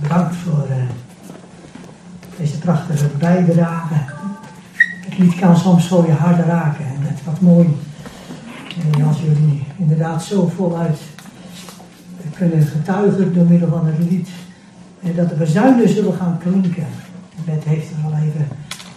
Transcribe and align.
bedankt 0.00 0.34
voor 0.36 0.66
uh, 0.70 0.76
deze 2.38 2.58
prachtige 2.58 3.06
bijdrage. 3.18 3.94
Het 5.04 5.18
lied 5.18 5.34
kan 5.34 5.56
soms 5.56 5.88
zo 5.88 6.04
je 6.06 6.12
hart 6.12 6.46
raken 6.46 6.84
en 6.84 7.00
dat 7.02 7.24
wat 7.24 7.40
mooi. 7.40 7.76
En 8.94 9.04
als 9.04 9.20
jullie 9.20 9.64
inderdaad 9.76 10.22
zo 10.22 10.52
voluit 10.56 10.98
kunnen 12.34 12.62
getuigen 12.62 13.34
door 13.34 13.44
middel 13.44 13.68
van 13.68 13.86
het 13.86 14.10
lied. 14.10 14.28
En 15.02 15.14
dat 15.14 15.28
de 15.28 15.34
bezuinen 15.34 15.88
zullen 15.88 16.14
gaan 16.14 16.38
klinken. 16.38 16.86
Bert 17.44 17.64
heeft 17.64 17.90
er 17.90 18.04
al 18.04 18.12
even 18.12 18.46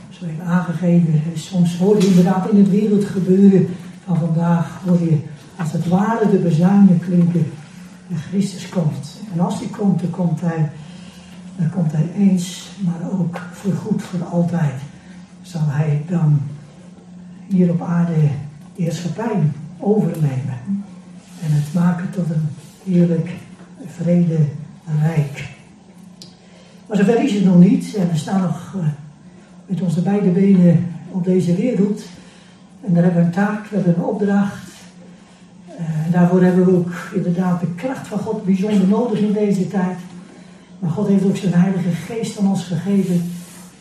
zo 0.09 0.25
even 0.25 0.45
aangegeven. 0.45 1.21
Soms 1.36 1.77
hoor 1.77 1.97
je 1.97 2.07
inderdaad 2.07 2.50
in 2.50 2.57
het 2.57 2.70
wereldgebeuren 2.70 3.68
van 4.05 4.18
vandaag, 4.18 4.81
hoor 4.86 5.00
je 5.00 5.18
als 5.55 5.71
het 5.71 5.88
ware 5.88 6.29
de 6.29 6.38
bezuinen 6.38 7.00
klinken. 7.00 7.52
En 8.09 8.18
Christus 8.29 8.70
komt. 8.70 9.20
En 9.34 9.39
als 9.39 9.59
hij 9.59 9.68
komt, 9.68 10.02
dan 10.02 10.09
komt 10.09 10.41
hij, 10.41 10.71
dan 11.60 11.70
komt 11.70 11.91
hij 11.91 12.10
eens, 12.18 12.70
maar 12.79 13.11
ook 13.20 13.42
voor 13.52 13.74
goed, 13.74 14.04
voor 14.04 14.24
altijd. 14.24 14.74
Zal 15.42 15.61
hij 15.66 16.02
dan 16.07 16.42
hier 17.47 17.70
op 17.70 17.82
aarde 17.82 18.29
heerschappij 18.75 19.42
overnemen. 19.78 20.57
En 21.42 21.52
het 21.52 21.74
maken 21.74 22.10
tot 22.10 22.30
een 22.30 22.47
heerlijk 22.83 23.30
vrede 23.86 24.38
rijk. 25.02 25.47
Maar 26.88 26.97
zover 26.97 27.24
is 27.24 27.33
het 27.33 27.46
nog 27.46 27.60
niet. 27.60 27.96
En 27.96 28.10
we 28.10 28.18
staan 28.18 28.41
nog 28.41 28.74
uh, 28.78 28.83
met 29.66 29.82
onze 29.82 30.02
beide 30.02 30.30
benen 30.30 30.86
op 31.11 31.24
deze 31.24 31.55
wereld. 31.55 32.03
En 32.81 32.94
daar 32.94 33.03
hebben 33.03 33.22
we 33.22 33.28
een 33.28 33.33
taak, 33.33 33.67
we 33.67 33.75
hebben 33.75 33.95
een 33.95 34.03
opdracht. 34.03 34.67
Uh, 35.67 36.05
en 36.05 36.11
daarvoor 36.11 36.44
hebben 36.44 36.66
we 36.66 36.75
ook 36.75 36.91
inderdaad 37.14 37.59
de 37.59 37.73
kracht 37.75 38.08
van 38.08 38.19
God 38.19 38.45
bijzonder 38.45 38.88
nodig 38.88 39.19
in 39.19 39.33
deze 39.33 39.67
tijd. 39.67 39.97
Maar 40.80 40.89
God 40.89 41.08
heeft 41.08 41.23
ook 41.23 41.38
zijn 41.38 41.53
Heilige 41.53 41.89
Geest 41.89 42.39
aan 42.39 42.47
ons 42.47 42.64
gegeven. 42.64 43.22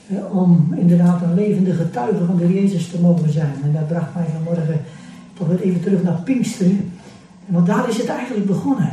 Uh, 0.06 0.36
om 0.36 0.74
inderdaad 0.76 1.22
een 1.22 1.34
levende 1.34 1.74
getuige 1.74 2.24
van 2.24 2.36
de 2.36 2.52
Jezus 2.52 2.88
te 2.88 3.00
mogen 3.00 3.32
zijn. 3.32 3.54
En 3.62 3.72
dat 3.72 3.88
bracht 3.88 4.14
mij 4.14 4.26
vanmorgen 4.32 4.80
toch 5.34 5.48
weer 5.48 5.60
even 5.60 5.80
terug 5.80 6.02
naar 6.02 6.20
Pinksteren. 6.24 6.92
En 7.46 7.54
want 7.54 7.66
daar 7.66 7.88
is 7.88 7.96
het 7.96 8.06
eigenlijk 8.08 8.46
begonnen. 8.46 8.90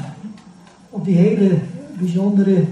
Op 0.89 1.05
die 1.05 1.15
hele 1.15 1.57
bijzondere 1.99 2.63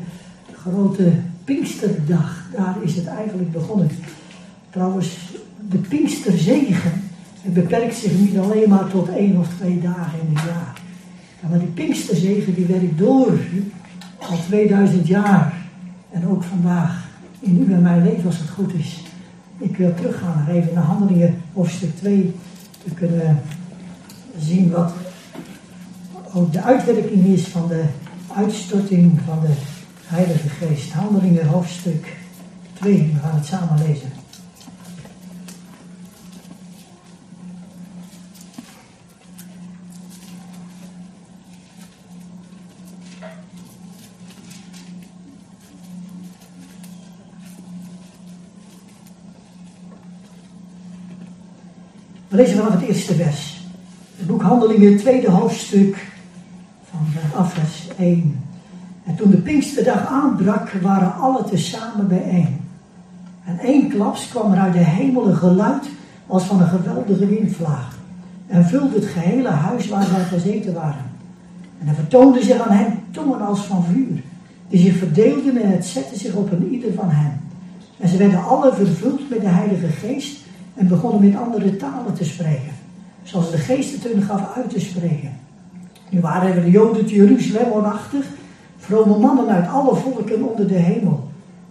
grote 0.51 1.11
Pinksterdag, 1.43 2.45
daar 2.55 2.75
is 2.81 2.95
het 2.95 3.05
eigenlijk 3.05 3.51
begonnen. 3.51 3.89
Trouwens, 4.69 5.17
de 5.69 5.77
Pinksterzegen 5.77 6.91
beperkt 7.43 7.95
zich 7.95 8.19
niet 8.19 8.37
alleen 8.37 8.69
maar 8.69 8.87
tot 8.87 9.09
één 9.09 9.37
of 9.37 9.47
twee 9.57 9.81
dagen 9.81 10.19
in 10.19 10.35
het 10.35 10.45
jaar. 10.45 10.81
Ja, 11.41 11.47
maar 11.49 11.59
die 11.59 11.67
Pinksterzegen 11.67 12.53
die 12.53 12.65
werkt 12.65 12.97
door 12.97 13.37
al 14.29 14.37
2000 14.47 15.07
jaar. 15.07 15.53
En 16.11 16.27
ook 16.27 16.43
vandaag 16.43 17.07
in 17.39 17.65
u 17.67 17.73
en 17.73 17.81
mijn 17.81 18.03
leven 18.03 18.25
als 18.25 18.37
het 18.37 18.49
goed 18.49 18.73
is. 18.73 19.03
Ik 19.57 19.77
wil 19.77 19.93
teruggaan 19.93 20.37
nog 20.37 20.55
even 20.55 20.73
naar 20.73 20.83
Handelingen 20.83 21.41
hoofdstuk 21.53 21.95
2. 21.95 22.35
Te 22.83 22.89
kunnen 22.89 23.41
zien 24.37 24.71
wat 24.71 24.93
ook 26.33 26.53
de 26.53 26.61
uitwerking 26.61 27.25
is 27.25 27.47
van 27.47 27.67
de 27.67 27.83
uitstorting 28.35 29.19
van 29.25 29.39
de 29.39 29.53
Heilige 30.05 30.49
Geest. 30.49 30.91
Handelingen 30.91 31.47
hoofdstuk 31.47 32.17
2, 32.73 33.11
we 33.13 33.19
gaan 33.19 33.35
het 33.35 33.45
samen 33.45 33.87
lezen. 33.87 34.22
We 52.33 52.39
lezen 52.39 52.57
vanaf 52.57 52.73
het 52.73 52.89
eerste 52.89 53.13
vers. 53.13 53.61
Het 54.17 54.27
boek 54.27 54.41
Handelingen, 54.41 54.97
tweede 54.97 55.29
hoofdstuk, 55.29 56.07
vanaf 57.31 57.53
vers 57.53 57.87
1. 57.97 58.39
En 59.05 59.15
toen 59.15 59.29
de 59.29 59.37
Pinksterdag 59.37 60.07
aanbrak, 60.07 60.71
waren 60.81 61.15
alle 61.15 61.43
tezamen 61.43 62.07
bijeen. 62.07 62.59
En 63.45 63.59
één 63.59 63.89
klaps 63.89 64.27
kwam 64.29 64.51
er 64.51 64.59
uit 64.59 64.73
de 64.73 64.79
hemel 64.79 65.27
een 65.27 65.35
geluid 65.35 65.89
als 66.27 66.43
van 66.43 66.61
een 66.61 66.67
geweldige 66.67 67.27
windvlaag. 67.27 67.97
En 68.47 68.65
vulde 68.65 68.95
het 68.95 69.05
gehele 69.05 69.49
huis 69.49 69.87
waar 69.87 70.05
zij 70.05 70.23
gezeten 70.23 70.73
waren. 70.73 71.11
En 71.81 71.87
er 71.87 71.95
vertoonden 71.95 72.43
zich 72.43 72.61
aan 72.61 72.75
hen 72.75 72.99
tongen 73.11 73.41
als 73.41 73.59
van 73.59 73.83
vuur, 73.83 74.21
die 74.69 74.79
zich 74.79 74.97
verdeelden 74.97 75.61
en 75.61 75.71
het 75.71 75.85
zette 75.85 76.19
zich 76.19 76.33
op 76.33 76.51
een 76.51 76.73
ieder 76.73 76.93
van 76.93 77.09
hen. 77.09 77.41
En 77.99 78.09
ze 78.09 78.17
werden 78.17 78.43
alle 78.43 78.73
vervuld 78.73 79.29
met 79.29 79.41
de 79.41 79.47
Heilige 79.47 79.87
Geest 79.87 80.42
en 80.73 80.87
begonnen 80.87 81.29
met 81.29 81.39
andere 81.39 81.75
talen 81.75 82.13
te 82.13 82.23
spreken, 82.23 82.73
zoals 83.23 83.51
de 83.51 83.57
Geest 83.57 83.93
het 83.93 84.13
hun 84.13 84.21
gaf 84.21 84.55
uit 84.55 84.69
te 84.69 84.79
spreken. 84.79 85.31
Nu 86.09 86.19
waren 86.19 86.53
er 86.53 86.63
de 86.63 86.71
Joden 86.71 87.05
te 87.05 87.13
Jeruzalem 87.13 87.71
vrome 88.77 89.17
mannen 89.17 89.47
uit 89.47 89.67
alle 89.67 89.95
volken 89.95 90.49
onder 90.49 90.67
de 90.67 90.73
hemel. 90.73 91.27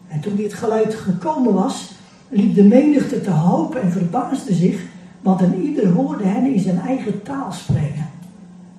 En 0.09 0.21
toen 0.21 0.37
dit 0.37 0.55
geluid 0.55 0.95
gekomen 0.95 1.55
was, 1.55 1.93
liep 2.29 2.55
de 2.55 2.65
menigte 2.65 3.21
te 3.21 3.31
hopen 3.31 3.83
en 3.83 3.93
verbaasde 3.93 4.55
zich, 4.55 4.81
want 5.21 5.41
een 5.41 5.63
ieder 5.63 5.89
hoorde 5.89 6.25
hen 6.25 6.55
in 6.55 6.61
zijn 6.61 6.81
eigen 6.81 7.23
taal 7.23 7.53
spreken. 7.53 8.11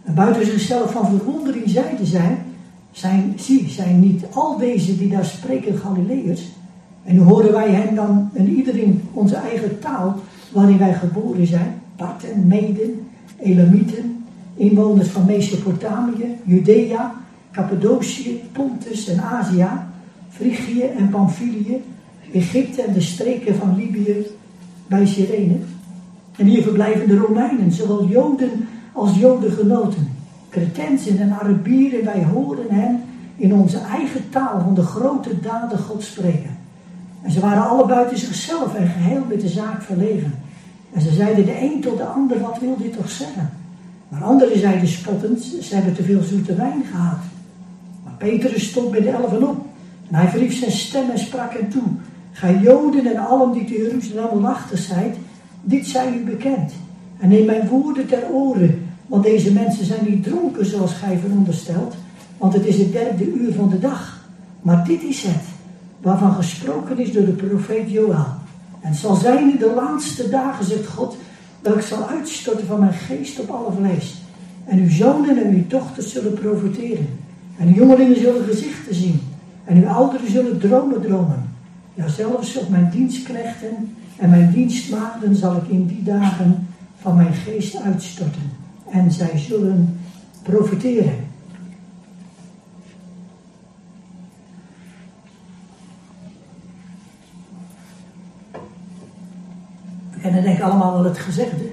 En 0.03 0.13
buiten 0.13 0.45
zichzelf 0.45 0.91
van 0.91 1.07
verwondering 1.07 1.69
zeiden 1.69 2.05
zij, 2.05 2.37
zijn, 2.91 3.33
zie, 3.35 3.69
zijn 3.69 3.99
niet 3.99 4.25
al 4.33 4.57
deze 4.57 4.97
die 4.97 5.09
daar 5.09 5.25
spreken 5.25 5.77
Galileërs? 5.77 6.51
En 7.03 7.17
horen 7.17 7.51
wij 7.51 7.71
hen 7.71 7.95
dan 7.95 8.29
in 8.33 9.01
onze 9.13 9.35
eigen 9.35 9.79
taal, 9.79 10.15
waarin 10.51 10.77
wij 10.77 10.93
geboren 10.93 11.47
zijn, 11.47 11.81
Parten, 11.95 12.47
Meden, 12.47 13.07
Elamieten, 13.39 14.25
inwoners 14.55 15.07
van 15.07 15.25
Mesopotamië, 15.25 16.37
Judea, 16.43 17.13
Cappadocië, 17.51 18.41
Pontus 18.51 19.07
en 19.07 19.21
Azië, 19.21 19.67
Frigië 20.29 20.83
en 20.83 21.09
Pamphylië, 21.09 21.81
Egypte 22.33 22.81
en 22.81 22.93
de 22.93 23.01
streken 23.01 23.55
van 23.55 23.75
Libië 23.75 24.25
bij 24.87 25.05
Cyrene. 25.05 25.55
En 26.35 26.45
hier 26.45 26.63
verblijven 26.63 27.07
de 27.07 27.17
Romeinen, 27.17 27.71
zowel 27.71 28.07
Joden 28.07 28.67
als 28.93 29.17
Jodengenoten. 29.17 30.07
Cretensen 30.49 31.19
en 31.19 31.31
Arabieren, 31.31 32.05
wij 32.05 32.23
horen 32.23 32.69
hen 32.69 33.03
in 33.35 33.53
onze 33.53 33.77
eigen 33.77 34.29
taal 34.29 34.61
van 34.63 34.73
de 34.73 34.81
grote 34.81 35.39
daden 35.39 35.79
God 35.79 36.03
spreken. 36.03 36.57
En 37.23 37.31
ze 37.31 37.39
waren 37.39 37.69
alle 37.69 37.85
buiten 37.85 38.17
zichzelf 38.17 38.75
en 38.75 38.87
geheel 38.87 39.23
met 39.29 39.41
de 39.41 39.47
zaak 39.47 39.81
verlegen. 39.81 40.33
En 40.93 41.01
ze 41.01 41.11
zeiden 41.11 41.45
de 41.45 41.61
een 41.61 41.81
tot 41.81 41.97
de 41.97 42.05
ander, 42.05 42.39
wat 42.39 42.59
wil 42.59 42.77
dit 42.77 42.97
toch 42.97 43.09
zeggen? 43.09 43.49
Maar 44.09 44.23
anderen 44.23 44.59
zeiden 44.59 44.87
spottend, 44.87 45.43
ze 45.61 45.75
hebben 45.75 45.93
te 45.93 46.03
veel 46.03 46.21
zoete 46.21 46.55
wijn 46.55 46.83
gehad. 46.91 47.19
Maar 48.03 48.13
Petrus 48.17 48.69
stond 48.69 48.91
bij 48.91 49.01
de 49.01 49.09
elfen 49.09 49.49
op. 49.49 49.65
En 50.09 50.15
hij 50.15 50.27
verhief 50.27 50.59
zijn 50.59 50.71
stem 50.71 51.09
en 51.09 51.19
sprak 51.19 51.53
hen 51.53 51.69
toe. 51.69 51.83
Gij 52.31 52.59
Joden 52.59 53.05
en 53.05 53.27
allen 53.27 53.51
die 53.51 53.65
te 53.65 53.77
Jeruzalem 53.77 54.29
onachtig 54.29 54.79
zijt, 54.79 55.15
dit 55.61 55.85
zijn 55.85 56.13
u 56.13 56.23
bekend. 56.23 56.73
En 57.19 57.29
neem 57.29 57.45
mijn 57.45 57.67
woorden 57.67 58.07
ter 58.07 58.29
oren, 58.31 58.87
want 59.07 59.23
deze 59.23 59.53
mensen 59.53 59.85
zijn 59.85 60.05
niet 60.09 60.23
dronken 60.23 60.65
zoals 60.65 60.93
gij 60.93 61.17
veronderstelt, 61.17 61.95
want 62.37 62.53
het 62.53 62.65
is 62.65 62.77
het 62.77 62.91
derde 62.91 63.33
uur 63.33 63.53
van 63.53 63.69
de 63.69 63.79
dag. 63.79 64.27
Maar 64.61 64.85
dit 64.85 65.03
is 65.03 65.23
het, 65.23 65.43
waarvan 66.03 66.33
gesproken 66.33 66.97
is 66.97 67.11
door 67.11 67.25
de 67.25 67.31
profeet 67.31 67.91
Joel. 67.91 68.25
En 68.81 68.95
zal 68.95 69.15
zijn 69.15 69.49
in 69.49 69.57
de 69.57 69.73
laatste 69.75 70.29
dagen, 70.29 70.65
zegt 70.65 70.87
God, 70.87 71.17
dat 71.61 71.75
ik 71.75 71.81
zal 71.81 72.07
uitstorten 72.07 72.65
van 72.65 72.79
mijn 72.79 72.93
geest 72.93 73.39
op 73.39 73.49
alle 73.49 73.71
vlees. 73.71 74.21
En 74.65 74.79
uw 74.79 74.89
zonen 74.89 75.43
en 75.43 75.53
uw 75.53 75.67
dochters 75.67 76.11
zullen 76.11 76.33
profiteren. 76.33 77.07
En 77.57 77.67
uw 77.67 77.73
jongelingen 77.73 78.19
zullen 78.19 78.43
gezichten 78.43 78.95
zien. 78.95 79.21
En 79.63 79.77
uw 79.77 79.87
ouderen 79.87 80.31
zullen 80.31 80.59
dromen 80.59 81.01
dromen. 81.01 81.51
Ja, 81.93 82.07
zelfs 82.07 82.57
op 82.57 82.69
mijn 82.69 82.89
dienstknechten 82.89 83.95
en 84.17 84.29
mijn 84.29 84.51
dienstmaagden 84.51 85.35
zal 85.35 85.55
ik 85.55 85.67
in 85.67 85.85
die 85.85 86.03
dagen 86.03 86.67
van 87.01 87.15
mijn 87.15 87.33
geest 87.33 87.81
uitstorten. 87.81 88.51
En 88.89 89.11
zij 89.11 89.37
zullen 89.37 89.99
profiteren. 90.41 91.31
En 100.23 100.33
dan 100.33 100.43
denk 100.43 100.57
ik 100.57 100.63
allemaal 100.63 100.93
wel 100.93 101.03
het 101.03 101.17
gezegde. 101.17 101.69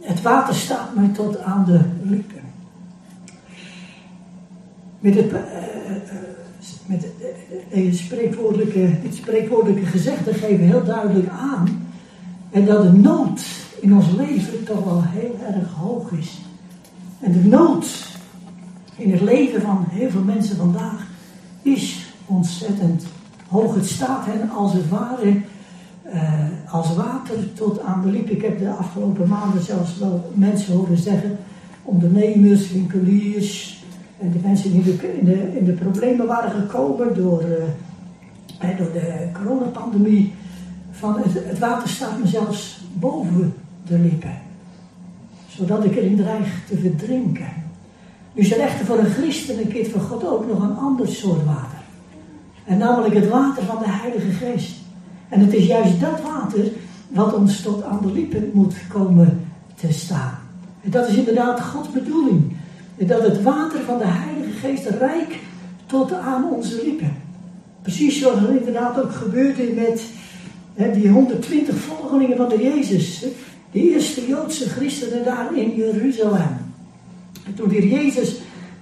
Het 0.00 0.22
water 0.22 0.54
staat 0.54 0.94
mij 0.94 1.08
tot 1.08 1.40
aan 1.40 1.64
de 1.64 1.80
lippen. 2.02 2.40
Met 5.00 5.14
het, 5.14 5.32
uh, 5.32 5.38
met 6.86 7.06
deze 7.72 8.02
spreekwoordelijke, 8.02 9.00
dit 9.02 9.14
spreekwoordelijke 9.14 9.86
gezegde 9.86 10.34
geven 10.34 10.64
heel 10.64 10.84
duidelijk 10.84 11.28
aan. 11.28 11.86
En 12.50 12.64
dat 12.64 12.82
de 12.82 12.92
nood 12.92 13.40
in 13.80 13.94
ons 13.94 14.10
leven 14.16 14.64
toch 14.64 14.84
wel 14.84 15.02
heel 15.06 15.36
erg 15.54 15.72
hoog 15.72 16.10
is. 16.10 16.40
En 17.20 17.32
de 17.32 17.44
nood 17.44 18.18
in 18.96 19.12
het 19.12 19.20
leven 19.20 19.60
van 19.60 19.84
heel 19.88 20.10
veel 20.10 20.24
mensen 20.24 20.56
vandaag 20.56 21.06
is 21.62 22.12
ontzettend 22.26 23.04
hoog. 23.48 23.74
Het 23.74 23.86
staat 23.86 24.24
hen 24.24 24.50
als 24.50 24.72
het 24.72 24.88
ware 24.88 25.42
uh, 26.14 26.72
als 26.72 26.94
water 26.94 27.52
tot 27.54 27.80
aan 27.80 28.02
de 28.02 28.10
liep. 28.10 28.30
Ik 28.30 28.42
heb 28.42 28.58
de 28.58 28.70
afgelopen 28.70 29.28
maanden 29.28 29.62
zelfs 29.62 29.98
wel 29.98 30.30
mensen 30.34 30.74
horen 30.74 30.98
zeggen, 30.98 31.38
ondernemers, 31.82 32.72
winkeliers 32.72 33.82
en 34.18 34.32
de 34.32 34.38
mensen 34.42 34.72
die 34.72 34.82
in 34.82 35.24
de, 35.24 35.58
in 35.58 35.64
de, 35.64 35.72
problemen 35.72 36.26
waren 36.26 36.50
gekomen 36.50 37.14
door, 37.14 37.42
uh, 38.62 38.78
door 38.78 38.92
de 38.92 39.28
coronapandemie, 39.32 40.32
van 40.90 41.16
het, 41.18 41.58
water 41.58 41.88
staat 41.88 42.18
me 42.18 42.26
zelfs 42.26 42.80
boven 42.92 43.54
de 43.86 43.98
lippen, 43.98 44.38
zodat 45.48 45.84
ik 45.84 45.96
erin 45.96 46.16
dreig 46.16 46.66
te 46.68 46.78
verdrinken. 46.78 47.48
Nu 48.32 48.42
is 48.42 48.52
er 48.52 48.70
voor 48.84 48.98
een 48.98 49.10
christen 49.10 49.58
een 49.58 49.68
kind 49.68 49.88
van 49.88 50.00
God 50.00 50.26
ook 50.26 50.46
nog 50.46 50.62
een 50.62 50.76
ander 50.76 51.08
soort 51.08 51.44
water. 51.44 51.78
En 52.64 52.78
namelijk 52.78 53.14
het 53.14 53.28
water 53.28 53.62
van 53.62 53.78
de 53.78 53.90
Heilige 53.90 54.30
Geest. 54.30 54.76
En 55.28 55.40
het 55.40 55.54
is 55.54 55.66
juist 55.66 56.00
dat 56.00 56.20
water 56.22 56.64
wat 57.08 57.34
ons 57.34 57.60
tot 57.60 57.82
aan 57.82 58.00
de 58.02 58.12
lippen 58.12 58.50
moet 58.52 58.74
komen 58.88 59.40
te 59.74 59.92
staan. 59.92 60.38
En 60.80 60.90
dat 60.90 61.08
is 61.08 61.14
inderdaad 61.14 61.60
Gods 61.60 61.90
bedoeling. 61.90 62.56
Dat 62.96 63.22
het 63.22 63.42
water 63.42 63.80
van 63.80 63.98
de 63.98 64.06
Heilige 64.06 64.52
Geest 64.52 64.86
rijk 64.86 65.38
tot 65.86 66.12
aan 66.12 66.50
onze 66.50 66.80
lippen. 66.84 67.16
Precies 67.82 68.18
zoals 68.18 68.40
het 68.40 68.50
inderdaad 68.50 69.02
ook 69.02 69.12
gebeurde 69.12 69.72
met 69.74 70.02
hè, 70.74 70.92
die 70.92 71.08
120 71.08 71.76
volgelingen 71.76 72.36
van 72.36 72.48
de 72.48 72.62
Jezus. 72.62 73.24
Die 73.70 73.92
eerste 73.92 74.26
Joodse 74.26 74.68
christenen 74.68 75.24
daar 75.24 75.56
in 75.56 75.74
Jeruzalem. 75.74 76.56
En 77.46 77.54
toen 77.54 77.68
weer 77.68 77.86
Jezus 77.86 78.36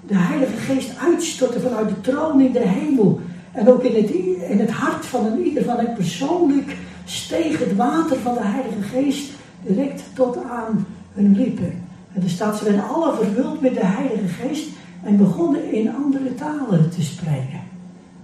de 0.06 0.14
Heilige 0.16 0.56
Geest 0.56 0.90
uitstortte 0.98 1.60
vanuit 1.60 1.88
de 1.88 2.00
troon 2.00 2.40
in 2.40 2.52
de 2.52 2.68
hemel. 2.68 3.20
En 3.56 3.68
ook 3.68 3.82
in 3.82 4.02
het, 4.02 4.10
in 4.50 4.60
het 4.60 4.70
hart 4.70 5.06
van 5.06 5.26
een 5.26 5.46
ieder 5.46 5.64
van 5.64 5.76
hen 5.76 5.94
persoonlijk 5.94 6.76
steeg 7.04 7.58
het 7.58 7.76
water 7.76 8.16
van 8.18 8.34
de 8.34 8.42
Heilige 8.42 8.82
Geest 8.82 9.32
direct 9.62 10.02
tot 10.14 10.38
aan 10.50 10.86
hun 11.12 11.36
lippen. 11.36 11.72
En 12.12 12.22
er 12.22 12.30
staat, 12.30 12.58
ze 12.58 12.64
werden 12.64 12.88
alle 12.88 13.14
vervuld 13.14 13.60
met 13.60 13.74
de 13.74 13.86
Heilige 13.86 14.28
Geest 14.28 14.68
en 15.02 15.16
begonnen 15.16 15.72
in 15.72 15.94
andere 15.94 16.34
talen 16.34 16.90
te 16.90 17.02
spreken. 17.02 17.60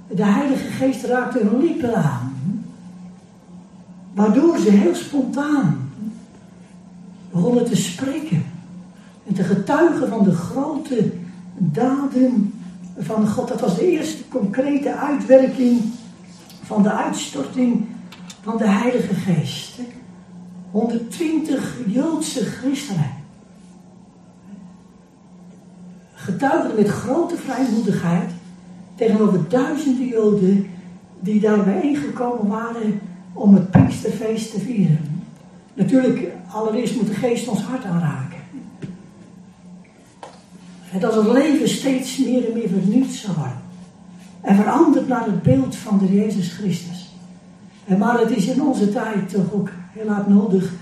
De 0.09 0.25
Heilige 0.25 0.71
Geest 0.71 1.05
raakte 1.05 1.39
hun 1.39 1.63
lippen 1.63 1.95
aan, 1.95 2.65
waardoor 4.15 4.59
ze 4.59 4.71
heel 4.71 4.95
spontaan 4.95 5.91
begonnen 7.31 7.65
te 7.65 7.77
spreken 7.77 8.45
en 9.27 9.35
te 9.35 9.43
getuigen 9.43 10.09
van 10.09 10.25
de 10.25 10.35
grote 10.35 11.11
daden 11.57 12.53
van 12.99 13.29
God. 13.29 13.49
Dat 13.49 13.61
was 13.61 13.77
de 13.77 13.91
eerste 13.91 14.29
concrete 14.29 14.97
uitwerking 14.97 15.81
van 16.63 16.83
de 16.83 16.93
uitstorting 16.93 17.87
van 18.43 18.57
de 18.57 18.69
Heilige 18.69 19.15
Geest. 19.15 19.79
120 20.71 21.77
Joodse 21.87 22.45
christenen. 22.45 23.11
Getuigden 26.15 26.77
met 26.77 26.89
grote 26.89 27.37
vrijmoedigheid 27.37 28.31
tegenover 28.95 29.49
duizenden 29.49 30.07
Joden 30.07 30.71
die 31.21 31.41
daar 31.41 31.65
bijeengekomen 31.65 32.49
waren 32.49 33.01
om 33.33 33.55
het 33.55 33.71
Pinksterfeest 33.71 34.51
te 34.53 34.61
vieren. 34.61 35.25
Natuurlijk, 35.75 36.33
allereerst 36.51 36.97
moet 36.97 37.07
de 37.07 37.15
geest 37.15 37.49
ons 37.49 37.63
hart 37.63 37.85
aanraken. 37.85 38.32
En 40.93 41.01
dat 41.01 41.15
het 41.15 41.33
leven 41.33 41.69
steeds 41.69 42.19
meer 42.19 42.47
en 42.47 42.53
meer 42.53 42.69
vernieuwd 42.69 43.11
zou 43.11 43.37
worden. 43.37 43.61
En 44.41 44.57
veranderd 44.57 45.09
naar 45.09 45.25
het 45.25 45.43
beeld 45.43 45.77
van 45.77 45.99
de 45.99 46.15
Jezus 46.15 46.53
Christus. 46.53 47.11
En 47.85 47.99
maar 47.99 48.21
het 48.21 48.31
is 48.31 48.47
in 48.47 48.63
onze 48.63 48.93
tijd 48.93 49.29
toch 49.29 49.53
ook 49.53 49.71
heel 49.93 50.09
hard 50.09 50.29
nodig 50.29 50.73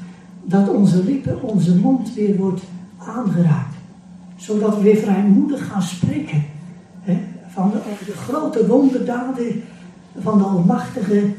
dat 0.45 0.69
onze 0.69 1.05
lippen, 1.05 1.43
onze 1.43 1.77
mond 1.77 2.15
weer 2.15 2.37
wordt 2.37 2.63
aangeraakt. 2.99 3.75
Zodat 4.37 4.77
we 4.77 4.83
weer 4.83 4.97
vrijmoedig 4.97 5.67
gaan 5.67 5.83
spreken. 5.83 6.45
Hè, 7.01 7.19
van 7.49 7.71
de, 7.71 8.13
grote 8.13 8.67
wonderdaden 8.67 9.63
van 10.19 10.39
de 10.39 10.45
Almachtige 10.45 11.31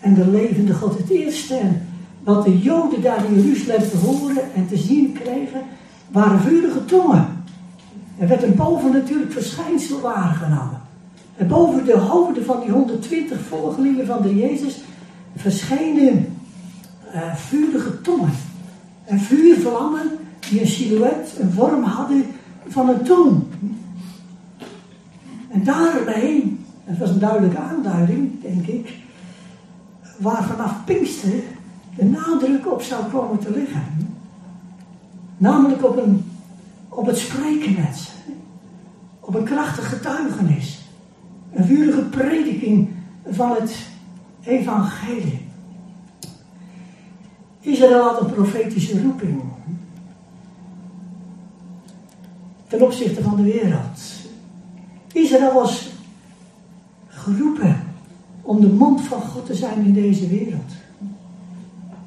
en 0.00 0.14
de 0.14 0.28
levende 0.28 0.74
God. 0.74 0.98
Het 0.98 1.10
eerste 1.10 1.54
en 1.54 1.82
wat 2.24 2.44
de 2.44 2.58
Joden 2.58 3.02
daar 3.02 3.24
in 3.24 3.42
Jeruzalem 3.42 3.88
te 3.90 3.96
horen 3.96 4.54
en 4.54 4.66
te 4.68 4.76
zien 4.76 5.12
kregen, 5.12 5.62
waren 6.10 6.40
vurige 6.40 6.84
tongen. 6.84 7.35
Er 8.18 8.28
werd 8.28 8.42
een 8.42 8.54
bovennatuurlijk 8.54 9.32
verschijnsel 9.32 10.00
waargenomen. 10.00 10.80
En 11.36 11.48
boven 11.48 11.84
de 11.84 11.96
hoofden 11.98 12.44
van 12.44 12.60
die 12.60 12.70
120 12.70 13.40
volgelingen 13.40 14.06
van 14.06 14.22
de 14.22 14.36
Jezus 14.36 14.82
verschenen 15.36 16.36
uh, 17.14 17.34
vurige 17.34 18.00
tongen. 18.00 18.32
En 19.04 19.18
vuurvlammen 19.18 20.10
die 20.50 20.60
een 20.60 20.66
silhouet, 20.66 21.36
een 21.38 21.50
vorm 21.50 21.82
hadden 21.82 22.24
van 22.66 22.88
een 22.88 23.02
tong. 23.02 23.42
En 25.48 25.64
daarbij, 25.64 26.52
dat 26.84 26.98
was 26.98 27.10
een 27.10 27.18
duidelijke 27.18 27.58
aanduiding, 27.58 28.42
denk 28.42 28.66
ik, 28.66 28.94
waar 30.18 30.44
vanaf 30.44 30.84
Pinkster 30.84 31.42
de 31.96 32.04
nadruk 32.04 32.72
op 32.72 32.82
zou 32.82 33.04
komen 33.04 33.38
te 33.38 33.50
liggen. 33.50 34.14
Namelijk 35.36 35.84
op 35.84 35.96
een 35.96 36.25
op 36.96 37.06
het 37.06 37.18
spreken 37.18 37.74
met 37.74 37.96
ze. 37.96 38.10
Op 39.20 39.34
een 39.34 39.44
krachtig 39.44 39.88
getuigenis. 39.88 40.78
Een 41.52 41.64
vurige 41.64 42.02
prediking 42.02 42.88
van 43.28 43.50
het 43.50 43.76
evangelie. 44.44 45.40
Israël 47.60 48.02
had 48.02 48.20
een 48.20 48.32
profetische 48.32 49.02
roeping. 49.02 49.42
Ten 52.66 52.82
opzichte 52.82 53.22
van 53.22 53.36
de 53.36 53.42
wereld. 53.42 54.00
Israël 55.12 55.52
was 55.52 55.90
geroepen 57.08 57.84
om 58.42 58.60
de 58.60 58.72
mond 58.72 59.00
van 59.00 59.20
God 59.20 59.46
te 59.46 59.54
zijn 59.54 59.84
in 59.84 59.92
deze 59.92 60.28
wereld. 60.28 60.72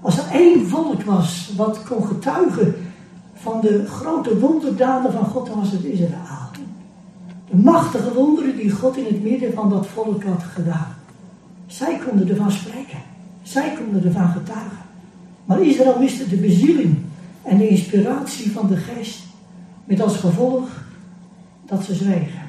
Als 0.01 0.18
er 0.18 0.31
één 0.31 0.68
volk 0.68 1.01
was 1.01 1.51
wat 1.56 1.83
kon 1.83 2.07
getuigen 2.07 2.88
van 3.41 3.62
de 3.62 3.86
grote 3.88 4.39
wonderdaden 4.39 5.12
van 5.12 5.25
God, 5.25 5.50
was 5.50 5.71
het 5.71 5.83
Israël. 5.83 6.39
De 7.50 7.57
machtige 7.57 8.13
wonderen 8.13 8.57
die 8.57 8.71
God 8.71 8.97
in 8.97 9.06
het 9.06 9.24
midden 9.24 9.53
van 9.53 9.69
dat 9.69 9.88
volk 9.88 10.24
had 10.24 10.44
gedaan. 10.44 10.95
Zij 11.68 11.99
konden 12.07 12.30
ervan 12.30 12.52
spreken. 12.52 12.97
Zij 13.42 13.73
konden 13.78 14.04
ervan 14.04 14.30
getuigen. 14.30 14.78
Maar 15.45 15.61
Israël 15.61 15.99
miste 15.99 16.30
de 16.30 16.35
bezieling 16.35 16.97
en 17.42 17.57
de 17.57 17.68
inspiratie 17.68 18.52
van 18.52 18.68
de 18.68 18.78
geest. 18.78 19.19
Met 19.85 20.02
als 20.02 20.18
gevolg 20.18 20.69
dat 21.66 21.83
ze 21.83 21.94
zwegen. 21.94 22.42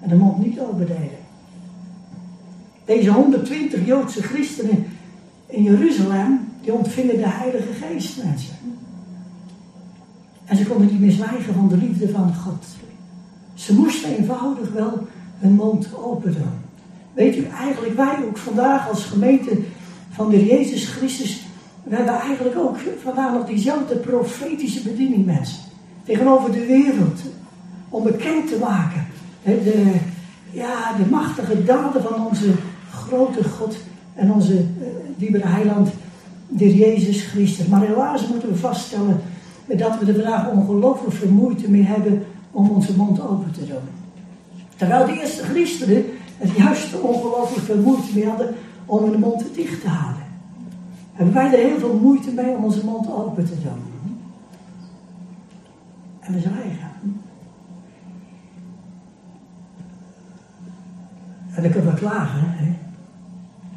En 0.00 0.08
de 0.08 0.14
mond 0.14 0.46
niet 0.46 0.60
opendeden. 0.60 1.18
Deze 2.84 3.10
120 3.10 3.86
Joodse 3.86 4.22
christenen 4.22 4.86
in 5.46 5.62
Jeruzalem, 5.62 6.48
die 6.62 6.72
ontvingen 6.72 7.16
de 7.16 7.28
Heilige 7.28 7.72
Geest, 7.72 8.24
mensen. 8.24 8.56
En 10.48 10.56
ze 10.56 10.66
konden 10.66 11.00
niet 11.00 11.12
zwijgen 11.12 11.54
van 11.54 11.68
de 11.68 11.76
liefde 11.76 12.08
van 12.08 12.34
God. 12.34 12.64
Ze 13.54 13.74
moesten 13.74 14.16
eenvoudig 14.16 14.72
wel 14.72 15.06
hun 15.38 15.52
mond 15.52 15.88
open 15.96 16.32
doen. 16.32 16.66
Weet 17.12 17.36
u, 17.36 17.44
eigenlijk 17.44 17.96
wij 17.96 18.16
ook 18.26 18.36
vandaag 18.36 18.88
als 18.88 19.04
gemeente 19.04 19.58
van 20.10 20.30
de 20.30 20.44
Jezus 20.46 20.86
Christus, 20.86 21.42
we 21.82 21.96
hebben 21.96 22.14
eigenlijk 22.14 22.56
ook 22.56 22.76
vandaag 23.02 23.32
nog 23.32 23.46
diezelfde 23.46 23.96
profetische 23.96 24.82
bediening, 24.82 25.26
mensen. 25.26 25.58
Tegenover 26.04 26.52
de 26.52 26.66
wereld. 26.66 27.20
Om 27.88 28.02
bekend 28.02 28.48
te 28.48 28.58
maken. 28.60 29.06
De, 29.42 29.94
ja, 30.50 30.96
de 30.96 31.10
machtige 31.10 31.64
daden 31.64 32.02
van 32.02 32.26
onze 32.26 32.52
grote 32.92 33.44
God 33.44 33.76
en 34.14 34.32
onze 34.32 34.54
uh, 34.54 34.86
lieve 35.16 35.46
heiland, 35.46 35.90
de 36.48 36.76
Jezus 36.76 37.22
Christus. 37.22 37.66
Maar 37.66 37.86
helaas 37.86 38.26
moeten 38.26 38.48
we 38.48 38.56
vaststellen 38.56 39.20
dat 39.76 39.98
we 39.98 40.06
er 40.06 40.14
vandaag 40.14 40.50
ongelooflijk 40.50 41.14
veel 41.14 41.30
moeite 41.30 41.70
mee 41.70 41.82
hebben 41.82 42.24
om 42.50 42.70
onze 42.70 42.96
mond 42.96 43.20
open 43.20 43.52
te 43.52 43.66
doen. 43.66 43.88
Terwijl 44.76 45.06
de 45.06 45.20
eerste 45.20 45.42
christenen 45.42 46.04
het 46.36 46.50
juist 46.56 47.00
ongelooflijk 47.00 47.66
veel 47.66 47.80
moeite 47.80 48.14
mee 48.14 48.26
hadden 48.26 48.54
om 48.86 49.04
hun 49.04 49.20
mond 49.20 49.54
dicht 49.54 49.80
te 49.80 49.88
houden. 49.88 50.22
Hebben 51.12 51.34
wij 51.34 51.46
er 51.46 51.68
heel 51.68 51.78
veel 51.78 51.98
moeite 52.02 52.30
mee 52.30 52.56
om 52.56 52.64
onze 52.64 52.84
mond 52.84 53.12
open 53.12 53.44
te 53.44 53.60
doen. 53.62 53.82
En 56.20 56.34
we 56.34 56.40
zwijgen. 56.40 56.90
En 61.54 61.62
dan 61.62 61.72
kunnen 61.72 61.92
we 61.92 61.98
klagen. 61.98 62.40
Hè? 62.42 62.64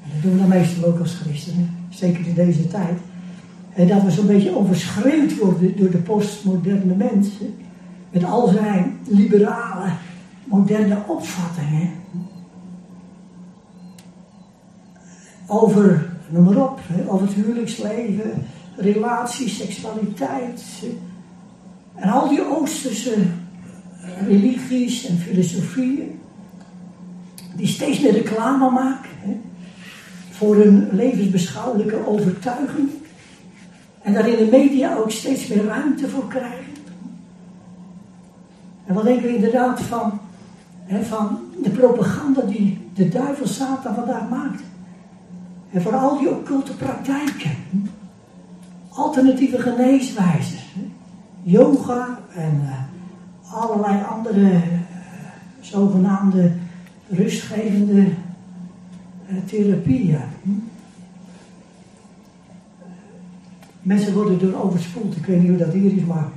En 0.04 0.10
dat 0.14 0.22
doen 0.22 0.32
we 0.32 0.38
dan 0.38 0.48
meestal 0.48 0.90
ook 0.90 1.00
als 1.00 1.14
christenen. 1.14 1.70
Zeker 1.90 2.28
in 2.28 2.34
deze 2.34 2.68
tijd. 2.68 3.00
En 3.74 3.88
dat 3.88 4.04
we 4.04 4.12
zo'n 4.12 4.28
beetje 4.28 4.58
overschreeuwd 4.58 5.38
worden 5.38 5.78
door 5.78 5.90
de 5.90 5.98
postmoderne 5.98 6.96
mensen. 6.96 7.56
Met 8.10 8.24
al 8.24 8.48
zijn 8.48 9.00
liberale, 9.04 9.90
moderne 10.44 10.98
opvattingen. 11.08 12.02
over, 15.52 16.10
noem 16.30 16.44
maar 16.44 16.64
op, 16.64 16.80
over 17.08 17.28
het 17.28 17.36
huwelijksleven, 17.36 18.32
relaties, 18.76 19.58
seksualiteit. 19.58 20.64
En 21.96 22.10
al 22.10 22.30
die 22.30 22.46
Oosterse 22.46 23.16
religies 24.28 25.06
en 25.06 25.18
filosofieën, 25.18 26.20
die 27.56 27.68
steeds 27.68 28.00
meer 28.00 28.12
reclame 28.12 28.70
maken 28.70 29.42
voor 30.30 30.56
hun 30.56 30.90
levensbeschouwelijke 30.92 32.08
overtuiging. 32.08 32.90
En 34.02 34.14
daar 34.14 34.30
in 34.30 34.46
de 34.46 34.52
media 34.52 34.96
ook 34.96 35.12
steeds 35.12 35.48
meer 35.48 35.66
ruimte 35.66 36.10
voor 36.10 36.28
krijgen. 36.28 36.74
En 38.86 38.94
wat 38.94 39.04
denken 39.04 39.24
we 39.24 39.36
inderdaad 39.36 39.82
van, 39.82 40.20
hè, 40.84 41.04
van 41.04 41.40
de 41.64 41.70
propaganda 41.70 42.42
die 42.42 42.90
de 42.94 43.10
duivel 43.10 43.48
Satan 43.48 43.96
vandaag 43.96 44.30
maakt? 44.30 44.62
En 45.72 45.82
voor 45.82 45.96
al 45.96 46.18
die 46.18 46.30
occulte 46.30 46.76
praktijken. 46.76 47.56
Alternatieve 48.90 49.60
geneeswijzes. 49.60 50.76
Yoga 51.44 52.20
en 52.36 52.62
uh, 52.64 53.54
allerlei 53.54 54.04
andere 54.10 54.42
uh, 54.42 54.62
zogenaamde 55.60 56.52
rustgevende 57.10 58.02
uh, 58.02 59.38
therapieën. 59.46 60.22
Mensen 63.82 64.14
worden 64.14 64.40
door 64.40 64.64
overspoeld. 64.64 65.16
Ik 65.16 65.26
weet 65.26 65.40
niet 65.40 65.50
hoe 65.50 65.58
dat 65.58 65.74
hier 65.74 65.96
is, 65.96 66.06
maar 66.06 66.30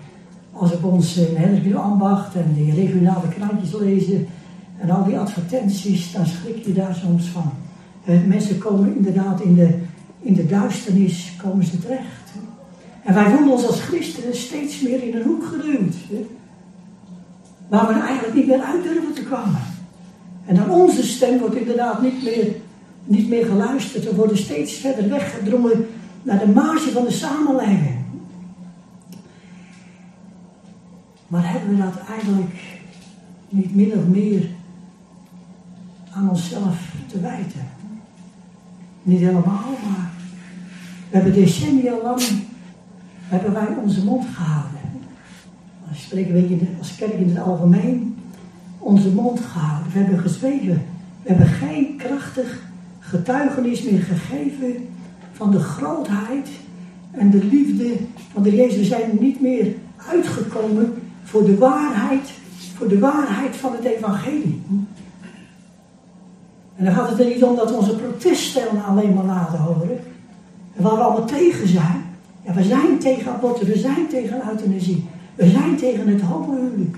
als 0.53 0.73
ik 0.73 0.87
ons 0.87 1.17
in 1.17 1.37
Hendrik 1.37 1.75
Ambacht 1.75 2.35
en 2.35 2.55
die 2.55 2.75
regionale 2.75 3.29
krantjes 3.29 3.73
lezen 3.81 4.27
en 4.79 4.91
al 4.91 5.05
die 5.05 5.19
advertenties, 5.19 6.13
dan 6.13 6.27
schrik 6.27 6.65
je 6.65 6.73
daar 6.73 6.95
soms 6.95 7.27
van. 7.27 7.53
mensen 8.27 8.59
komen 8.59 8.97
inderdaad 8.97 9.41
in 9.41 9.55
de, 9.55 9.75
in 10.21 10.35
de 10.35 10.47
duisternis 10.47 11.33
komen 11.43 11.65
ze 11.65 11.79
terecht. 11.79 12.33
En 13.03 13.15
wij 13.15 13.31
voelen 13.31 13.53
ons 13.53 13.67
als 13.67 13.81
christenen 13.81 14.37
steeds 14.37 14.81
meer 14.81 15.03
in 15.03 15.15
een 15.15 15.23
hoek 15.23 15.45
geduwd. 15.45 15.95
Waar 17.69 17.87
we 17.87 18.01
eigenlijk 18.01 18.35
niet 18.35 18.47
meer 18.47 18.61
uit 18.61 18.83
durven 18.83 19.15
te 19.15 19.23
komen. 19.23 19.61
En 20.47 20.55
dan 20.55 20.71
onze 20.71 21.03
stem 21.03 21.39
wordt 21.39 21.57
inderdaad 21.57 22.03
niet 22.03 22.23
meer, 22.23 22.47
niet 23.05 23.29
meer 23.29 23.47
geluisterd. 23.47 24.05
We 24.05 24.15
worden 24.15 24.39
steeds 24.39 24.73
verder 24.73 25.09
weggedrongen 25.09 25.87
naar 26.25 26.39
de 26.39 26.49
marge 26.49 26.91
van 26.91 27.05
de 27.05 27.11
samenleving. 27.11 27.99
Maar 31.27 31.53
hebben 31.53 31.71
we 31.71 31.83
dat 31.83 31.99
eigenlijk 32.09 32.83
niet 33.49 33.75
min 33.75 33.93
of 33.93 34.07
meer 34.07 34.49
aan 36.11 36.31
onszelf 36.31 36.95
te 37.07 37.21
wijten? 37.21 37.67
Niet 39.03 39.21
helemaal, 39.21 39.69
maar 39.89 40.11
we 41.11 41.17
hebben 41.17 41.33
decennia 41.33 41.95
lang 42.03 42.23
hebben 43.29 43.53
wij 43.53 43.77
onze 43.83 44.05
mond 44.05 44.27
gehouden. 44.27 44.81
Als 45.89 46.03
spreken 46.03 46.77
als 46.79 46.95
kerk 46.95 47.13
in 47.13 47.29
het 47.29 47.45
algemeen, 47.45 48.17
onze 48.79 49.09
mond 49.09 49.41
gehouden. 49.41 49.93
We 49.93 49.99
hebben 49.99 50.19
gezwegen. 50.19 50.83
We 51.23 51.29
hebben 51.29 51.47
geen 51.47 51.97
krachtig 51.97 52.63
getuigenis 52.99 53.83
meer 53.83 54.03
gegeven 54.03 54.89
van 55.35 55.51
de 55.51 55.61
grootheid 55.61 56.49
en 57.11 57.31
de 57.31 57.45
liefde 57.45 57.97
van 58.33 58.43
de 58.43 58.55
Jezus. 58.55 58.77
We 58.77 58.85
zijn 58.85 59.17
niet 59.21 59.41
meer 59.41 59.75
uitgekomen 60.09 60.95
voor 61.25 61.45
de 61.45 61.59
waarheid, 61.59 62.31
voor 62.77 62.89
de 62.89 62.99
waarheid 62.99 63.57
van 63.57 63.73
het 63.73 63.85
evangelie. 63.85 64.63
En 66.77 66.85
dan 66.85 66.95
gaat 66.95 67.11
het 67.11 67.21
er 67.21 67.27
niet 67.27 67.45
om 67.45 67.57
dat 67.57 67.71
we 67.71 67.77
onze 67.77 67.97
proteststemmen 67.97 68.85
alleen 68.85 69.15
maar 69.15 69.25
laten 69.25 69.59
horen. 69.59 69.99
En 70.77 70.83
waar 70.83 70.97
we 70.97 71.03
allemaal 71.03 71.27
tegen 71.27 71.69
zijn. 71.69 72.05
Ja, 72.43 72.53
we 72.53 72.63
zijn 72.63 72.99
tegen 72.99 73.33
abortus, 73.33 73.69
we 73.69 73.79
zijn 73.79 74.07
tegen 74.09 74.49
euthanasie. 74.51 75.05
We 75.35 75.49
zijn 75.49 75.77
tegen 75.77 76.09
het 76.09 76.21
homohuwelijk. 76.21 76.97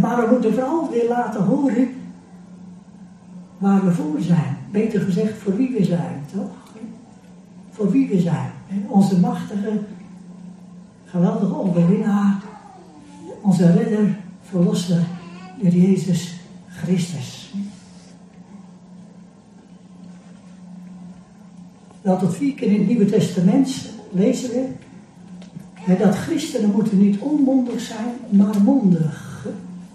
Maar 0.00 0.16
we 0.16 0.32
moeten 0.32 0.54
vooral 0.54 0.90
weer 0.90 1.08
laten 1.08 1.42
horen 1.42 1.88
waar 3.60 3.84
we 3.84 3.92
voor 3.92 4.20
zijn. 4.20 4.56
Beter 4.70 5.00
gezegd, 5.00 5.38
voor 5.38 5.56
wie 5.56 5.70
we 5.78 5.84
zijn, 5.84 6.24
toch? 6.32 6.50
Voor 7.70 7.90
wie 7.90 8.08
we 8.08 8.20
zijn. 8.20 8.50
Onze 8.88 9.18
machtige, 9.18 9.80
geweldige 11.04 11.56
overwinnaar, 11.56 12.42
onze 13.40 13.72
redder, 13.72 14.16
verlosser, 14.42 15.02
de 15.62 15.80
Jezus 15.80 16.40
Christus. 16.68 17.54
Wel 22.02 22.18
tot 22.18 22.36
vier 22.36 22.54
keer 22.54 22.68
in 22.72 22.78
het 22.78 22.88
Nieuwe 22.88 23.04
Testament 23.04 23.90
lezen 24.10 24.50
we 24.50 25.96
dat 25.98 26.14
christenen 26.14 26.70
moeten 26.70 26.98
niet 26.98 27.18
onmondig 27.18 27.80
zijn, 27.80 28.14
maar 28.28 28.62
mondig. 28.62 29.42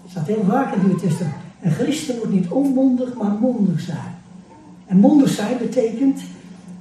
Dat 0.02 0.10
staat 0.10 0.26
heel 0.26 0.44
vaak 0.48 0.66
in 0.66 0.78
het 0.78 0.86
Nieuwe 0.86 1.00
Testament. 1.00 1.45
Een 1.62 1.70
christen 1.70 2.16
moet 2.16 2.32
niet 2.32 2.48
onmondig, 2.48 3.14
maar 3.14 3.32
mondig 3.40 3.80
zijn. 3.80 4.14
En 4.86 4.96
mondig 4.96 5.28
zijn 5.28 5.58
betekent 5.58 6.20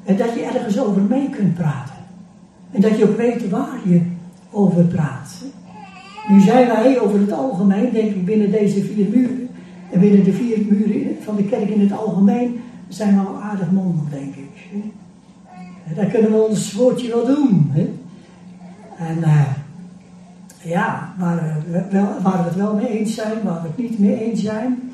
dat 0.05 0.33
je 0.33 0.49
ergens 0.53 0.79
over 0.79 1.01
mee 1.01 1.29
kunt 1.29 1.53
praten. 1.53 1.95
En 2.71 2.81
dat 2.81 2.97
je 2.97 3.09
ook 3.09 3.17
weet 3.17 3.49
waar 3.49 3.79
je 3.83 4.01
over 4.51 4.83
praat. 4.83 5.43
Nu 6.27 6.41
zijn 6.41 6.67
wij 6.67 6.99
over 6.99 7.19
het 7.19 7.31
algemeen, 7.31 7.91
denk 7.91 8.15
ik, 8.15 8.25
binnen 8.25 8.51
deze 8.51 8.83
vier 8.83 9.09
muren. 9.09 9.49
En 9.91 9.99
binnen 9.99 10.23
de 10.23 10.33
vier 10.33 10.57
muren 10.69 11.17
van 11.23 11.35
de 11.35 11.43
kerk 11.43 11.69
in 11.69 11.79
het 11.79 11.91
algemeen 11.91 12.59
zijn 12.87 13.15
we 13.15 13.27
al 13.27 13.41
aardig 13.41 13.71
mondig, 13.71 14.09
denk 14.09 14.35
ik. 14.35 14.83
Daar 15.95 16.05
kunnen 16.05 16.31
we 16.31 16.37
ons 16.37 16.73
woordje 16.73 17.07
wel 17.07 17.25
doen. 17.25 17.71
En 18.97 19.17
uh, 19.17 19.41
ja, 20.65 21.13
waar 21.17 21.63
we, 21.71 21.83
wel, 21.91 22.07
we 22.23 22.29
het 22.29 22.55
wel 22.55 22.73
mee 22.73 22.99
eens 22.99 23.15
zijn, 23.15 23.43
waar 23.43 23.61
we 23.61 23.67
het 23.67 23.77
niet 23.77 23.99
mee 23.99 24.23
eens 24.23 24.41
zijn. 24.41 24.91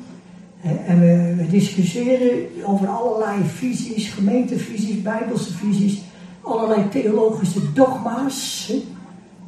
En 0.86 1.00
we, 1.00 1.46
discussiëren 1.50 2.46
over 2.64 2.88
allerlei 2.88 3.44
visies, 3.44 4.08
gemeentevisies, 4.08 5.02
bijbelse 5.02 5.52
visies, 5.52 6.02
allerlei 6.42 6.88
theologische 6.88 7.72
dogma's. 7.72 8.72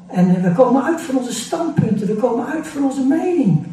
En 0.07 0.43
we 0.43 0.53
komen 0.53 0.85
uit 0.85 1.01
voor 1.01 1.15
onze 1.15 1.33
standpunten, 1.33 2.07
we 2.07 2.15
komen 2.15 2.47
uit 2.47 2.67
voor 2.67 2.83
onze 2.83 3.03
mening. 3.07 3.67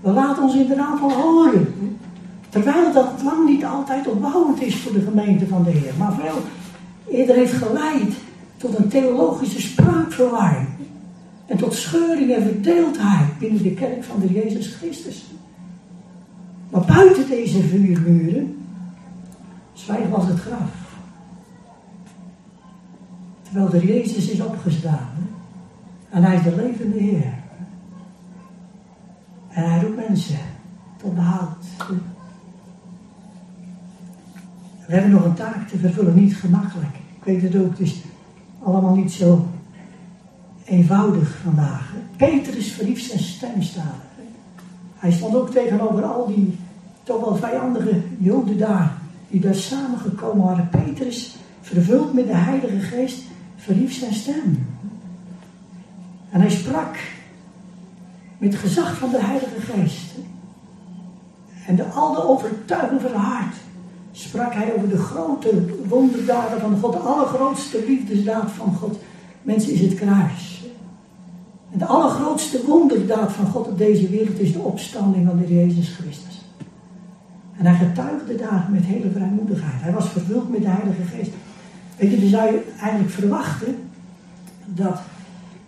We 0.00 0.10
laten 0.10 0.42
ons 0.42 0.54
inderdaad 0.54 1.00
wel 1.00 1.12
horen. 1.12 1.74
Terwijl 2.48 2.92
dat 2.92 3.22
lang 3.24 3.48
niet 3.48 3.64
altijd 3.64 4.06
opbouwend 4.06 4.62
is 4.62 4.76
voor 4.76 4.92
de 4.92 5.00
gemeente 5.00 5.46
van 5.46 5.64
de 5.64 5.70
Heer, 5.70 5.92
maar 5.98 6.12
veel 6.12 6.42
eerder 7.08 7.34
heeft 7.34 7.52
geleid 7.52 8.12
tot 8.56 8.78
een 8.78 8.88
theologische 8.88 9.60
spraakverwarring. 9.60 10.68
En 11.50 11.56
tot 11.56 11.74
scheuring 11.74 12.34
en 12.34 12.42
verdeeldheid 12.42 13.38
binnen 13.38 13.62
de 13.62 13.74
kerk 13.74 14.04
van 14.04 14.20
de 14.20 14.32
Jezus 14.32 14.74
Christus. 14.74 15.24
Maar 16.70 16.84
buiten 16.84 17.28
deze 17.28 17.62
vier 17.62 18.00
muren, 18.00 18.58
zwijg 19.72 20.08
was 20.08 20.26
het 20.26 20.38
graf. 20.38 20.98
Terwijl 23.42 23.68
de 23.68 23.86
Jezus 23.86 24.28
is 24.28 24.40
opgestaan. 24.40 25.28
En 26.10 26.22
hij 26.22 26.36
is 26.36 26.42
de 26.42 26.56
levende 26.56 26.98
Heer. 26.98 27.34
En 29.48 29.70
hij 29.70 29.80
roept 29.82 30.08
mensen 30.08 30.38
tot 30.96 31.14
behoud. 31.14 31.64
We 34.86 34.92
hebben 34.92 35.10
nog 35.10 35.24
een 35.24 35.34
taak 35.34 35.68
te 35.68 35.78
vervullen, 35.78 36.14
niet 36.14 36.36
gemakkelijk. 36.36 36.94
Ik 36.94 37.24
weet 37.24 37.42
het 37.42 37.56
ook, 37.56 37.70
het 37.70 37.80
is 37.80 38.02
allemaal 38.62 38.94
niet 38.94 39.12
zo 39.12 39.46
eenvoudig 40.70 41.38
vandaag. 41.42 41.92
Petrus 42.16 42.72
verliefd 42.72 43.04
zijn 43.04 43.18
stem 43.18 43.62
staan. 43.62 44.00
Hij 44.94 45.12
stond 45.12 45.34
ook 45.34 45.50
tegenover 45.50 46.04
al 46.04 46.26
die 46.26 46.58
toch 47.02 47.20
wel 47.20 47.36
vijandige 47.36 48.00
joden 48.18 48.58
daar, 48.58 48.96
die 49.28 49.40
daar 49.40 49.54
samengekomen 49.54 50.44
waren. 50.46 50.68
Petrus, 50.68 51.36
vervuld 51.60 52.12
met 52.12 52.26
de 52.26 52.34
Heilige 52.34 52.80
Geest, 52.80 53.22
verhief 53.56 53.94
zijn 53.94 54.14
stem. 54.14 54.66
En 56.30 56.40
hij 56.40 56.50
sprak 56.50 56.96
met 58.38 58.54
gezag 58.54 58.96
van 58.96 59.10
de 59.10 59.22
Heilige 59.22 59.60
Geest. 59.60 60.14
En 61.66 61.76
de, 61.76 61.84
al 61.84 62.12
de 62.12 62.28
overtuiging 62.28 63.00
van 63.00 63.10
zijn 63.10 63.22
hart 63.22 63.54
sprak 64.12 64.54
hij 64.54 64.74
over 64.76 64.88
de 64.88 64.98
grote 64.98 65.64
wonderdaden 65.88 66.60
van 66.60 66.78
God, 66.80 66.92
de 66.92 66.98
allergrootste 66.98 67.84
liefdesdaad 67.86 68.50
van 68.50 68.74
God. 68.74 68.98
Mensen 69.42 69.72
is 69.72 69.80
het 69.80 69.94
kruis. 69.94 70.59
En 71.72 71.78
de 71.78 71.86
allergrootste 71.86 72.60
wonderdaad 72.66 73.32
van 73.32 73.46
God 73.46 73.68
op 73.68 73.78
deze 73.78 74.08
wereld 74.08 74.38
is 74.40 74.52
de 74.52 74.58
opstanding 74.58 75.26
van 75.26 75.38
de 75.38 75.54
Jezus 75.54 75.88
Christus. 75.88 76.44
En 77.56 77.66
hij 77.66 77.86
getuigde 77.86 78.34
daar 78.36 78.68
met 78.70 78.84
hele 78.84 79.10
vrijmoedigheid. 79.10 79.82
Hij 79.82 79.92
was 79.92 80.08
vervuld 80.08 80.50
met 80.50 80.60
de 80.62 80.68
Heilige 80.68 81.02
Geest. 81.02 81.30
Weet 81.96 82.10
je, 82.10 82.20
dan 82.20 82.28
zou 82.28 82.52
je 82.52 82.72
eigenlijk 82.80 83.10
verwachten 83.10 83.76
dat, 84.64 85.00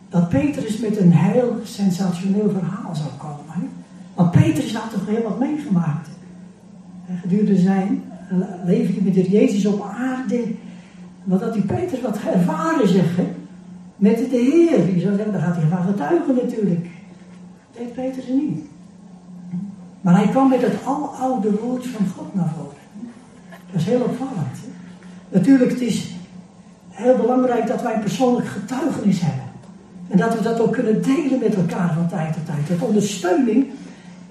dat 0.08 0.28
Petrus 0.28 0.78
met 0.78 0.96
een 0.96 1.12
heel 1.12 1.56
sensationeel 1.64 2.50
verhaal 2.50 2.94
zou 2.94 3.08
komen. 3.18 3.70
Want 4.14 4.30
Petrus 4.30 4.74
had 4.74 4.90
toch 4.92 5.06
heel 5.06 5.22
wat 5.22 5.38
meegemaakt. 5.38 6.08
En 7.06 7.18
gedurende 7.18 7.56
zijn 7.56 8.02
je 8.66 9.00
met 9.02 9.14
de 9.14 9.30
Jezus 9.30 9.66
op 9.66 9.82
aarde. 9.98 10.44
Wat 11.24 11.42
had 11.42 11.52
die 11.52 11.62
Peter 11.62 11.98
wat 12.02 12.18
ervaren 12.34 12.88
zeggen 12.88 13.26
met 14.02 14.16
de 14.16 14.36
Heer. 14.36 14.86
Die 14.86 15.00
zou 15.00 15.14
zeggen, 15.14 15.32
daar 15.32 15.42
gaat 15.42 15.56
hij 15.56 15.68
van 15.68 15.82
getuigen 15.82 16.34
natuurlijk. 16.34 16.82
Dat 16.82 17.82
deed 17.82 17.94
Peter 17.94 18.22
ze 18.22 18.32
niet. 18.32 18.64
Maar 20.00 20.16
hij 20.16 20.28
kwam 20.28 20.48
met 20.48 20.62
het 20.62 20.84
aloude 20.84 21.50
woord 21.50 21.86
van 21.86 22.06
God 22.16 22.34
naar 22.34 22.52
voren. 22.56 22.82
Dat 23.70 23.80
is 23.80 23.86
heel 23.86 24.00
opvallend. 24.00 24.56
Natuurlijk, 25.28 25.70
het 25.70 25.80
is 25.80 26.14
heel 26.88 27.16
belangrijk 27.16 27.66
dat 27.66 27.82
wij 27.82 27.98
persoonlijk 27.98 28.46
getuigenis 28.46 29.20
hebben. 29.20 29.50
En 30.08 30.18
dat 30.18 30.34
we 30.34 30.42
dat 30.42 30.60
ook 30.60 30.72
kunnen 30.72 31.02
delen 31.02 31.38
met 31.40 31.54
elkaar 31.54 31.94
van 31.94 32.08
tijd 32.08 32.32
tot 32.32 32.46
tijd. 32.46 32.68
Het 32.68 32.82
ondersteuning 32.82 33.66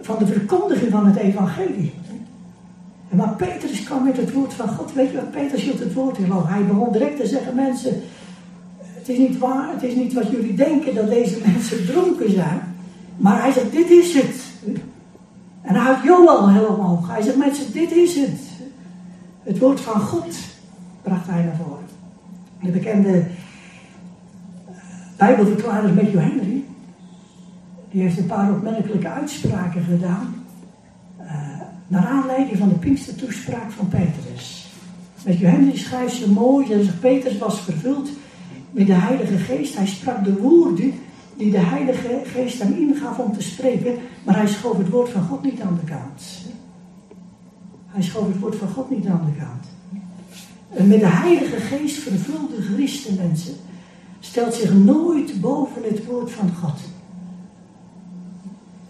van 0.02 0.18
de 0.20 0.28
verkondiging 0.28 0.92
van 0.92 1.06
het 1.06 1.16
evangelie. 1.16 1.94
En 3.10 3.18
maar 3.18 3.36
Petrus 3.36 3.84
kwam 3.84 4.04
met 4.04 4.18
het 4.18 4.34
woord 4.34 4.54
van 4.54 4.68
God. 4.68 4.94
Weet 4.94 5.12
je 5.12 5.16
wat 5.16 5.32
Petrus 5.32 5.62
hield 5.62 5.80
het 5.80 5.94
woord 5.94 6.18
in? 6.18 6.32
Hij 6.32 6.66
begon 6.66 6.92
direct 6.92 7.20
te 7.20 7.28
zeggen, 7.28 7.56
mensen, 7.56 8.02
het 9.02 9.10
is 9.10 9.18
niet 9.18 9.38
waar, 9.38 9.74
het 9.74 9.84
is 9.84 9.96
niet 9.96 10.14
wat 10.14 10.30
jullie 10.30 10.56
denken 10.56 10.96
dat 10.96 11.10
deze 11.10 11.38
mensen 11.46 11.86
dronken 11.86 12.32
zijn. 12.32 12.62
Maar 13.18 13.42
hij 13.42 13.52
zegt, 13.52 13.72
dit 13.72 13.90
is 13.90 14.14
het. 14.14 14.36
En 15.62 15.76
hij 15.76 15.84
houdt 15.84 16.04
Joel 16.04 16.50
heel 16.50 16.66
omhoog. 16.66 17.08
Hij 17.08 17.22
zegt, 17.22 17.38
mensen, 17.38 17.74
dit 17.74 17.92
is 17.92 18.16
het. 18.16 18.40
Het 19.44 19.60
woord 19.60 19.80
van 19.80 20.02
God 20.02 20.36
bracht 21.02 21.28
hij 21.28 21.44
naar 21.44 21.56
voren. 21.56 21.86
De 22.62 22.72
bekende 22.72 23.18
eh, 23.18 24.76
Bijbelverklarer 25.18 25.94
Matthew 25.94 26.20
Henry, 26.20 26.64
die 27.92 28.02
heeft 28.02 28.18
een 28.18 28.26
paar 28.26 28.52
opmerkelijke 28.52 29.10
uitspraken 29.10 29.84
gedaan. 29.84 30.46
Uh, 31.22 31.28
naar 31.88 32.06
aanleiding 32.06 32.58
van 32.58 32.70
de 32.70 32.76
Pinkstertoespraak 32.76 33.72
van 33.72 33.88
Petrus. 33.88 34.70
Matthew 35.26 35.48
Henry 35.48 35.78
schrijft 35.78 36.16
zo 36.16 36.28
mooi, 36.28 36.68
dat 36.68 36.84
zegt, 36.84 37.00
Petrus 37.00 37.38
was 37.38 37.60
vervuld 37.60 38.10
met 38.72 38.88
de 38.88 38.94
Heilige 38.94 39.38
Geest. 39.38 39.76
Hij 39.76 39.88
sprak 39.88 40.24
de 40.24 40.38
woorden 40.38 40.94
die 41.38 41.52
de 41.52 41.60
Heilige 41.60 42.22
Geest 42.24 42.62
hem 42.62 42.74
ingaf 42.74 43.18
om 43.18 43.34
te 43.34 43.42
spreken, 43.42 43.96
maar 44.24 44.36
hij 44.36 44.48
schoof 44.48 44.78
het 44.78 44.90
woord 44.90 45.10
van 45.10 45.24
God 45.24 45.44
niet 45.44 45.62
aan 45.62 45.80
de 45.84 45.92
kant. 45.92 46.22
Hij 47.86 48.04
schoof 48.04 48.28
het 48.28 48.40
woord 48.40 48.56
van 48.56 48.68
God 48.68 48.90
niet 48.90 49.08
aan 49.08 49.26
de 49.26 49.44
kant. 49.44 49.66
En 50.70 50.88
met 50.88 51.00
de 51.00 51.08
Heilige 51.08 51.60
Geest 51.60 51.98
vervulde 51.98 52.56
mensen 53.18 53.56
stelt 54.20 54.54
zich 54.54 54.74
nooit 54.74 55.42
boven 55.42 55.84
het 55.84 56.06
woord 56.06 56.32
van 56.32 56.50
God. 56.62 56.80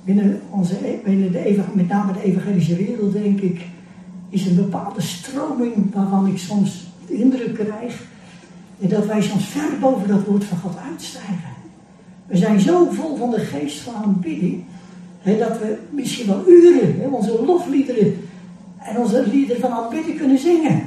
Binnen, 0.03 0.41
onze, 0.49 0.75
binnen 1.03 1.31
de, 1.31 1.63
met 1.73 1.87
name 1.87 2.13
de 2.13 2.23
evangelische 2.23 2.75
wereld, 2.75 3.13
denk 3.13 3.39
ik, 3.39 3.65
is 4.29 4.45
een 4.45 4.55
bepaalde 4.55 5.01
stroming 5.01 5.93
waarvan 5.93 6.27
ik 6.27 6.37
soms 6.37 6.87
de 7.07 7.13
indruk 7.13 7.53
krijg 7.53 8.03
dat 8.89 9.05
wij 9.05 9.21
soms 9.21 9.45
ver 9.45 9.79
boven 9.79 10.07
dat 10.07 10.25
woord 10.25 10.43
van 10.43 10.57
God 10.57 10.77
uitstijgen. 10.91 11.49
We 12.25 12.37
zijn 12.37 12.59
zo 12.59 12.89
vol 12.89 13.15
van 13.15 13.29
de 13.29 13.39
geest 13.39 13.79
van 13.79 13.93
aanbidding, 13.95 14.63
dat 15.23 15.59
we 15.59 15.77
misschien 15.89 16.27
wel 16.27 16.43
uren 16.47 17.11
onze 17.11 17.45
lofliederen 17.45 18.29
en 18.77 18.97
onze 18.97 19.27
liederen 19.27 19.61
van 19.61 19.71
aanbidding 19.71 20.17
kunnen 20.17 20.39
zingen. 20.39 20.81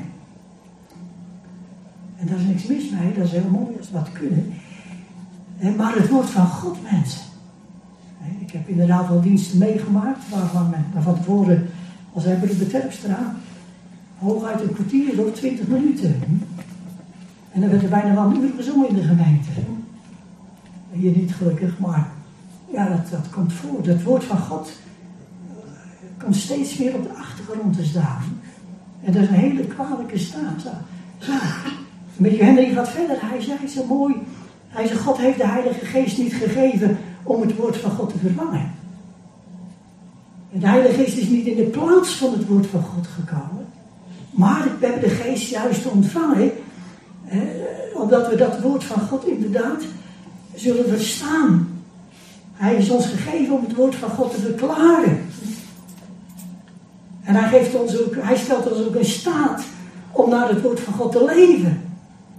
En 2.16 2.26
daar 2.26 2.38
is 2.38 2.46
niks 2.46 2.66
mis 2.66 2.90
mee, 2.90 3.12
dat 3.12 3.24
is 3.24 3.32
heel 3.32 3.50
mooi 3.50 3.76
als 3.78 3.90
we 3.90 3.92
dat 3.92 4.12
kunnen. 4.12 4.52
Maar 5.76 5.94
het 5.94 6.08
woord 6.08 6.30
van 6.30 6.46
God, 6.46 6.76
mensen. 6.92 7.20
Ik 8.38 8.50
heb 8.50 8.68
inderdaad 8.68 9.08
wel 9.08 9.20
diensten 9.20 9.58
meegemaakt 9.58 10.28
waarvan, 10.30 10.74
van 11.00 11.14
tevoren, 11.14 11.66
als 12.12 12.24
hebben 12.24 12.48
de 12.48 12.54
Beterpstra, 12.54 13.34
hooguit 14.18 14.60
een 14.60 14.72
kwartier 14.72 15.24
of 15.24 15.32
twintig 15.32 15.66
minuten. 15.66 16.22
En 17.54 17.60
dan 17.60 17.70
werd 17.70 17.82
er 17.82 17.88
bijna 17.88 18.14
wel 18.14 18.24
een 18.24 18.42
uur 18.42 18.52
gezongen 18.56 18.88
in 18.88 18.94
de 18.94 19.02
gemeente. 19.02 19.50
Hier 20.90 21.16
niet 21.16 21.34
gelukkig, 21.34 21.78
maar 21.78 22.08
ja, 22.72 22.88
dat, 22.88 23.10
dat 23.10 23.30
komt 23.30 23.52
voor. 23.52 23.86
Het 23.86 24.02
woord 24.02 24.24
van 24.24 24.38
God 24.38 24.72
eh, 25.48 26.24
komt 26.24 26.36
steeds 26.36 26.78
meer 26.78 26.94
op 26.94 27.02
de 27.02 27.14
achtergrond 27.18 27.76
te 27.76 27.84
staan. 27.84 28.22
En 29.02 29.12
dat 29.12 29.22
is 29.22 29.28
een 29.28 29.34
hele 29.34 29.66
kwalijke 29.66 30.18
staat. 30.18 30.62
Ja. 31.18 31.40
Met 32.16 32.38
Henry 32.38 32.72
gaat 32.72 32.88
verder. 32.88 33.16
Hij 33.20 33.40
zei 33.40 33.68
zo 33.68 33.84
mooi. 33.86 34.14
Hij 34.68 34.86
zei, 34.86 34.98
God 34.98 35.16
heeft 35.16 35.38
de 35.38 35.46
Heilige 35.46 35.84
Geest 35.84 36.18
niet 36.18 36.34
gegeven 36.34 36.98
om 37.22 37.40
het 37.40 37.56
woord 37.56 37.76
van 37.76 37.90
God 37.90 38.10
te 38.10 38.18
vervangen. 38.18 38.72
En 40.52 40.60
de 40.60 40.68
Heilige 40.68 41.02
Geest 41.02 41.16
is 41.16 41.28
niet 41.28 41.46
in 41.46 41.56
de 41.56 41.62
plaats 41.62 42.14
van 42.14 42.32
het 42.32 42.46
woord 42.46 42.66
van 42.66 42.82
God 42.82 43.06
gekomen. 43.06 43.66
Maar 44.30 44.68
we 44.80 44.86
hebben 44.86 45.08
de 45.08 45.14
Geest 45.14 45.50
juist 45.50 45.86
ontvangen. 45.86 46.50
Eh, 47.34 48.00
omdat 48.00 48.28
we 48.28 48.36
dat 48.36 48.60
woord 48.60 48.84
van 48.84 49.00
God 49.00 49.26
inderdaad 49.26 49.82
zullen 50.54 50.88
verstaan. 50.88 51.68
Hij 52.52 52.74
is 52.74 52.90
ons 52.90 53.06
gegeven 53.06 53.54
om 53.54 53.64
het 53.64 53.74
woord 53.74 53.94
van 53.94 54.10
God 54.10 54.34
te 54.34 54.40
verklaren. 54.40 55.26
En 57.22 57.34
hij, 57.34 57.48
geeft 57.48 57.74
ons 57.74 58.00
ook, 58.00 58.14
hij 58.18 58.36
stelt 58.36 58.70
ons 58.70 58.86
ook 58.86 58.94
in 58.94 59.04
staat 59.04 59.62
om 60.10 60.30
naar 60.30 60.48
het 60.48 60.62
woord 60.62 60.80
van 60.80 60.94
God 60.94 61.12
te 61.12 61.24
leven. 61.24 61.82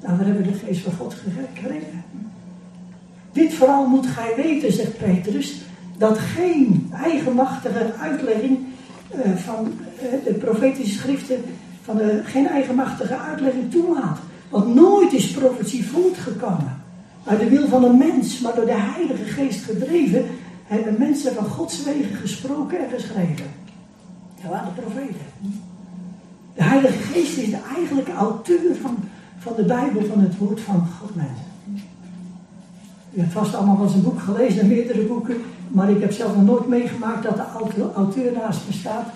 Nou, 0.02 0.18
we 0.18 0.24
hebben 0.24 0.44
de 0.44 0.60
geest 0.66 0.82
van 0.82 0.94
God 0.94 1.14
gekregen. 1.14 2.04
Dit 3.32 3.54
vooral 3.54 3.88
moet 3.88 4.08
gij 4.08 4.34
weten, 4.36 4.74
zegt 4.74 4.98
Petrus, 4.98 5.62
dat 5.98 6.18
geen 6.18 6.92
eigenmachtige 7.04 7.94
uitlegging 8.00 8.60
uh, 9.16 9.36
van 9.36 9.74
uh, 10.04 10.26
de 10.26 10.34
profetische 10.34 10.98
schriften, 10.98 11.44
van 11.84 11.98
de, 11.98 12.22
geen 12.24 12.48
eigenmachtige 12.48 13.18
uitlegging 13.18 13.72
toelaat. 13.72 14.20
Want 14.56 14.76
nooit 14.76 15.14
is 15.14 15.32
profetie 15.32 15.86
voortgekomen 15.86 16.82
uit 17.24 17.40
de 17.40 17.50
wil 17.50 17.68
van 17.68 17.84
een 17.84 17.98
mens, 17.98 18.40
maar 18.40 18.56
door 18.56 18.66
de 18.66 18.76
Heilige 18.76 19.24
Geest 19.24 19.64
gedreven, 19.64 20.26
hebben 20.66 20.96
mensen 20.98 21.34
van 21.34 21.46
Gods 21.46 21.84
wegen 21.84 22.16
gesproken 22.16 22.80
en 22.80 22.90
geschreven. 22.90 23.46
Ja, 24.42 24.50
waren 24.50 24.74
de 24.76 24.82
profeten. 24.82 25.26
De 26.56 26.64
Heilige 26.64 26.98
Geest 26.98 27.38
is 27.38 27.50
de 27.50 27.60
eigenlijke 27.76 28.14
auteur 28.14 28.76
van 28.82 28.98
van 29.38 29.54
de 29.56 29.66
Bijbel, 29.66 30.06
van 30.06 30.20
het 30.20 30.38
woord 30.38 30.62
van 30.62 30.88
God, 31.00 31.16
mensen. 31.16 31.82
U 33.14 33.20
hebt 33.20 33.34
vast 33.34 33.56
allemaal 33.56 33.84
eens 33.84 33.94
een 33.94 34.04
boek 34.04 34.20
gelezen, 34.20 34.68
meerdere 34.68 35.02
boeken, 35.02 35.42
maar 35.68 35.90
ik 35.90 36.02
heb 36.02 36.12
zelf 36.12 36.36
nog 36.36 36.46
nooit 36.46 36.68
meegemaakt 36.68 37.24
dat 37.24 37.36
de 37.36 37.92
auteur 37.96 38.32
naast 38.32 38.62
me 38.68 38.74
staat 38.74 39.08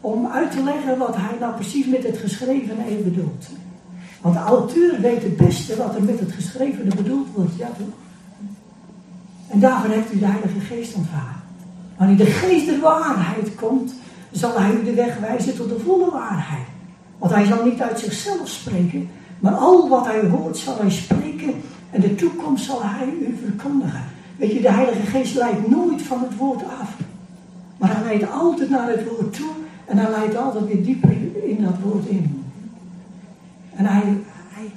om 0.00 0.26
uit 0.26 0.50
te 0.50 0.62
leggen 0.62 0.98
wat 0.98 1.16
hij 1.16 1.36
nou 1.40 1.54
precies 1.54 1.86
met 1.86 2.02
het 2.02 2.18
geschrevene 2.18 2.86
even 2.86 3.04
bedoelt. 3.04 3.46
Want 4.26 4.38
de 4.38 4.44
auteur 4.44 5.00
weet 5.00 5.22
het 5.22 5.36
beste 5.36 5.76
wat 5.76 5.94
er 5.94 6.02
met 6.02 6.20
het 6.20 6.32
geschrevene 6.32 6.94
bedoeld 6.94 7.26
wordt, 7.34 7.56
ja 7.56 7.66
toch? 7.66 7.96
En 9.48 9.60
daarvoor 9.60 9.90
heeft 9.90 10.12
u 10.12 10.18
de 10.18 10.26
Heilige 10.26 10.60
Geest 10.60 10.94
ontvangen. 10.94 11.42
Wanneer 11.96 12.16
de 12.16 12.26
Geest 12.26 12.66
der 12.66 12.80
waarheid 12.80 13.54
komt, 13.54 13.94
zal 14.30 14.60
hij 14.60 14.74
u 14.74 14.84
de 14.84 14.94
weg 14.94 15.18
wijzen 15.18 15.56
tot 15.56 15.68
de 15.68 15.78
volle 15.78 16.10
waarheid. 16.10 16.66
Want 17.18 17.32
hij 17.32 17.44
zal 17.44 17.64
niet 17.64 17.80
uit 17.80 17.98
zichzelf 17.98 18.48
spreken, 18.48 19.08
maar 19.38 19.54
al 19.54 19.88
wat 19.88 20.06
hij 20.06 20.28
hoort 20.28 20.56
zal 20.56 20.76
hij 20.78 20.90
spreken 20.90 21.54
en 21.90 22.00
de 22.00 22.14
toekomst 22.14 22.64
zal 22.64 22.82
hij 22.82 23.08
u 23.08 23.38
verkondigen. 23.44 24.04
Weet 24.36 24.52
je, 24.52 24.60
de 24.60 24.72
Heilige 24.72 25.06
Geest 25.06 25.34
leidt 25.34 25.68
nooit 25.68 26.02
van 26.02 26.20
het 26.20 26.36
woord 26.36 26.62
af. 26.80 26.96
Maar 27.76 27.96
hij 27.96 28.04
leidt 28.04 28.32
altijd 28.32 28.70
naar 28.70 28.88
het 28.88 29.08
woord 29.08 29.34
toe 29.34 29.50
en 29.84 29.98
hij 29.98 30.10
leidt 30.10 30.36
altijd 30.36 30.66
weer 30.66 30.84
dieper 30.84 31.16
in 31.44 31.62
dat 31.62 31.76
woord 31.82 32.06
in. 32.06 32.44
En 33.76 33.86
hij, 33.86 34.02
hij, 34.48 34.70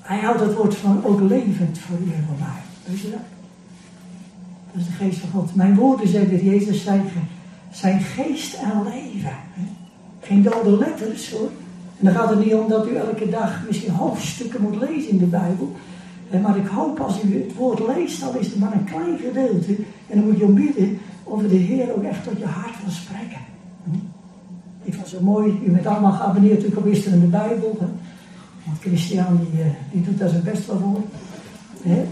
hij 0.00 0.18
houdt 0.18 0.38
dat 0.38 0.54
woord 0.54 0.74
van 0.74 1.04
ook 1.04 1.20
levend 1.20 1.78
voor 1.78 1.98
u 1.98 2.10
voor 2.26 2.38
mij. 2.38 2.62
Weet 2.84 3.00
je 3.00 3.10
dat? 3.10 3.20
Dat 4.72 4.82
is 4.82 4.86
de 4.86 4.92
geest 4.92 5.18
van 5.18 5.30
God. 5.30 5.54
Mijn 5.54 5.74
woorden, 5.74 6.08
zei 6.08 6.28
de 6.28 6.44
Jezus, 6.44 6.82
zijn, 6.82 7.04
zijn 7.70 8.00
geest 8.00 8.54
en 8.54 8.82
leven. 8.82 9.36
Geen 10.20 10.42
dode 10.42 10.76
letters 10.76 11.30
hoor. 11.30 11.50
En 11.98 12.04
dan 12.04 12.14
gaat 12.14 12.30
het 12.30 12.44
niet 12.44 12.54
om 12.54 12.68
dat 12.68 12.88
u 12.88 12.94
elke 12.94 13.28
dag 13.28 13.62
misschien 13.66 13.92
hoofdstukken 13.92 14.62
moet 14.62 14.76
lezen 14.76 15.10
in 15.10 15.18
de 15.18 15.24
Bijbel. 15.24 15.76
Maar 16.42 16.56
ik 16.56 16.66
hoop 16.66 17.00
als 17.00 17.22
u 17.22 17.34
het 17.42 17.54
woord 17.54 17.80
leest, 17.86 18.20
dan 18.20 18.38
is 18.38 18.46
het 18.46 18.58
maar 18.58 18.72
een 18.72 18.84
klein 18.84 19.18
gedeelte. 19.18 19.74
En 20.06 20.18
dan 20.18 20.24
moet 20.24 20.38
je 20.38 20.44
om 20.44 20.54
bidden 20.54 20.98
of 21.24 21.42
de 21.42 21.56
Heer 21.56 21.96
ook 21.96 22.02
echt 22.02 22.24
tot 22.24 22.38
je 22.38 22.46
hart 22.46 22.82
wil 22.82 22.92
spreken. 22.92 23.40
Ik 24.84 24.94
vond 24.94 25.10
het 25.10 25.18
zo 25.18 25.24
mooi, 25.24 25.60
u 25.66 25.70
bent 25.70 25.86
allemaal 25.86 26.12
geabonneerd 26.12 26.54
natuurlijk 26.54 26.86
op 26.86 27.12
in 27.12 27.20
de 27.20 27.26
Bijbel. 27.26 27.78
Want 28.64 28.80
Christian 28.80 29.40
die, 29.50 29.60
eh, 29.60 29.66
die 29.92 30.02
doet 30.02 30.18
daar 30.18 30.28
zijn 30.28 30.42
best 30.42 30.66
wel 30.66 30.78
voor. 30.78 31.02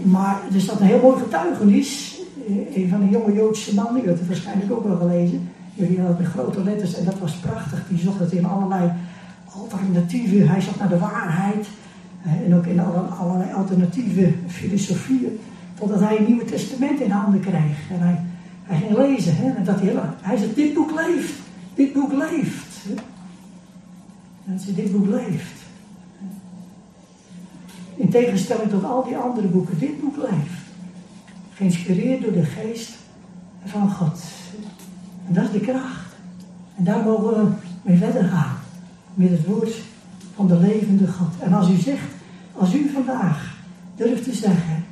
Maar 0.03 0.41
er 0.53 0.61
staat 0.61 0.79
een 0.79 0.85
heel 0.85 1.01
mooi 1.01 1.21
getuigenis. 1.21 2.19
Eh, 2.47 2.77
een 2.77 2.89
van 2.89 2.99
de 2.99 3.09
jonge 3.09 3.33
Joodse 3.33 3.73
mannen, 3.73 4.03
u 4.03 4.07
hebt 4.07 4.19
het 4.19 4.27
waarschijnlijk 4.27 4.71
ook 4.71 4.83
wel 4.87 4.97
gelezen. 4.97 5.49
Jullie 5.73 5.99
hadden 5.99 6.17
met 6.21 6.31
grote 6.31 6.63
letters 6.63 6.95
en 6.95 7.05
dat 7.05 7.19
was 7.19 7.33
prachtig. 7.33 7.85
Die 7.89 7.99
zocht 7.99 8.19
het 8.19 8.31
in 8.31 8.45
allerlei 8.45 8.91
alternatieven. 9.55 10.49
Hij 10.49 10.61
zat 10.61 10.79
naar 10.79 10.89
de 10.89 10.97
waarheid. 10.97 11.67
En 12.45 12.55
ook 12.55 12.65
in 12.65 12.79
allerlei 13.19 13.53
alternatieve 13.53 14.31
filosofieën. 14.47 15.39
Totdat 15.79 15.99
hij 15.99 16.17
een 16.17 16.25
Nieuwe 16.25 16.45
Testament 16.45 17.01
in 17.01 17.11
handen 17.11 17.39
kreeg. 17.39 17.89
En 17.91 17.99
hij, 17.99 18.19
hij 18.63 18.77
ging 18.77 18.97
lezen. 18.97 19.35
Hè, 19.35 19.51
en 19.51 19.63
dat 19.63 19.79
hij, 19.79 19.95
hij 20.21 20.37
zei, 20.37 20.53
dit 20.55 20.73
boek 20.73 20.91
leeft. 20.91 21.33
Dit 21.73 21.93
boek 21.93 22.11
leeft. 22.13 22.85
Ze 24.65 24.73
dit 24.73 24.91
boek 24.91 25.07
leeft. 25.07 25.61
In 27.95 28.09
tegenstelling 28.09 28.69
tot 28.69 28.83
al 28.83 29.03
die 29.03 29.17
andere 29.17 29.47
boeken, 29.47 29.79
dit 29.79 30.01
boek 30.01 30.17
leeft. 30.17 30.61
Geïnspireerd 31.53 32.21
door 32.21 32.31
de 32.31 32.45
geest 32.45 32.91
van 33.65 33.91
God. 33.91 34.21
En 35.27 35.33
dat 35.33 35.43
is 35.43 35.51
de 35.51 35.59
kracht. 35.59 36.15
En 36.75 36.83
daar 36.83 37.03
mogen 37.03 37.33
we 37.33 37.51
mee 37.81 37.97
verder 37.97 38.23
gaan. 38.23 38.55
Met 39.13 39.29
het 39.29 39.45
woord 39.45 39.73
van 40.35 40.47
de 40.47 40.57
levende 40.57 41.07
God. 41.07 41.33
En 41.39 41.53
als 41.53 41.69
u 41.69 41.75
zegt, 41.75 42.11
als 42.57 42.73
u 42.73 42.89
vandaag 42.93 43.57
durft 43.95 44.23
te 44.23 44.33
zeggen, 44.33 44.85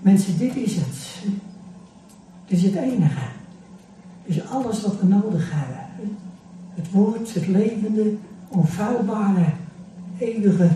mensen, 0.00 0.38
dit 0.38 0.56
is 0.56 0.76
het. 0.76 1.24
Dit 2.46 2.58
is 2.58 2.62
het 2.62 2.74
enige. 2.74 3.26
Dit 4.26 4.36
is 4.36 4.48
alles 4.48 4.82
wat 4.82 5.00
we 5.00 5.06
nodig 5.06 5.50
hebben. 5.52 5.85
Het 6.76 6.90
woord, 6.90 7.34
het 7.34 7.46
levende, 7.46 8.14
onfeilbare, 8.48 9.44
eeuwige 10.18 10.68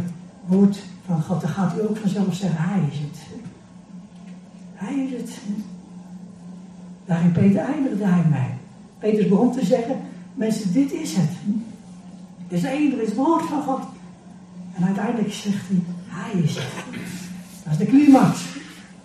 woord 0.46 0.78
van 1.06 1.22
God. 1.22 1.40
Dan 1.40 1.50
gaat 1.50 1.76
u 1.78 1.82
ook 1.82 1.96
vanzelf 1.96 2.34
zeggen, 2.34 2.62
hij 2.62 2.80
is 2.90 2.98
het. 2.98 3.18
Hij 4.74 5.04
is 5.04 5.20
het. 5.20 5.38
Daar 7.04 7.18
ging 7.18 7.32
Peter 7.32 7.60
eindigde 7.60 8.04
hij 8.04 8.24
mee. 8.30 8.50
Peter 8.98 9.28
begon 9.28 9.52
te 9.52 9.64
zeggen, 9.64 9.96
mensen, 10.34 10.72
dit 10.72 10.92
is 10.92 11.16
het. 11.16 11.30
Dit 12.48 12.58
is 12.58 12.64
enige, 12.64 13.00
het 13.04 13.14
woord 13.14 13.44
van 13.44 13.62
God. 13.62 13.82
En 14.74 14.84
uiteindelijk 14.84 15.32
zegt 15.32 15.68
hij, 15.68 15.82
hij 16.06 16.40
is 16.40 16.54
het. 16.54 16.64
Dat 17.64 17.72
is 17.72 17.78
de 17.78 17.86
climax. 17.86 18.44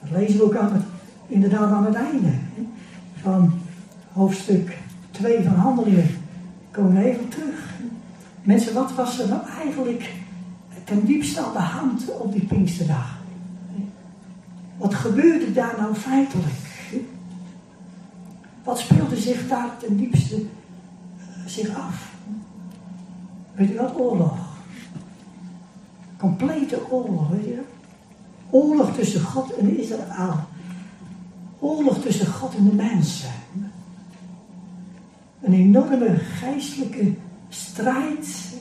Dat 0.02 0.20
lezen 0.20 0.38
we 0.38 0.44
ook 0.44 0.56
aan 0.56 0.74
het, 0.74 0.84
inderdaad 1.28 1.72
aan 1.72 1.86
het 1.86 1.96
einde. 1.96 2.32
Van 3.22 3.54
hoofdstuk 4.14 4.78
2 5.12 5.44
van 5.44 5.54
Handelingen. 5.54 6.10
Komen 6.76 6.94
we 6.94 7.10
even 7.10 7.30
terug. 7.30 7.74
Mensen, 8.44 8.74
wat 8.74 8.94
was 8.94 9.20
er 9.20 9.28
nou 9.28 9.42
eigenlijk 9.62 10.14
ten 10.84 11.06
diepste 11.06 11.42
aan 11.42 11.54
de 11.54 11.60
hand 11.60 12.12
op 12.12 12.32
die 12.32 12.46
Pinksterdag? 12.46 13.18
Wat 14.78 14.94
gebeurde 14.94 15.54
daar 15.54 15.76
nou 15.78 15.96
feitelijk? 15.96 16.54
Wat 18.64 18.80
speelde 18.80 19.18
zich 19.18 19.48
daar 19.48 19.78
ten 19.78 19.98
diepste 19.98 20.36
uh, 20.36 20.48
zich 21.46 21.76
af? 21.76 22.14
Weet 23.54 23.70
je 23.70 23.76
wat? 23.76 24.00
Oorlog. 24.00 24.38
Complete 26.18 26.92
oorlog, 26.92 27.30
weet 27.30 27.46
je 27.46 27.62
Oorlog 28.50 28.94
tussen 28.94 29.22
God 29.22 29.56
en 29.56 29.78
Israël. 29.78 30.40
Oorlog 31.60 32.02
tussen 32.02 32.28
God 32.28 32.56
en 32.56 32.64
de 32.64 32.76
mensen. 32.76 33.32
Een 35.46 35.54
enorme 35.54 36.16
geestelijke 36.16 37.14
strijd 37.50 38.54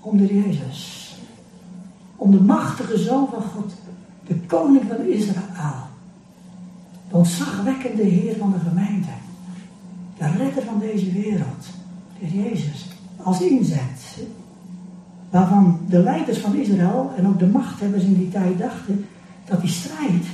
om 0.00 0.16
de 0.16 0.26
Jezus. 0.26 1.14
Om 2.16 2.30
de 2.30 2.40
machtige 2.40 2.98
Zoon 2.98 3.28
van 3.28 3.42
God, 3.42 3.72
de 4.26 4.34
koning 4.46 4.82
van 4.88 5.06
Israël. 5.06 5.88
De 7.08 7.16
ontzagwekkende 7.16 8.02
Heer 8.02 8.36
van 8.36 8.52
de 8.52 8.58
gemeente. 8.68 9.10
De 10.18 10.26
redder 10.26 10.62
van 10.62 10.78
deze 10.78 11.12
wereld. 11.12 11.66
De 12.18 12.42
Jezus. 12.42 12.88
Als 13.16 13.40
inzet. 13.40 14.18
Waarvan 15.30 15.80
de 15.88 15.98
leiders 15.98 16.38
van 16.38 16.54
Israël 16.54 17.12
en 17.16 17.26
ook 17.26 17.38
de 17.38 17.46
machthebbers 17.46 18.02
in 18.02 18.14
die 18.14 18.30
tijd 18.30 18.58
dachten 18.58 19.06
dat 19.44 19.60
die 19.60 19.70
strijd 19.70 20.24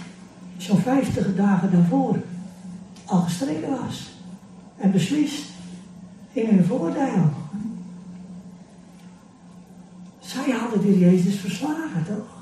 zo'n 0.57 0.79
vijftig 0.79 1.37
dagen 1.37 1.73
daarvoor 1.73 2.17
al 3.05 3.21
gestreden 3.21 3.71
was. 3.71 4.16
En 4.77 4.91
beslist 4.91 5.51
in 6.33 6.49
hun 6.49 6.65
voordeel. 6.65 7.31
Zij 10.19 10.51
hadden 10.51 10.81
de 10.81 10.99
Jezus 10.99 11.41
verslagen, 11.41 12.05
toch? 12.07 12.35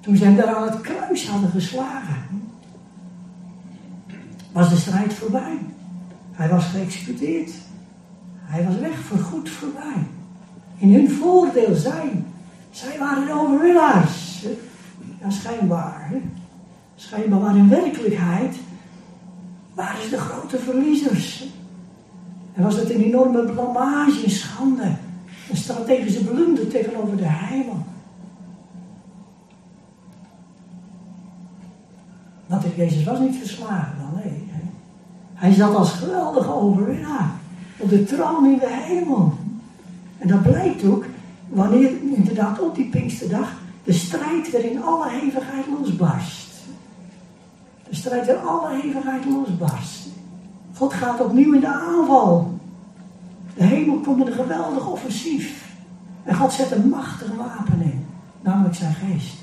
Toen 0.00 0.16
zij 0.16 0.34
daar 0.34 0.54
aan 0.54 0.68
het 0.68 0.80
kruis 0.80 1.28
hadden 1.28 1.50
geslagen, 1.50 2.42
was 4.52 4.70
de 4.70 4.76
strijd 4.76 5.14
voorbij. 5.14 5.58
Hij 6.32 6.48
was 6.48 6.64
geëxecuteerd. 6.64 7.50
Hij 8.36 8.64
was 8.64 8.78
weg 8.78 8.98
voor 8.98 9.18
goed 9.18 9.50
voorbij. 9.50 10.06
In 10.78 10.94
hun 10.94 11.10
voordeel 11.10 11.74
zijn. 11.74 12.26
Zij 12.70 12.98
waren 12.98 13.26
de 13.26 13.32
overwinnaars. 13.32 14.46
Ja, 15.20 15.30
schijnbaar. 15.30 16.08
Hè? 16.10 16.20
Schijnbaar, 16.94 17.40
maar 17.40 17.56
in 17.56 17.68
werkelijkheid 17.68 18.56
waren 19.80 20.10
de 20.10 20.18
grote 20.18 20.58
verliezers. 20.58 21.44
En 22.54 22.62
was 22.62 22.76
het 22.76 22.90
een 22.90 23.02
enorme 23.02 23.52
blamage, 23.52 24.24
een 24.24 24.30
schande. 24.30 24.92
Een 25.50 25.56
strategische 25.56 26.24
blunder 26.24 26.68
tegenover 26.68 27.16
de 27.16 27.28
hemel. 27.28 27.84
Want 32.46 32.64
Jezus 32.76 33.04
was 33.04 33.18
niet 33.18 33.36
verslagen 33.36 33.94
dan. 33.98 34.08
Hij 35.34 35.52
zat 35.52 35.74
als 35.74 35.92
geweldige 35.92 36.54
overwinnaar 36.54 37.30
op 37.76 37.88
de 37.88 38.04
troon 38.04 38.46
in 38.46 38.58
de 38.58 38.68
hemel. 38.70 39.32
En 40.18 40.28
dat 40.28 40.42
blijkt 40.42 40.84
ook 40.84 41.04
wanneer 41.48 41.90
inderdaad 42.16 42.60
op 42.60 42.74
die 42.74 42.88
Pinksterdag 42.88 43.52
de 43.84 43.92
strijd 43.92 44.50
weer 44.50 44.64
in 44.64 44.82
alle 44.82 45.08
hevigheid 45.08 45.64
losbarst. 45.78 46.49
De 47.90 47.96
strijd 47.96 48.28
in 48.28 48.38
alle 48.38 48.80
hevigheid 48.80 49.24
losbarst. 49.24 50.08
God 50.74 50.92
gaat 50.92 51.20
opnieuw 51.20 51.54
in 51.54 51.60
de 51.60 51.72
aanval. 51.72 52.58
De 53.54 53.64
hemel 53.64 53.98
komt 53.98 54.18
met 54.18 54.26
een 54.26 54.32
geweldig 54.32 54.90
offensief. 54.90 55.74
En 56.24 56.34
God 56.34 56.52
zet 56.52 56.70
een 56.70 56.88
machtig 56.88 57.36
wapen 57.36 57.82
in. 57.82 58.06
Namelijk 58.40 58.74
zijn 58.74 58.94
geest. 58.94 59.34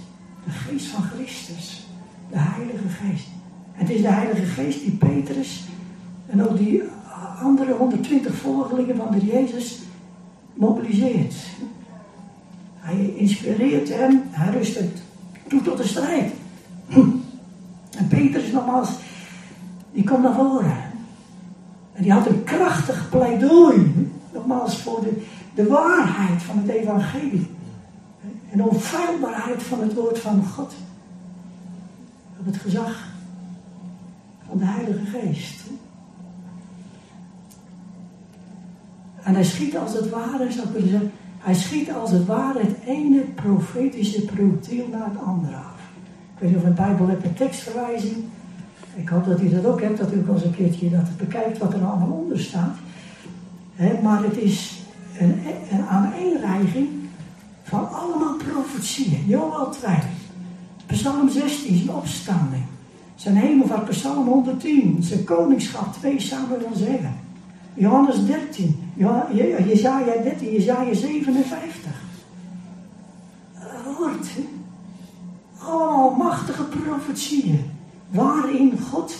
De 0.43 0.51
geest 0.51 0.85
van 0.85 1.03
Christus. 1.03 1.87
De 2.29 2.37
Heilige 2.37 2.87
Geest. 2.87 3.27
En 3.73 3.85
het 3.85 3.89
is 3.89 4.01
de 4.01 4.11
Heilige 4.11 4.45
Geest 4.45 4.79
die 4.79 4.91
Petrus 4.91 5.65
en 6.27 6.47
ook 6.47 6.57
die 6.57 6.83
andere 7.41 7.73
120 7.73 8.35
volgelingen 8.35 8.95
van 8.95 9.11
de 9.11 9.25
Jezus 9.25 9.79
mobiliseert. 10.53 11.35
Hij 12.75 13.13
inspireert 13.15 13.89
hem, 13.89 14.21
hij 14.29 14.53
rust 14.53 14.79
het 14.79 15.01
toe 15.47 15.61
tot 15.61 15.77
de 15.77 15.87
strijd. 15.87 16.31
Petrus 18.17 18.51
nogmaals, 18.51 18.89
die 19.91 20.03
komt 20.03 20.23
naar 20.23 20.33
voren. 20.33 20.77
En 21.93 22.03
die 22.03 22.11
had 22.11 22.27
een 22.27 22.43
krachtig 22.43 23.09
pleidooi, 23.09 24.09
nogmaals, 24.33 24.77
voor 24.77 25.01
de, 25.01 25.25
de 25.55 25.67
waarheid 25.67 26.43
van 26.43 26.57
het 26.57 26.67
evangelie. 26.67 27.47
En 28.49 28.57
de 28.57 28.63
onfeilbaarheid 28.63 29.63
van 29.63 29.79
het 29.79 29.93
woord 29.93 30.19
van 30.19 30.43
God. 30.45 30.73
Op 32.39 32.45
het 32.45 32.57
gezag 32.57 33.07
van 34.47 34.57
de 34.57 34.65
Heilige 34.65 35.05
Geest. 35.05 35.63
En 39.23 39.33
hij 39.33 39.43
schiet 39.43 39.77
als 39.77 39.93
het 39.93 40.09
ware, 40.09 40.51
zou 40.51 40.67
ik 40.67 40.73
willen 40.73 40.89
zeggen, 40.89 41.11
hij 41.37 41.53
schiet 41.53 41.91
als 41.91 42.11
het 42.11 42.25
ware 42.25 42.59
het 42.59 42.77
ene 42.85 43.21
profetische 43.21 44.25
projectiel 44.25 44.87
naar 44.87 45.05
het 45.05 45.19
andere 45.25 45.55
af. 45.55 45.76
Ik 46.37 46.43
weet 46.43 46.51
niet 46.51 46.59
of 46.59 46.65
een 46.67 46.73
Bijbel 46.73 47.07
hebt 47.07 47.23
een 47.23 47.33
tekstverwijzing. 47.33 48.15
Ik 48.95 49.09
hoop 49.09 49.25
dat 49.25 49.41
u 49.41 49.49
dat 49.49 49.65
ook 49.65 49.81
hebt, 49.81 49.97
dat 49.97 50.13
u 50.13 50.19
ook 50.19 50.33
eens 50.33 50.43
een 50.43 50.55
keertje 50.55 50.89
dat 50.89 51.17
bekijkt 51.17 51.57
wat 51.57 51.73
er 51.73 51.83
allemaal 51.83 52.11
onder 52.11 52.39
staat. 52.39 52.75
maar 54.03 54.23
het 54.23 54.37
is 54.37 54.81
een, 55.19 55.39
een 55.71 55.85
aaneenreiging 55.85 56.87
van 57.63 57.91
allemaal 57.91 58.35
profetieën. 58.35 59.23
Joel 59.27 59.69
2, 59.69 59.95
Psalm 60.85 61.29
16, 61.29 61.75
zijn 61.75 61.95
opstanding. 61.95 62.63
Zijn 63.15 63.35
hemelvaart, 63.35 63.89
Psalm 63.89 64.27
110, 64.27 64.97
zijn 65.03 65.23
koningschap, 65.23 65.93
2 65.93 66.21
Samuel 66.21 66.71
7. 66.73 67.15
Johannes 67.73 68.25
13, 68.25 68.91
Jezaja 69.65 70.21
13, 70.23 70.51
Jezaja 70.51 70.93
57. 70.93 71.91
Hoort, 73.97 74.27
allemaal 75.67 76.09
machtige 76.09 76.63
profetieën. 76.63 77.71
Waarin 78.09 78.79
God 78.91 79.15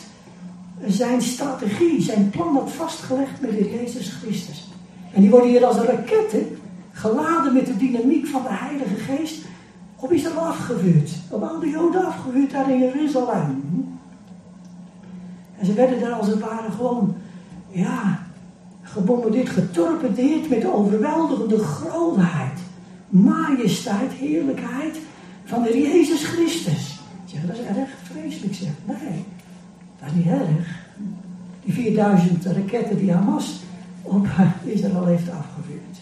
zijn 0.85 1.21
strategie, 1.21 2.01
zijn 2.01 2.29
plan 2.29 2.53
had 2.53 2.71
vastgelegd 2.71 3.41
met 3.41 3.51
de 3.51 3.69
Jezus 3.69 4.09
Christus. 4.09 4.67
En 5.13 5.21
die 5.21 5.29
worden 5.29 5.49
hier 5.49 5.65
als 5.65 5.77
raketten, 5.77 6.57
geladen 6.91 7.53
met 7.53 7.65
de 7.65 7.77
dynamiek 7.77 8.27
van 8.27 8.41
de 8.41 8.51
Heilige 8.51 8.95
Geest, 8.95 9.45
op 9.95 10.11
Israël 10.11 10.39
afgevuurd. 10.39 11.11
Op 11.29 11.43
al 11.43 11.59
de 11.59 11.69
Joden 11.69 12.05
afgevuurd 12.05 12.51
daar 12.51 12.71
in 12.71 12.79
Jeruzalem. 12.79 13.63
En 15.57 15.65
ze 15.65 15.73
werden 15.73 15.99
daar 15.99 16.11
als 16.11 16.27
het 16.27 16.39
ware 16.39 16.71
gewoon, 16.71 17.15
ja, 17.69 18.19
gebombardeerd, 18.81 19.49
getorpedeerd 19.49 20.49
met 20.49 20.61
de 20.61 20.73
overweldigende 20.73 21.59
grootheid, 21.59 22.59
majesteit, 23.09 24.11
heerlijkheid 24.11 24.97
van 25.47 25.63
de 25.63 25.81
Jezus 25.81 26.23
Christus. 26.23 26.99
Zeg, 27.25 27.41
dat 27.45 27.55
is 27.55 27.65
erg 27.65 27.89
vreselijk, 28.03 28.53
zeg. 28.53 28.69
Nee, 28.85 29.23
dat 29.99 30.09
is 30.09 30.15
niet 30.15 30.27
erg. 30.27 30.85
Die 31.63 31.73
4000 31.73 32.45
raketten 32.45 32.97
die 32.97 33.11
Hamas 33.11 33.59
op 34.01 34.27
Israël 34.63 35.05
heeft 35.05 35.29
afgevuurd. 35.29 35.97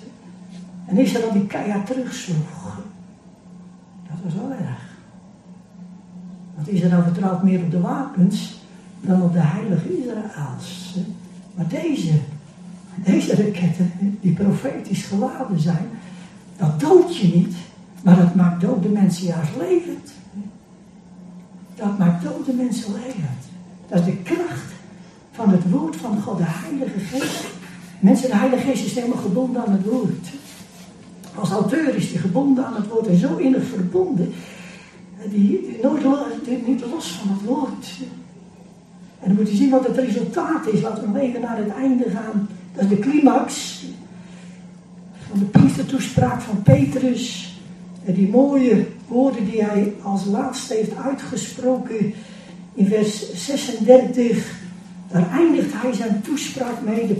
En 0.85 0.97
Israël 0.97 1.31
die 1.31 1.45
keihard 1.45 1.85
terugsloeg. 1.85 2.81
Dat 4.07 4.17
was 4.23 4.33
wel 4.33 4.51
erg. 4.51 4.93
Want 6.55 6.67
Israël 6.67 7.03
vertrouwt 7.03 7.43
meer 7.43 7.63
op 7.63 7.71
de 7.71 7.81
wapens 7.81 8.59
dan 9.01 9.21
op 9.21 9.33
de 9.33 9.39
heilige 9.39 9.97
Israëls. 9.97 10.95
Maar 11.55 11.67
deze, 11.67 12.11
deze 12.95 13.35
raketten, 13.35 13.91
die 14.21 14.33
profetisch 14.33 15.03
geladen 15.03 15.59
zijn, 15.59 15.87
dat 16.57 16.79
doodt 16.79 17.17
je 17.17 17.27
niet, 17.27 17.55
maar 18.05 18.17
dat 18.17 18.35
maakt 18.35 18.61
dode 18.61 18.89
mensen 18.89 19.25
juist 19.25 19.51
levend. 19.59 20.11
Dat 21.75 21.97
maakt 21.97 22.23
dode 22.23 22.53
mensen 22.53 22.93
levend. 22.93 23.41
Dat 23.87 23.99
is 23.99 24.05
de 24.05 24.17
kracht 24.17 24.71
van 25.31 25.49
het 25.49 25.69
woord 25.69 25.95
van 25.95 26.21
God, 26.21 26.37
de 26.37 26.43
Heilige 26.47 26.99
Geest. 26.99 27.45
Mensen, 27.99 28.29
de 28.29 28.35
Heilige 28.35 28.67
Geest 28.67 28.85
is 28.85 28.95
helemaal 28.95 29.21
gebonden 29.21 29.65
aan 29.65 29.71
het 29.71 29.85
woord. 29.85 30.27
Als 31.35 31.49
auteur 31.49 31.95
is 31.95 32.11
hij 32.11 32.21
gebonden 32.21 32.65
aan 32.65 32.75
het 32.75 32.87
woord 32.87 33.07
en 33.07 33.17
zo 33.17 33.35
innig 33.35 33.63
verbonden. 33.63 34.33
Die, 35.29 35.79
nooit 35.81 36.03
niet 36.67 36.85
los 36.91 37.07
van 37.07 37.29
het 37.29 37.41
woord. 37.45 37.87
En 39.19 39.27
dan 39.27 39.35
moet 39.35 39.49
je 39.49 39.55
zien 39.55 39.69
wat 39.69 39.87
het 39.87 39.97
resultaat 39.97 40.67
is. 40.67 40.81
Laten 40.81 41.13
we 41.13 41.19
even 41.19 41.41
naar 41.41 41.57
het 41.57 41.73
einde 41.73 42.09
gaan. 42.09 42.49
Dat 42.73 42.83
is 42.83 42.89
de 42.89 42.99
climax 42.99 43.83
van 45.29 45.39
de 45.39 45.45
priestertoespraak 45.45 46.41
van 46.41 46.61
Petrus. 46.61 47.54
En 48.05 48.13
die 48.13 48.29
mooie 48.29 48.85
woorden 49.07 49.45
die 49.45 49.63
hij 49.63 49.93
als 50.01 50.25
laatste 50.25 50.73
heeft 50.73 50.95
uitgesproken 50.95 52.13
in 52.73 52.87
vers 52.87 53.33
36. 53.33 54.63
Daar 55.11 55.31
eindigt 55.31 55.73
hij 55.73 55.93
zijn 55.93 56.21
toespraak 56.21 56.81
mee. 56.81 57.07
De 57.07 57.19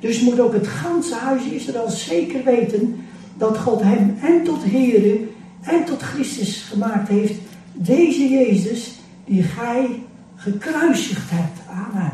dus 0.00 0.20
moet 0.20 0.40
ook 0.40 0.52
het 0.52 0.66
ganse 0.66 1.14
huis 1.14 1.44
Israël 1.44 1.90
zeker 1.90 2.44
weten 2.44 2.96
dat 3.36 3.58
God 3.58 3.82
hem 3.82 4.16
en 4.22 4.44
tot 4.44 4.64
Here 4.64 5.26
en 5.60 5.84
tot 5.84 6.02
Christus 6.02 6.62
gemaakt 6.62 7.08
heeft. 7.08 7.34
Deze 7.72 8.28
Jezus 8.28 9.00
die 9.24 9.42
gij 9.42 10.02
gekruisigd 10.36 11.30
hebt. 11.30 11.60
Amen. 11.70 12.12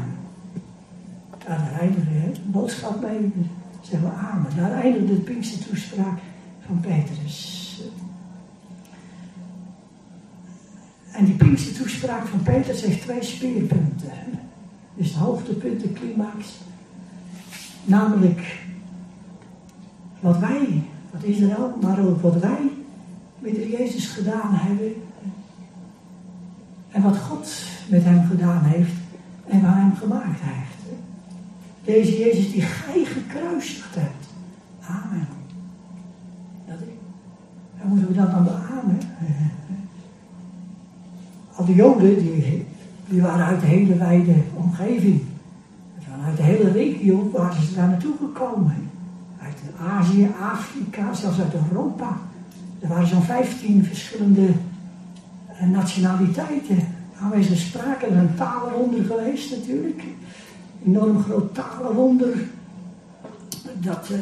Daar 1.46 1.78
eindigde 1.80 2.32
de 2.32 2.40
boodschap 2.44 3.00
mee. 3.00 3.32
Zeggen 3.80 4.08
we 4.08 4.14
amen. 4.14 4.50
Daar 4.56 4.82
eindigde 4.82 5.14
de 5.14 5.20
Pinkse 5.20 5.58
toespraak 5.58 6.18
van 6.66 6.80
Petrus. 6.80 7.63
En 11.14 11.24
die 11.24 11.34
Pinkse 11.34 11.72
toespraak 11.72 12.26
van 12.26 12.42
Petrus 12.42 12.82
heeft 12.82 13.00
twee 13.00 13.22
speerpunten. 13.22 14.12
Dus 14.94 15.08
het 15.08 15.16
hoogtepunt, 15.16 15.80
de 15.80 15.92
climax. 15.92 16.60
Namelijk 17.84 18.62
wat 20.20 20.38
wij, 20.38 20.82
wat 21.10 21.22
Israël, 21.22 21.78
maar 21.82 21.98
ook 21.98 22.22
wat 22.22 22.40
wij 22.40 22.70
met 23.38 23.56
Jezus 23.56 24.06
gedaan 24.06 24.54
hebben. 24.54 24.92
En 26.90 27.02
wat 27.02 27.16
God 27.16 27.48
met 27.88 28.04
hem 28.04 28.26
gedaan 28.26 28.64
heeft 28.64 28.94
en 29.46 29.62
waar 29.62 29.80
hem 29.80 29.94
gemaakt 29.94 30.40
heeft. 30.40 30.98
Deze 31.84 32.18
Jezus 32.18 32.52
die 32.52 32.62
gij 32.62 33.04
gekruisigd 33.04 33.94
hebt. 33.94 34.26
Amen. 34.80 35.28
Dat 36.66 36.80
is. 36.80 36.94
En 37.80 37.88
moeten 37.88 38.08
we 38.08 38.14
dat 38.14 38.30
dan 38.30 38.44
beamen? 38.44 38.98
Al 41.54 41.64
die 41.64 41.74
Joden 41.74 42.18
die, 42.18 42.66
die 43.08 43.22
waren 43.22 43.46
uit 43.46 43.60
de 43.60 43.66
hele 43.66 43.96
wijde 43.96 44.34
omgeving. 44.54 45.20
Vanuit 45.98 46.36
de 46.36 46.42
hele 46.42 46.70
regio 46.70 47.30
waren 47.32 47.62
ze 47.62 47.74
daar 47.74 47.88
naartoe 47.88 48.14
gekomen. 48.18 48.90
Uit 49.42 49.56
Azië, 49.78 50.30
Afrika, 50.40 51.14
zelfs 51.14 51.40
uit 51.40 51.54
Europa. 51.70 52.18
Er 52.80 52.88
waren 52.88 53.06
zo'n 53.06 53.22
15 53.22 53.84
verschillende 53.84 54.48
eh, 55.46 55.68
nationaliteiten 55.68 56.78
aanwezig. 57.20 57.58
Sprake 57.58 58.06
er 58.06 58.16
een 58.16 58.34
talenwonder 58.34 59.04
geweest 59.04 59.50
natuurlijk. 59.50 60.02
Enorm 60.86 61.22
groot 61.22 61.54
talenwonder. 61.54 62.36
Dat 63.80 64.08
uh, 64.12 64.18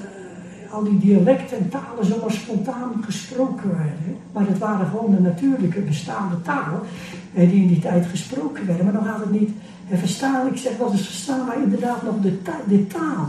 al 0.72 0.82
die 0.82 0.98
dialecten 0.98 1.58
en 1.58 1.68
talen 1.68 2.04
zomaar 2.06 2.32
spontaan 2.32 2.92
gesproken 3.00 3.68
werden. 3.68 4.16
Maar 4.32 4.46
het 4.46 4.58
waren 4.58 4.86
gewoon 4.86 5.14
de 5.14 5.20
natuurlijke 5.20 5.80
bestaande 5.80 6.42
talen 6.42 6.80
die 7.32 7.62
in 7.62 7.68
die 7.68 7.78
tijd 7.78 8.06
gesproken 8.06 8.66
werden. 8.66 8.84
Maar 8.84 8.94
dan 8.94 9.04
gaat 9.04 9.20
het 9.20 9.30
niet 9.40 9.50
verstaan. 9.90 10.46
Ik 10.46 10.56
zeg 10.56 10.76
wel 10.76 10.92
eens 10.92 11.06
verstaan, 11.06 11.46
maar 11.46 11.62
inderdaad 11.62 12.02
nog 12.02 12.20
de, 12.20 12.38
de 12.68 12.86
taal. 12.86 13.28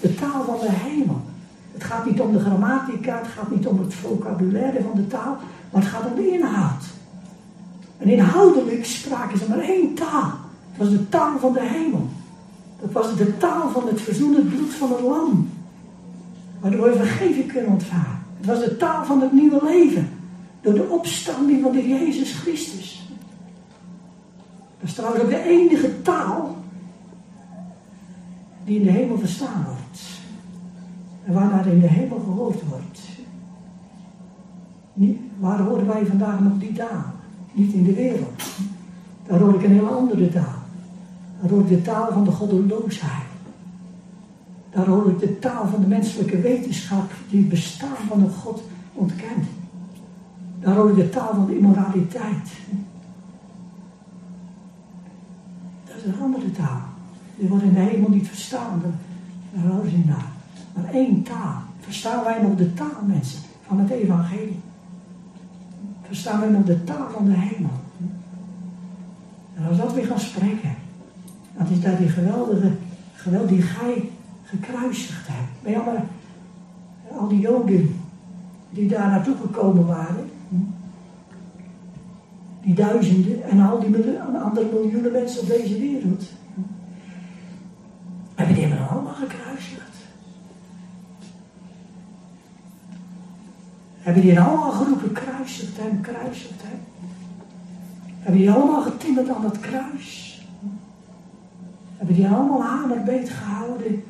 De 0.00 0.14
taal 0.14 0.44
van 0.44 0.58
de 0.60 0.70
hemel. 0.70 1.20
Het 1.72 1.84
gaat 1.84 2.06
niet 2.06 2.20
om 2.20 2.32
de 2.32 2.40
grammatica, 2.40 3.18
het 3.18 3.28
gaat 3.28 3.50
niet 3.50 3.66
om 3.66 3.78
het 3.78 3.94
vocabulaire 3.94 4.82
van 4.82 4.92
de 4.94 5.06
taal, 5.06 5.36
maar 5.70 5.82
het 5.82 5.90
gaat 5.90 6.06
om 6.06 6.14
de 6.14 6.32
inhoud. 6.32 6.84
En 7.98 8.08
inhoudelijk 8.08 8.84
spraken 8.84 9.38
ze 9.38 9.44
maar 9.48 9.58
één 9.58 9.94
taal. 9.94 10.32
Het 10.72 10.78
was 10.78 10.90
de 10.90 11.08
taal 11.08 11.38
van 11.38 11.52
de 11.52 11.62
hemel. 11.62 12.08
Dat 12.80 12.92
was 12.92 13.16
de 13.16 13.36
taal 13.36 13.70
van 13.70 13.86
het 13.86 14.00
verzoenend 14.00 14.48
bloed 14.48 14.74
van 14.74 14.90
het 14.90 15.00
lam. 15.00 15.48
Waardoor 16.60 16.90
we 16.90 16.96
vergeving 16.96 17.52
kunnen 17.52 17.72
ontvangen. 17.72 18.18
Het 18.36 18.46
was 18.46 18.58
de 18.58 18.76
taal 18.76 19.04
van 19.04 19.20
het 19.20 19.32
nieuwe 19.32 19.64
leven. 19.64 20.08
Door 20.60 20.74
de 20.74 20.88
opstanding 20.88 21.62
van 21.62 21.72
de 21.72 21.88
Jezus 21.88 22.32
Christus. 22.32 23.10
Dat 24.80 24.88
is 24.88 24.94
trouwens 24.94 25.22
ook 25.22 25.30
de 25.30 25.42
enige 25.42 26.02
taal 26.02 26.56
die 28.64 28.78
in 28.78 28.84
de 28.84 28.90
hemel 28.90 29.18
verstaan 29.18 29.64
wordt. 29.64 30.00
En 31.24 31.32
waar 31.32 31.66
in 31.66 31.80
de 31.80 31.86
hemel 31.86 32.18
gehoord 32.18 32.62
wordt. 32.68 33.00
Waar 35.38 35.60
horen 35.60 35.86
wij 35.86 36.06
vandaag 36.06 36.40
nog 36.40 36.58
die 36.58 36.72
taal? 36.72 37.04
Niet 37.52 37.72
in 37.72 37.84
de 37.84 37.94
wereld. 37.94 38.42
Daar 39.26 39.38
hoor 39.38 39.54
ik 39.54 39.62
een 39.62 39.72
hele 39.72 39.88
andere 39.88 40.28
taal. 40.28 40.62
Daar 41.40 41.50
hoor 41.50 41.60
ik 41.60 41.68
de 41.68 41.82
taal 41.82 42.12
van 42.12 42.24
de 42.24 42.30
goddeloosheid. 42.30 43.35
Daar 44.76 44.86
hoor 44.86 45.10
ik 45.10 45.18
de 45.18 45.38
taal 45.38 45.68
van 45.68 45.80
de 45.80 45.86
menselijke 45.86 46.40
wetenschap 46.40 47.10
die 47.30 47.40
het 47.40 47.48
bestaan 47.48 47.96
van 48.08 48.22
een 48.22 48.30
God 48.30 48.62
ontkent. 48.92 49.46
Daar 50.60 50.74
hoor 50.74 50.90
ik 50.90 50.96
de 50.96 51.08
taal 51.08 51.34
van 51.34 51.46
de 51.46 51.56
immoraliteit. 51.56 52.48
Dat 55.84 55.96
is 55.96 56.04
een 56.04 56.20
andere 56.22 56.52
taal. 56.52 56.80
Die 57.36 57.48
wordt 57.48 57.64
in 57.64 57.74
de 57.74 57.80
hemel 57.80 58.10
niet 58.10 58.28
verstaan. 58.28 58.82
Daar 59.52 59.72
hoor 59.72 59.86
je 59.86 60.02
naar. 60.06 60.30
Maar 60.74 60.92
één 60.92 61.22
taal. 61.22 61.62
Verstaan 61.80 62.24
wij 62.24 62.42
nog 62.42 62.56
de 62.56 62.74
taal, 62.74 63.02
mensen, 63.06 63.40
van 63.66 63.78
het 63.78 63.90
evangelie? 63.90 64.60
Verstaan 66.02 66.40
wij 66.40 66.48
nog 66.48 66.64
de 66.64 66.84
taal 66.84 67.10
van 67.10 67.24
de 67.24 67.36
hemel? 67.36 67.70
En 69.54 69.68
als 69.68 69.76
dat 69.76 69.92
weer 69.92 70.06
gaan 70.06 70.20
spreken, 70.20 70.74
dat 71.58 71.70
is 71.70 71.80
daar 71.80 71.96
die 71.98 72.08
geweldige, 72.08 72.72
geweld 73.14 73.48
die 73.48 73.62
gij 73.62 74.10
gekruisigd 74.46 75.26
hebt. 75.28 75.62
Bij 75.62 75.78
alle, 75.78 76.00
al 77.18 77.28
die 77.28 77.40
Joden 77.40 78.00
die 78.70 78.88
daar 78.88 79.08
naartoe 79.10 79.36
gekomen 79.36 79.86
waren, 79.86 80.30
die 82.62 82.74
duizenden 82.74 83.42
en 83.42 83.60
al 83.60 83.80
die 83.80 84.20
andere 84.20 84.66
miljoenen 84.72 85.12
mensen 85.12 85.40
op 85.40 85.48
deze 85.48 85.78
wereld, 85.78 86.24
hebben 88.34 88.54
die 88.54 88.64
hebben 88.64 88.88
allemaal 88.88 89.14
gekruisigd. 89.14 89.96
Hebben 93.98 94.22
die 94.22 94.40
allemaal 94.40 94.70
geroepen, 94.70 95.12
kruisigt 95.12 95.76
hem, 95.76 96.00
kruisigt 96.00 96.62
hem. 96.62 96.78
Hebben 98.18 98.40
die 98.40 98.50
allemaal 98.50 98.82
getimmerd 98.82 99.28
aan 99.28 99.42
dat 99.42 99.60
kruis. 99.60 100.40
Hebben 101.96 102.16
die 102.16 102.28
allemaal 102.28 102.62
hamerbeet 102.62 103.30
gehouden. 103.30 104.04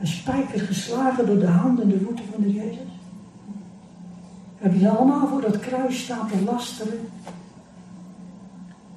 Een 0.00 0.06
spijker 0.06 0.60
geslagen 0.60 1.26
door 1.26 1.38
de 1.38 1.46
handen 1.46 1.84
en 1.84 1.90
de 1.90 2.04
voeten 2.04 2.24
van 2.32 2.42
de 2.42 2.52
Jezus. 2.52 2.88
Hebben 4.58 4.78
die 4.78 4.88
allemaal 4.88 5.28
voor 5.28 5.40
dat 5.40 5.60
kruis 5.60 6.02
staan 6.02 6.28
te 6.28 6.42
lasteren. 6.44 6.98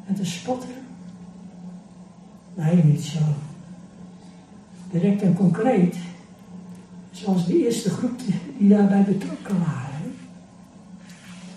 En 0.07 0.15
te 0.15 0.25
spotten. 0.25 0.69
Nee, 2.55 2.83
niet 2.83 3.03
zo. 3.03 3.19
Direct 4.91 5.21
en 5.21 5.33
concreet. 5.33 5.95
Zoals 7.11 7.45
de 7.45 7.63
eerste 7.63 7.89
groep 7.89 8.19
die 8.57 8.69
daarbij 8.69 9.03
betrokken 9.03 9.59
waren 9.59 9.93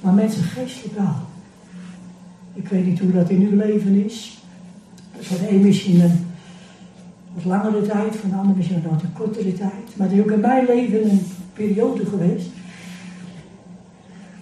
maar 0.06 0.14
mensen 0.14 0.42
geestelijk 0.42 0.94
wel. 0.94 1.14
Ik 2.54 2.68
weet 2.68 2.86
niet 2.86 2.98
hoe 2.98 3.12
dat 3.12 3.30
in 3.30 3.40
uw 3.40 3.56
leven 3.56 4.04
is. 4.04 4.38
Voor 5.20 5.38
de 5.38 5.50
een 5.50 5.60
misschien 5.60 6.00
een 6.00 6.25
wat 7.36 7.44
langere 7.44 7.82
tijd, 7.86 8.16
voor 8.16 8.30
de 8.30 8.36
ander 8.36 8.56
misschien 8.56 8.76
een 8.76 8.90
wat 8.90 9.02
kortere 9.12 9.52
tijd. 9.52 9.96
Maar 9.96 10.08
het 10.08 10.16
is 10.16 10.22
ook 10.22 10.30
in 10.30 10.40
mijn 10.40 10.66
leven 10.66 11.10
een 11.10 11.26
periode 11.52 12.06
geweest 12.06 12.48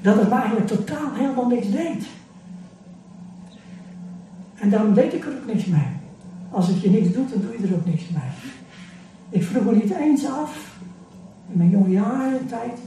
dat 0.03 0.17
het 0.17 0.29
me 0.29 0.35
eigenlijk 0.35 0.67
totaal 0.67 1.15
helemaal 1.15 1.47
niks 1.47 1.71
deed. 1.71 2.07
En 4.55 4.71
daarom 4.71 4.95
deed 4.95 5.13
ik 5.13 5.25
er 5.25 5.33
ook 5.33 5.55
niks 5.55 5.65
mee. 5.65 5.89
Als 6.51 6.69
het 6.69 6.81
je 6.81 6.91
niks 6.91 7.13
doet, 7.13 7.31
dan 7.31 7.41
doe 7.41 7.53
je 7.59 7.67
er 7.67 7.75
ook 7.75 7.87
niks 7.87 8.03
mee. 8.09 8.31
Ik 9.29 9.43
vroeg 9.43 9.65
me 9.65 9.75
niet 9.75 9.95
eens 9.95 10.27
af, 10.27 10.79
in 11.53 11.59
mijn 11.59 11.71
jonge 11.71 11.91
jaren 11.91 12.47
tijd, 12.47 12.79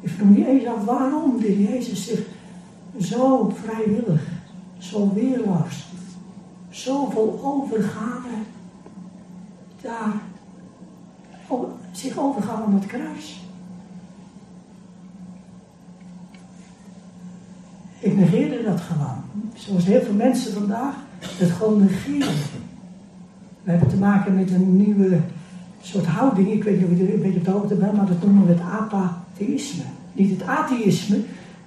ik 0.00 0.08
vroeg 0.08 0.28
me 0.28 0.36
niet 0.36 0.46
eens 0.46 0.66
af 0.66 0.84
waarom 0.84 1.40
de 1.40 1.62
Jezus 1.62 2.06
zich 2.06 2.20
zo 3.00 3.52
vrijwillig, 3.64 4.22
zo 4.78 5.12
weerloos, 5.14 5.86
zo 6.68 7.10
vol 7.10 7.40
overgave 7.42 8.28
daar 9.82 10.12
zich 11.92 12.18
overgaf 12.18 12.64
aan 12.64 12.74
het 12.74 12.86
kruis. 12.86 13.40
Ik 17.98 18.16
negeerde 18.16 18.62
dat 18.62 18.80
gewoon. 18.80 19.48
Zoals 19.54 19.84
heel 19.84 20.02
veel 20.02 20.14
mensen 20.14 20.52
vandaag 20.52 20.94
het 21.20 21.50
gewoon 21.50 21.80
negeren. 21.80 22.34
We 23.62 23.70
hebben 23.70 23.88
te 23.88 23.96
maken 23.96 24.34
met 24.34 24.50
een 24.50 24.76
nieuwe 24.76 25.20
soort 25.80 26.06
houding. 26.06 26.50
Ik 26.50 26.64
weet 26.64 26.80
niet 26.80 26.90
of 26.90 26.98
je 26.98 27.06
er 27.06 27.14
een 27.14 27.22
beetje 27.22 27.38
op 27.38 27.44
de 27.44 27.50
hoogte 27.50 27.74
bent, 27.74 27.96
maar 27.96 28.06
dat 28.06 28.22
noemen 28.22 28.46
we 28.46 28.52
het 28.52 28.62
apatheïsme. 28.62 29.82
Niet 30.12 30.30
het 30.30 30.48
atheïsme, 30.48 31.20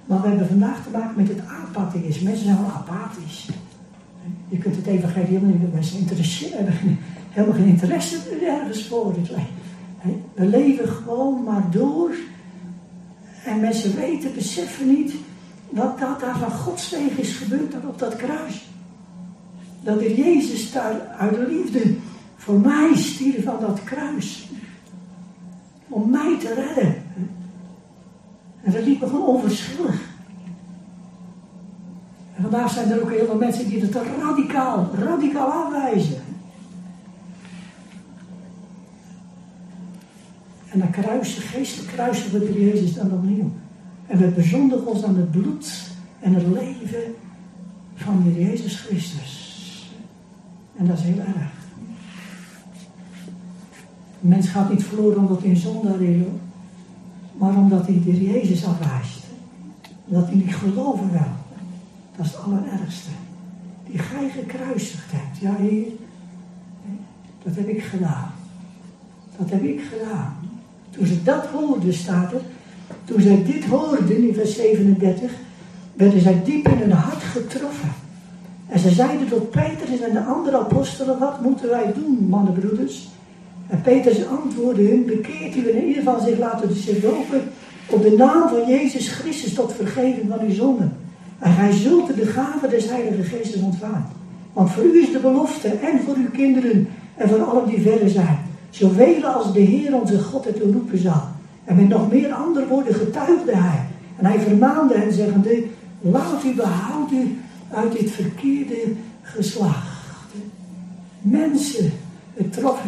maar 0.06 0.20
we 0.20 0.28
hebben 0.28 0.48
vandaag 0.48 0.82
te 0.82 0.90
maken 0.90 1.16
met 1.16 1.28
het 1.28 1.40
apatheïsme. 1.64 2.28
Mensen 2.28 2.44
zijn 2.44 2.60
wel 2.60 2.70
apathisch. 2.70 3.48
Je 4.48 4.58
kunt 4.58 4.76
het 4.76 4.86
evangelie 4.86 5.26
helemaal 5.26 5.50
niet, 5.50 5.72
mensen 5.72 5.98
interesseren, 5.98 6.74
helemaal 7.36 7.56
geen 7.56 7.68
interesse 7.68 8.18
ergens 8.46 8.86
voor. 8.86 9.14
We 10.34 10.44
leven 10.44 10.88
gewoon 10.88 11.44
maar 11.44 11.70
door. 11.70 12.14
En 13.44 13.60
mensen 13.60 13.96
weten, 13.96 14.34
beseffen 14.34 14.88
niet 14.88 15.14
wat 15.68 15.98
dat 15.98 16.20
daar 16.20 16.38
van 16.38 16.50
Gods 16.50 16.90
wegen 16.90 17.18
is 17.18 17.36
gebeurd 17.36 17.74
op 17.86 17.98
dat 17.98 18.16
kruis. 18.16 18.68
Dat 19.82 19.98
de 19.98 20.14
Jezus 20.14 20.72
daar 20.72 21.00
uit 21.00 21.34
de 21.34 21.46
liefde 21.48 21.94
voor 22.36 22.60
mij 22.60 22.90
stierf 22.94 23.44
van 23.44 23.60
dat 23.60 23.84
kruis. 23.84 24.48
Om 25.88 26.10
mij 26.10 26.36
te 26.40 26.54
redden. 26.54 26.94
En 28.62 28.72
dat 28.72 28.82
liep 28.82 29.00
me 29.00 29.06
gewoon 29.06 29.26
onverschillig. 29.26 30.00
En 32.36 32.42
vandaag 32.42 32.70
zijn 32.70 32.90
er 32.90 33.02
ook 33.02 33.10
heel 33.10 33.26
veel 33.26 33.38
mensen 33.38 33.68
die 33.68 33.80
het 33.80 33.94
radicaal, 33.94 34.90
radicaal 34.98 35.52
aanwijzen. 35.52 36.25
En 40.68 40.78
dan 40.78 40.90
kruisen, 40.90 41.42
geestelijk 41.42 41.92
kruisen 41.92 42.32
we 42.32 42.38
de 42.38 42.64
Jezus 42.64 42.94
dan 42.94 43.12
opnieuw. 43.12 43.50
En 44.06 44.18
we 44.18 44.26
bezondigen 44.26 44.86
ons 44.86 45.04
aan 45.04 45.16
het 45.16 45.30
bloed 45.30 45.90
en 46.20 46.34
het 46.34 46.46
leven 46.46 47.14
van 47.94 48.22
de 48.22 48.44
Jezus 48.44 48.80
Christus. 48.80 49.44
En 50.76 50.86
dat 50.86 50.98
is 50.98 51.04
heel 51.04 51.18
erg. 51.18 51.54
De 54.20 54.28
mens 54.28 54.48
gaat 54.48 54.70
niet 54.70 54.84
verloren 54.84 55.18
omdat 55.18 55.40
hij 55.40 55.50
een 55.50 55.56
zondaar 55.56 56.00
is, 56.00 56.22
maar 57.36 57.56
omdat 57.56 57.86
hij 57.86 58.02
de 58.04 58.24
Jezus 58.24 58.64
afwijst. 58.64 59.24
Dat 60.04 60.26
hij 60.26 60.34
niet 60.34 60.54
geloven 60.54 61.10
wil. 61.10 61.20
Dat 62.16 62.26
is 62.26 62.32
het 62.32 62.40
allerergste. 62.40 63.10
Die 63.90 63.98
gij 63.98 64.28
gekruisigd 64.28 65.12
hebt. 65.12 65.38
Ja, 65.38 65.54
Heer, 65.54 65.86
dat 67.42 67.54
heb 67.54 67.68
ik 67.68 67.82
gedaan. 67.82 68.30
Dat 69.36 69.50
heb 69.50 69.62
ik 69.62 69.80
gedaan. 69.80 70.36
Toen 70.90 71.06
ze 71.06 71.22
dat 71.22 71.46
hoorden, 71.46 71.94
staat 71.94 72.32
er, 72.32 72.40
toen 73.04 73.20
zij 73.20 73.42
dit 73.44 73.64
hoorden 73.64 74.28
in 74.28 74.34
vers 74.34 74.56
37, 74.56 75.30
werden 75.92 76.20
zij 76.20 76.42
diep 76.44 76.68
in 76.68 76.78
hun 76.78 76.92
hart 76.92 77.22
getroffen. 77.22 77.92
En 78.68 78.78
ze 78.78 78.90
zeiden 78.90 79.28
tot 79.28 79.50
Petrus 79.50 80.00
en 80.00 80.12
de 80.12 80.24
andere 80.24 80.58
apostelen, 80.58 81.18
wat 81.18 81.40
moeten 81.40 81.68
wij 81.68 81.92
doen, 81.94 82.26
mannenbroeders? 82.28 83.08
En 83.66 83.80
Petrus 83.80 84.26
antwoordde 84.26 84.82
hun, 84.82 85.06
bekeert 85.06 85.56
u 85.56 85.68
in 85.68 85.86
ieder 85.86 86.02
geval 86.02 86.20
zich 86.20 86.38
laten 86.38 86.74
zich 86.74 87.00
dopen 87.00 87.42
op 87.86 88.02
de 88.02 88.14
naam 88.16 88.48
van 88.48 88.66
Jezus 88.68 89.08
Christus 89.08 89.54
tot 89.54 89.72
vergeving 89.72 90.28
van 90.28 90.40
uw 90.40 90.54
zonden. 90.54 90.96
En 91.38 91.52
gij 91.52 91.72
zult 91.72 92.14
de 92.14 92.26
gave 92.26 92.68
des 92.68 92.88
Heilige 92.88 93.22
Geestes 93.22 93.60
ontvangen. 93.60 94.06
Want 94.52 94.70
voor 94.70 94.84
u 94.84 95.02
is 95.02 95.12
de 95.12 95.18
belofte 95.18 95.68
en 95.68 96.00
voor 96.04 96.14
uw 96.14 96.30
kinderen 96.30 96.88
en 97.14 97.28
voor 97.28 97.42
allen 97.42 97.68
die 97.68 97.80
verder 97.80 98.08
zijn. 98.08 98.38
Zoveel 98.78 99.24
als 99.24 99.52
de 99.52 99.60
Heer 99.60 99.94
onze 99.94 100.22
God 100.22 100.44
het 100.44 100.58
roepen 100.58 100.98
zal. 100.98 101.22
En 101.64 101.76
met 101.76 101.88
nog 101.88 102.10
meer 102.10 102.32
andere 102.32 102.66
woorden 102.66 102.94
getuigde 102.94 103.56
hij. 103.56 103.86
En 104.16 104.26
hij 104.26 104.40
vermaande 104.40 104.98
hen 104.98 105.12
zeggende, 105.12 105.64
laat 106.00 106.44
u 106.44 106.54
behoud 106.54 107.10
u 107.12 107.38
uit 107.70 107.92
dit 107.92 108.10
verkeerde 108.10 108.92
geslacht. 109.22 110.34
Mensen, 111.20 111.92
het 112.34 112.52
trof, 112.52 112.82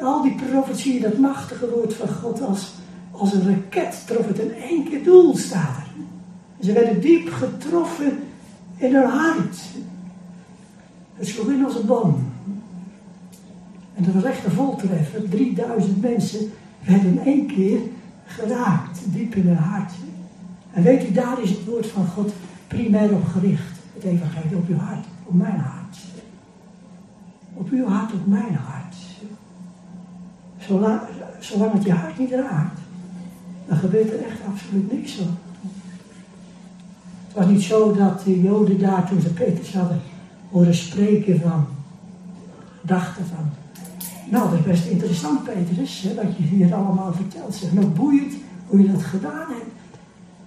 al 0.00 0.22
die 0.22 0.34
profetieën, 0.50 1.02
dat 1.02 1.18
machtige 1.18 1.70
woord 1.70 1.94
van 1.94 2.08
God 2.08 2.42
als, 2.42 2.72
als 3.10 3.32
een 3.32 3.48
raket 3.48 4.06
trof 4.06 4.26
het 4.26 4.38
in 4.38 4.54
één 4.54 4.88
keer 4.88 5.04
doel, 5.04 5.36
staat 5.36 5.76
er. 5.76 6.04
Ze 6.66 6.72
werden 6.72 7.00
diep 7.00 7.32
getroffen 7.32 8.18
in 8.76 8.94
hun 8.94 9.10
hart. 9.10 9.56
Het 11.14 11.28
sloeg 11.28 11.48
in 11.48 11.64
als 11.64 11.74
een 11.74 11.86
bom. 11.86 12.34
En 13.96 14.04
dat 14.04 14.14
was 14.14 14.24
echt 14.24 14.44
een 14.44 14.50
voltreffer. 14.50 15.28
3000 15.28 16.00
mensen 16.00 16.50
werden 16.80 17.10
in 17.10 17.24
één 17.24 17.46
keer 17.46 17.78
geraakt, 18.26 18.98
diep 19.04 19.34
in 19.34 19.46
hun 19.46 19.56
hart. 19.56 19.92
En 20.72 20.82
weet 20.82 21.08
u, 21.08 21.12
daar 21.12 21.42
is 21.42 21.50
het 21.50 21.64
woord 21.64 21.86
van 21.86 22.06
God 22.06 22.32
primair 22.66 23.12
op 23.12 23.24
gericht. 23.24 23.74
Het 23.94 24.04
evangelie 24.04 24.56
op 24.56 24.68
uw 24.68 24.76
hart, 24.76 25.06
op 25.24 25.34
mijn 25.34 25.58
hart. 25.58 25.96
Op 27.54 27.70
uw 27.70 27.86
hart, 27.86 28.12
op 28.12 28.26
mijn 28.26 28.54
hart. 28.54 28.96
Zolang, 30.58 31.00
zolang 31.38 31.72
het 31.72 31.84
je 31.84 31.92
hart 31.92 32.18
niet 32.18 32.30
raakt, 32.30 32.80
dan 33.66 33.76
gebeurt 33.76 34.12
er 34.12 34.24
echt 34.24 34.38
absoluut 34.48 34.92
niks 34.92 35.18
hoor. 35.18 35.26
Het 37.26 37.36
was 37.36 37.46
niet 37.46 37.62
zo 37.62 37.92
dat 37.92 38.24
de 38.24 38.42
Joden 38.42 38.78
daar 38.78 39.08
toen 39.08 39.20
ze 39.20 39.32
Petrus 39.32 39.74
hadden 39.74 40.00
horen 40.50 40.74
spreken 40.74 41.40
van, 41.40 41.66
dachten 42.80 43.24
van, 43.26 43.50
nou, 44.30 44.50
dat 44.50 44.58
is 44.58 44.64
best 44.64 44.86
interessant, 44.86 45.44
Petrus, 45.44 46.02
hè, 46.02 46.14
wat 46.14 46.36
je 46.36 46.42
hier 46.42 46.74
allemaal 46.74 47.12
vertelt. 47.12 47.54
Zeg, 47.54 47.72
nog 47.72 47.94
boeiend 47.94 48.34
hoe 48.66 48.82
je 48.82 48.92
dat 48.92 49.02
gedaan 49.02 49.46
hebt. 49.48 49.74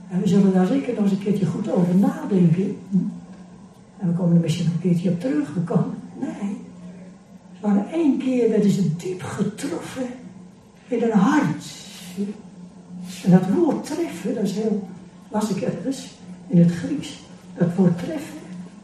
En 0.09 0.21
we 0.21 0.27
zullen 0.27 0.53
daar 0.53 0.65
zeker 0.65 0.93
nog 0.93 1.03
eens 1.03 1.11
een 1.11 1.19
keertje 1.19 1.45
goed 1.45 1.71
over 1.71 1.95
nadenken. 1.95 2.77
En 3.97 4.07
we 4.07 4.13
komen 4.13 4.35
er 4.35 4.41
misschien 4.41 4.65
nog 4.65 4.73
een 4.73 4.89
keertje 4.89 5.09
op 5.09 5.19
terug. 5.19 5.53
We 5.53 5.59
komen, 5.59 5.93
nee. 6.19 6.57
Ze 7.53 7.59
waren 7.61 7.91
één 7.91 8.17
keer, 8.17 8.49
werden 8.49 8.71
ze 8.71 8.95
diep 8.95 9.21
getroffen 9.21 10.07
in 10.87 11.01
hun 11.01 11.11
hart. 11.11 11.65
En 13.23 13.31
dat 13.31 13.49
woord 13.55 13.85
treffen, 13.85 14.35
dat 14.35 14.43
is 14.43 14.51
heel, 14.51 14.87
las 15.31 15.49
ik 15.49 15.61
ergens 15.61 16.07
in 16.47 16.57
het 16.57 16.71
Grieks. 16.71 17.19
Dat 17.57 17.75
woord 17.75 17.97
treffen, 17.97 18.37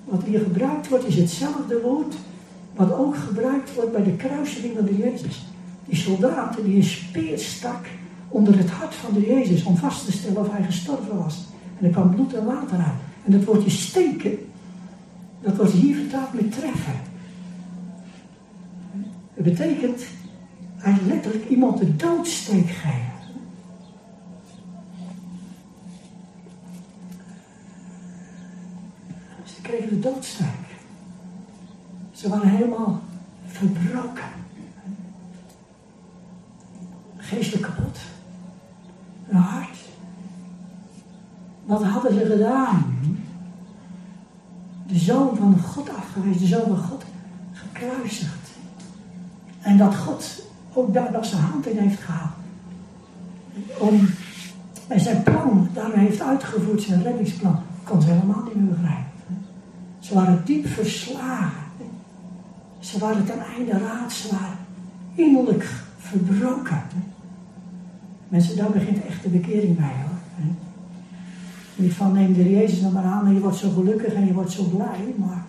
wat 0.03 0.23
hier 0.23 0.39
gebruikt 0.39 0.89
wordt, 0.89 1.07
is 1.07 1.15
hetzelfde 1.15 1.81
woord 1.81 2.15
wat 2.75 2.93
ook 2.93 3.15
gebruikt 3.15 3.73
wordt 3.73 3.91
bij 3.91 4.03
de 4.03 4.15
kruising 4.15 4.73
van 4.75 4.85
de 4.85 4.97
Jezus. 4.97 5.45
Die 5.85 5.95
soldaten 5.95 6.63
die 6.63 6.75
een 6.75 6.83
speer 6.83 7.39
stak 7.39 7.85
onder 8.29 8.57
het 8.57 8.69
hart 8.69 8.95
van 8.95 9.13
de 9.13 9.21
Jezus 9.21 9.63
om 9.63 9.77
vast 9.77 10.05
te 10.05 10.11
stellen 10.11 10.41
of 10.41 10.51
hij 10.51 10.63
gestorven 10.63 11.17
was. 11.17 11.45
En 11.79 11.85
er 11.85 11.91
kwam 11.91 12.09
bloed 12.09 12.33
en 12.33 12.45
water 12.45 12.77
uit. 12.77 12.99
En 13.25 13.31
dat 13.31 13.43
woordje 13.43 13.69
steken, 13.69 14.37
dat 15.41 15.55
wordt 15.55 15.71
hier 15.71 15.95
vertaald 15.95 16.33
met 16.33 16.51
treffen. 16.51 16.99
Het 19.33 19.43
betekent 19.43 20.03
eigenlijk 20.81 21.13
letterlijk 21.13 21.49
iemand 21.49 21.77
de 21.77 21.95
doodsteek 21.95 22.69
geven. 22.69 23.13
Ze 29.43 29.61
kregen 29.61 29.89
de 29.89 29.99
doodsteek. 29.99 30.74
Ze 32.25 32.31
waren 32.31 32.49
helemaal 32.49 33.01
verbroken. 33.45 34.23
Geestelijk 37.17 37.63
kapot. 37.63 37.99
Hun 39.25 39.41
hart. 39.41 39.77
Wat 41.65 41.83
hadden 41.83 42.13
ze 42.13 42.25
gedaan? 42.25 42.95
De 44.87 44.97
zoon 44.97 45.35
van 45.35 45.59
God 45.59 45.89
afgewezen, 45.89 46.41
de 46.41 46.47
zoon 46.47 46.67
van 46.67 46.77
God 46.77 47.03
gekruisigd. 47.53 48.49
En 49.61 49.77
dat 49.77 49.95
God 49.95 50.45
ook 50.73 50.93
daar 50.93 51.11
nog 51.11 51.25
zijn 51.25 51.41
hand 51.41 51.67
in 51.67 51.77
heeft 51.77 52.01
gehad. 52.01 52.33
Om, 53.79 54.09
en 54.87 54.99
zijn 54.99 55.23
plan 55.23 55.69
daar 55.73 55.93
heeft 55.93 56.21
uitgevoerd, 56.21 56.81
zijn 56.81 57.03
reddingsplan, 57.03 57.59
kon 57.83 58.03
helemaal 58.03 58.43
niet 58.43 58.55
meer 58.55 58.69
begrijpen. 58.69 59.45
Ze 59.99 60.13
waren 60.13 60.41
diep 60.45 60.67
verslagen. 60.67 61.64
Ze 62.95 63.01
waren 63.01 63.25
ten 63.25 63.39
einde 63.55 63.71
raad, 63.71 64.13
ze 64.13 64.31
waren 64.31 64.57
innerlijk 65.15 65.69
verbroken. 65.97 66.83
Mensen, 68.27 68.57
daar 68.57 68.71
begint 68.71 69.05
echt 69.05 69.23
de 69.23 69.29
bekering 69.29 69.75
bij 69.77 69.93
hoor. 70.05 70.47
Niet 71.75 71.93
van 71.93 72.13
neem 72.13 72.33
de 72.33 72.49
Jezus 72.49 72.81
dan 72.81 72.93
maar 72.93 73.03
aan 73.03 73.25
en 73.25 73.33
je 73.33 73.39
wordt 73.39 73.57
zo 73.57 73.69
gelukkig 73.69 74.13
en 74.13 74.25
je 74.25 74.33
wordt 74.33 74.51
zo 74.51 74.63
blij, 74.63 75.13
maar 75.15 75.45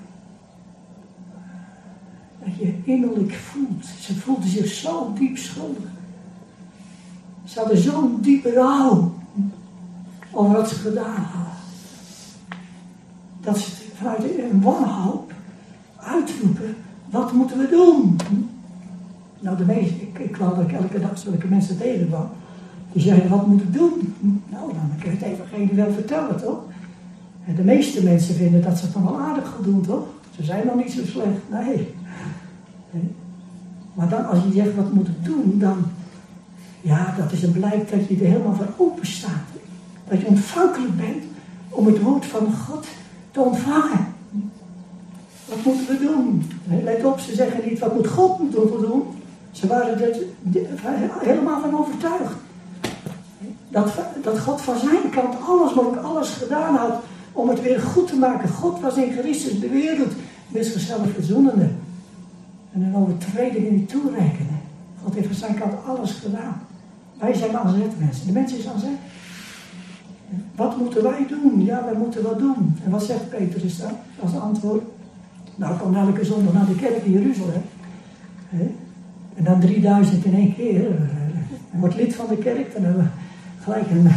dat 2.45 2.57
je 2.57 2.75
innerlijk 2.85 3.33
voelt. 3.33 3.85
Ze 4.01 4.15
voelden 4.15 4.49
zich 4.49 4.67
zo 4.67 5.13
diep 5.19 5.37
schuldig. 5.37 5.91
Ze 7.45 7.59
hadden 7.59 7.79
zo'n 7.79 8.21
diepe 8.21 8.53
rouw 8.53 9.15
over 10.31 10.57
wat 10.57 10.69
ze 10.69 10.75
gedaan 10.75 11.23
hadden. 11.23 11.57
Dat 13.41 13.59
ze 13.59 13.71
vanuit 13.95 14.23
een 14.23 14.63
wanhoop 14.63 15.33
uitroepen, 15.97 16.77
wat 17.11 17.33
moeten 17.33 17.59
we 17.59 17.69
doen? 17.69 18.17
Nou, 19.41 19.57
de 19.57 19.65
meeste, 19.65 19.95
ik, 19.95 20.19
ik 20.19 20.39
elke 20.39 21.01
dag 21.01 21.19
zulke 21.19 21.47
mensen 21.47 21.79
tegenkwam. 21.79 22.29
Die 22.93 23.03
zeggen, 23.03 23.29
wat 23.29 23.47
moet 23.47 23.63
ik 23.63 23.73
doen? 23.73 24.15
Nou, 24.49 24.73
dan 24.73 24.91
kan 25.01 25.11
je 25.11 25.17
het 25.17 25.23
evangelie 25.23 25.75
wel 25.75 25.93
vertellen, 25.93 26.41
toch? 26.41 26.59
En 27.47 27.55
de 27.55 27.63
meeste 27.63 28.03
mensen 28.03 28.35
vinden 28.35 28.63
dat 28.63 28.79
ze 28.79 28.85
het 28.85 28.95
wel 28.95 29.21
aardig 29.21 29.45
gaan 29.45 29.63
doen, 29.63 29.81
toch? 29.81 30.07
Ze 30.37 30.45
zijn 30.45 30.67
nog 30.67 30.77
niet 30.77 30.93
zo 30.93 31.05
slecht. 31.05 31.41
Nee. 31.51 31.95
nee. 32.91 33.15
Maar 33.95 34.09
dan, 34.09 34.27
als 34.27 34.39
je 34.45 34.53
zegt, 34.53 34.75
wat 34.75 34.93
moet 34.93 35.09
ik 35.09 35.25
doen? 35.25 35.59
Dan, 35.59 35.85
ja, 36.81 37.15
dat 37.19 37.33
is 37.33 37.43
een 37.43 37.53
blijk 37.53 37.91
dat 37.91 38.09
je 38.09 38.15
er 38.15 38.31
helemaal 38.31 38.55
voor 38.55 38.87
open 38.87 39.07
staat. 39.07 39.47
Dat 40.09 40.21
je 40.21 40.27
ontvankelijk 40.27 40.97
bent 40.97 41.25
om 41.69 41.87
het 41.87 42.03
woord 42.03 42.27
van 42.27 42.53
God 42.53 42.87
te 43.31 43.41
ontvangen. 43.41 44.15
Wat 45.49 45.65
moeten 45.65 45.87
we 45.87 45.99
doen? 46.07 46.51
Let 46.85 47.05
op, 47.05 47.19
ze 47.19 47.35
zeggen 47.35 47.69
niet 47.69 47.79
wat 47.79 47.95
moet 47.95 48.07
God 48.07 48.39
moeten 48.39 48.81
doen. 48.81 49.03
Ze 49.51 49.67
waren 49.67 50.01
er 50.01 50.17
helemaal 51.21 51.61
van 51.61 51.79
overtuigd. 51.79 52.35
Dat, 53.69 53.93
dat 54.23 54.39
God 54.39 54.61
van 54.61 54.79
zijn 54.79 55.11
kant 55.11 55.35
alles, 55.49 55.75
maar 55.75 56.01
alles 56.01 56.29
gedaan 56.29 56.77
had 56.77 57.03
om 57.33 57.49
het 57.49 57.63
weer 57.63 57.81
goed 57.81 58.07
te 58.07 58.17
maken. 58.17 58.49
God 58.49 58.81
was 58.81 58.97
in 58.97 59.13
Christus 59.19 59.61
de 59.61 59.69
wereld 59.69 60.13
met 60.49 60.67
zichzelf 60.67 61.13
verzoenende. 61.15 61.69
En 62.73 62.83
een 62.83 62.97
overtreding 62.97 63.71
niet 63.71 63.89
toerekenen. 63.89 64.61
God 65.03 65.15
heeft 65.15 65.27
van 65.27 65.37
zijn 65.37 65.59
kant 65.59 65.75
alles 65.87 66.13
gedaan. 66.13 66.63
Wij 67.19 67.35
zijn 67.35 67.57
aan 67.57 67.75
zet 67.79 67.99
mensen. 67.99 68.27
De 68.27 68.33
mensen 68.33 68.59
is 68.59 68.67
aan 68.67 68.81
zet. 68.81 68.91
Wat 70.55 70.77
moeten 70.77 71.03
wij 71.03 71.27
doen? 71.29 71.65
Ja, 71.65 71.85
wij 71.85 71.95
moeten 71.95 72.23
wat 72.23 72.39
doen. 72.39 72.79
En 72.85 72.91
wat 72.91 73.03
zegt 73.03 73.29
Petrus 73.29 73.79
dan 73.79 73.93
als 74.23 74.37
antwoord? 74.41 74.83
Nou, 75.57 75.79
kom 75.79 75.95
elke 75.95 76.25
zondag 76.25 76.53
naar 76.53 76.67
de 76.67 76.75
kerk 76.75 77.05
in 77.05 77.13
Jeruzalem. 77.13 77.63
En 79.35 79.45
dan 79.45 79.61
3000 79.61 80.25
in 80.25 80.35
één 80.35 80.55
keer. 80.55 80.87
En 81.71 81.81
wordt 81.81 81.97
lid 81.97 82.15
van 82.15 82.27
de 82.29 82.37
kerk, 82.37 82.73
dan 82.73 82.83
hebben 82.85 83.03
we 83.03 83.09
gelijk 83.63 83.91
een, 83.91 84.11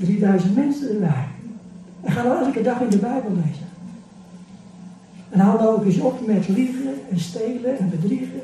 3000 0.00 0.54
mensen 0.54 0.88
erbij. 0.90 1.24
En 2.02 2.12
gaan 2.12 2.28
we 2.28 2.44
elke 2.44 2.62
dag 2.62 2.80
in 2.80 2.88
de 2.88 2.98
Bijbel 2.98 3.30
lezen. 3.30 3.66
En 5.28 5.40
hou 5.40 5.58
nou 5.58 5.76
ook 5.76 5.84
eens 5.84 5.98
op 5.98 6.26
met 6.26 6.48
liegen 6.48 6.94
en 7.10 7.18
stelen 7.18 7.78
en 7.78 7.90
bedriegen. 7.90 8.40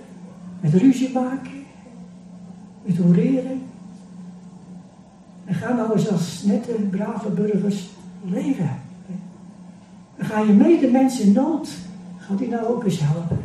Met 0.60 0.74
ruzie 0.74 1.12
maken. 1.12 1.64
Met 2.82 2.96
horeren. 2.96 3.62
En 5.44 5.54
ga 5.54 5.72
nou 5.72 5.92
eens 5.92 6.10
als 6.10 6.42
nette, 6.42 6.72
brave 6.72 7.28
burgers 7.30 7.90
leven. 8.24 8.70
Ga 10.22 10.40
je 10.40 10.52
medemens 10.52 11.20
in 11.20 11.32
nood, 11.32 11.68
gaat 12.18 12.38
die 12.38 12.48
nou 12.48 12.66
ook 12.66 12.84
eens 12.84 12.98
helpen. 13.00 13.38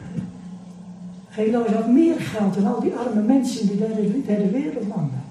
Geef 1.30 1.51
nou 1.51 1.65
eens 1.65 1.75
wat 1.75 1.91
meer 1.91 2.19
geld 2.19 2.53
dan 2.53 2.73
al 2.73 2.80
die 2.80 2.93
arme 2.93 3.21
mensen 3.21 3.61
in 3.61 3.67
de 3.67 3.78
derde, 3.78 4.21
derde 4.25 4.49
wereldlanden. 4.49 5.21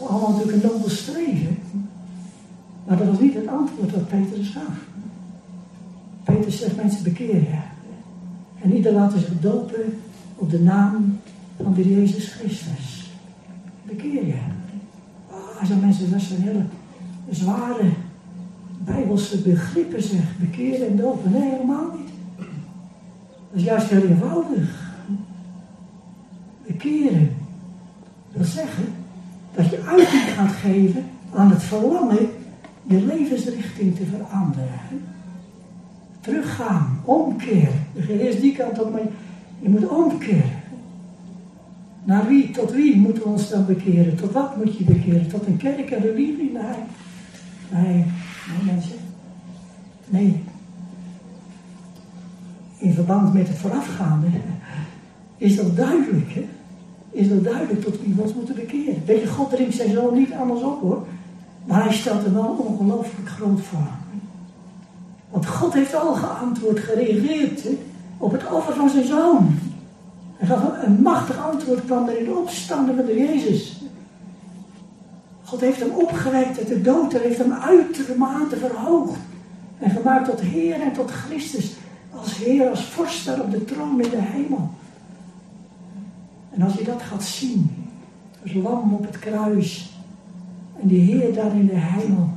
Allemaal 0.00 0.30
natuurlijk 0.30 0.62
een 0.62 0.70
nobel 0.70 0.88
streven. 0.88 1.58
Maar 2.86 2.96
dat 2.96 3.06
was 3.06 3.20
niet 3.20 3.34
het 3.34 3.46
antwoord 3.46 3.92
dat 3.92 4.08
Petrus 4.08 4.48
gaf. 4.48 4.76
Peter 6.24 6.52
zegt 6.52 6.76
mensen 6.76 7.02
bekeren. 7.02 7.62
En 8.62 8.76
ieder 8.76 8.92
laten 8.92 9.20
zich 9.20 9.40
dopen 9.40 9.98
op 10.34 10.50
de 10.50 10.60
naam 10.60 11.18
van 11.62 11.74
de 11.74 11.88
Jezus 11.88 12.32
Christus. 12.32 13.10
Bekeer 13.82 14.26
je. 14.26 14.38
Ah, 15.30 15.66
zo 15.66 15.74
mensen, 15.76 16.10
dat 16.10 16.20
zijn 16.20 16.40
hele 16.40 16.64
zware 17.30 17.90
bijbelse 18.92 19.38
begrippen 19.38 20.02
zeg. 20.02 20.36
Bekeren 20.40 20.88
en 20.88 20.96
dopen. 20.96 21.30
Nee, 21.30 21.50
helemaal 21.50 21.90
niet. 21.96 22.10
Dat 23.50 23.60
is 23.60 23.62
juist 23.62 23.88
heel 23.88 24.02
eenvoudig. 24.02 24.92
Bekeren. 26.66 27.36
Wil 28.32 28.44
zeggen 28.44 28.84
dat 29.54 29.70
je 29.70 29.82
uiting 29.86 30.22
gaat 30.22 30.52
geven 30.52 31.04
aan 31.34 31.50
het 31.50 31.62
verlangen 31.62 32.28
je 32.82 33.04
levensrichting 33.04 33.96
te 33.96 34.04
veranderen. 34.04 34.80
Teruggaan, 36.20 37.00
omkeren. 37.04 37.86
Je 37.92 38.02
gaat 38.02 38.18
eerst 38.18 38.40
die 38.40 38.56
kant 38.56 38.82
op, 38.82 38.92
maar 38.92 39.00
je 39.60 39.68
moet 39.68 39.88
omkeren. 39.88 40.56
Naar 42.04 42.26
wie, 42.26 42.50
tot 42.50 42.72
wie 42.72 42.96
moeten 42.96 43.22
we 43.22 43.28
ons 43.28 43.50
dan 43.50 43.66
bekeren? 43.66 44.16
Tot 44.16 44.32
wat 44.32 44.56
moet 44.56 44.78
je 44.78 44.84
bekeren? 44.84 45.28
Tot 45.28 45.46
een 45.46 45.56
kerk 45.56 45.90
en 45.90 46.00
religie? 46.02 46.52
Nee. 46.52 47.82
Nee, 47.82 48.04
nee 48.48 48.74
mensen. 48.74 48.96
Nee. 50.06 50.44
In 52.78 52.94
verband 52.94 53.32
met 53.32 53.48
het 53.48 53.58
voorafgaande 53.58 54.26
is 55.36 55.56
dat 55.56 55.76
duidelijk, 55.76 56.32
hè? 56.32 56.46
Is 57.10 57.28
dat 57.28 57.44
duidelijk 57.44 57.82
tot 57.82 58.00
wie 58.00 58.14
we 58.14 58.22
ons 58.22 58.34
moeten 58.34 58.54
bekeren. 58.54 59.02
Weet 59.06 59.20
je, 59.20 59.26
God 59.26 59.50
dringt 59.50 59.74
zijn 59.74 59.90
zoon 59.90 60.14
niet 60.14 60.32
anders 60.32 60.62
op 60.62 60.80
hoor. 60.80 61.06
Maar 61.64 61.82
hij 61.82 61.92
stelt 61.92 62.24
er 62.24 62.34
wel 62.34 62.66
ongelooflijk 62.68 63.28
groot 63.28 63.60
voor. 63.60 63.88
Want 65.30 65.46
God 65.46 65.74
heeft 65.74 65.94
al 65.94 66.14
geantwoord, 66.14 66.78
gereageerd 66.78 67.66
op 68.18 68.32
het 68.32 68.50
offer 68.50 68.74
van 68.74 68.90
zijn 68.90 69.06
zoon. 69.06 69.58
Hij 70.36 70.48
gaf 70.48 70.62
een 70.82 71.02
machtig 71.02 71.38
antwoord 71.50 71.84
kwam 71.84 72.08
er 72.08 72.18
in 72.18 72.24
de 72.24 72.36
opstanding 72.36 72.96
van 72.96 73.06
de 73.06 73.14
Jezus. 73.14 73.82
God 75.48 75.60
heeft 75.60 75.80
hem 75.80 75.90
opgewekt 75.90 76.58
uit 76.58 76.68
de 76.68 76.80
dood 76.80 77.14
en 77.14 77.20
heeft 77.20 77.38
hem 77.38 77.52
uitermate 77.52 78.56
verhoogd. 78.56 79.18
En 79.78 79.90
gemaakt 79.90 80.28
tot 80.28 80.40
Heer 80.40 80.80
en 80.80 80.92
tot 80.92 81.10
Christus. 81.10 81.76
Als 82.14 82.36
Heer, 82.36 82.70
als 82.70 82.84
vorst 82.84 83.24
daar 83.24 83.40
op 83.40 83.50
de 83.50 83.64
troon 83.64 84.02
in 84.02 84.10
de 84.10 84.20
hemel. 84.20 84.70
En 86.50 86.62
als 86.62 86.74
je 86.74 86.84
dat 86.84 87.02
gaat 87.02 87.22
zien, 87.22 87.70
als 88.42 88.52
lam 88.52 88.94
op 88.94 89.04
het 89.04 89.18
kruis, 89.18 89.96
en 90.80 90.88
die 90.88 91.00
Heer 91.00 91.34
daar 91.34 91.54
in 91.54 91.66
de 91.66 91.78
hemel, 91.78 92.28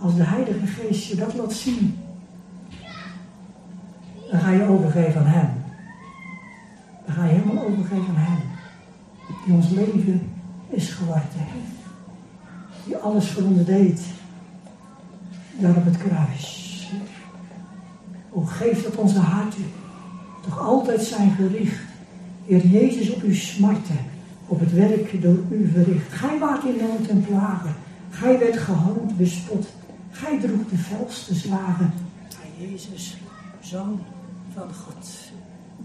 als 0.00 0.16
de 0.16 0.24
Heilige 0.24 0.66
Geest 0.66 1.04
je 1.04 1.16
dat 1.16 1.34
laat 1.34 1.52
zien, 1.52 1.98
dan 4.30 4.40
ga 4.40 4.50
je 4.50 4.68
overgeven 4.68 5.20
aan 5.20 5.26
Hem. 5.26 5.50
Dan 7.06 7.14
ga 7.14 7.24
je 7.24 7.32
helemaal 7.32 7.64
overgeven 7.64 8.08
aan 8.08 8.22
Hem. 8.22 8.42
Die 9.44 9.54
ons 9.54 9.70
leven 9.70 10.36
is 10.78 10.88
geworden. 10.88 11.46
Die 12.84 12.96
alles 12.96 13.30
voor 13.30 13.42
ons 13.42 13.64
deed. 13.64 14.00
Daar 15.58 15.76
op 15.76 15.84
het 15.84 15.96
kruis. 15.96 16.46
O, 18.30 18.40
geef 18.40 18.82
dat 18.82 18.96
onze 18.96 19.18
harten 19.18 19.64
toch 20.42 20.58
altijd 20.60 21.02
zijn 21.02 21.30
gericht. 21.30 21.80
Heer 22.46 22.66
Jezus 22.66 23.10
op 23.14 23.22
uw 23.22 23.34
smarten 23.34 23.98
op 24.46 24.60
het 24.60 24.72
werk 24.72 25.22
door 25.22 25.38
u 25.50 25.70
verricht. 25.72 26.12
Gij 26.12 26.38
waart 26.38 26.64
in 26.64 26.76
nood 26.76 27.06
en 27.08 27.24
plagen. 27.24 27.74
Gij 28.10 28.38
werd 28.38 28.56
gehoond, 28.56 29.16
bespot. 29.16 29.66
Gij 30.10 30.38
droeg 30.38 30.68
de 30.70 30.78
felste 30.78 31.34
slagen. 31.34 31.92
Gij 32.28 32.66
Jezus, 32.66 33.16
Zoon 33.60 34.00
van 34.54 34.74
God. 34.74 35.08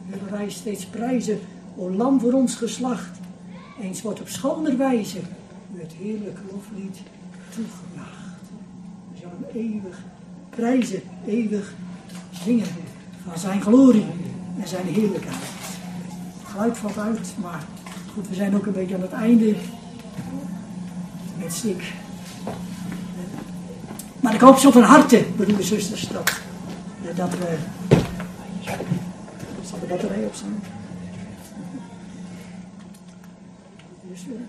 Willen 0.10 0.32
wij 0.32 0.50
steeds 0.50 0.86
prijzen, 0.86 1.40
o 1.76 1.92
lam 1.92 2.20
voor 2.20 2.34
ons 2.34 2.56
geslacht. 2.56 3.22
Eens 3.82 4.02
wordt 4.02 4.22
op 4.22 4.28
schoner 4.28 4.78
wijze 4.78 5.20
het 5.74 5.92
heerlijk 5.92 6.38
loflied 6.52 6.98
toegebracht. 7.50 8.42
We 9.12 9.20
zullen 9.20 9.72
eeuwig 9.72 10.00
prijzen, 10.50 11.02
eeuwig 11.28 11.74
zingen 12.32 12.68
van 13.28 13.38
zijn 13.38 13.62
glorie 13.62 14.06
en 14.60 14.68
zijn 14.68 14.86
heerlijkheid. 14.86 15.36
Het 16.40 16.52
geluid 16.52 16.78
valt 16.78 16.98
uit, 16.98 17.34
maar 17.42 17.64
Goed, 18.14 18.30
we 18.30 18.36
zijn 18.36 18.56
ook 18.56 18.66
een 18.66 18.74
beetje 18.74 18.96
aan 18.96 19.02
het 19.02 19.12
einde. 19.12 19.56
Met 21.38 21.54
stik. 21.54 21.94
Maar 24.20 24.34
ik 24.34 24.42
hoop 24.42 24.58
zo 24.58 24.72
van 24.72 24.82
harte, 24.82 25.26
broeders 25.36 25.58
en 25.60 25.66
zusters, 25.66 26.08
dat, 26.08 26.42
dat 27.16 27.30
we. 27.30 27.58
Zal 29.64 29.80
de 29.80 29.86
batterij 29.86 30.26
op 30.26 30.36
staan? 34.24 34.24
Dus, 34.24 34.36
uh, 34.36 34.42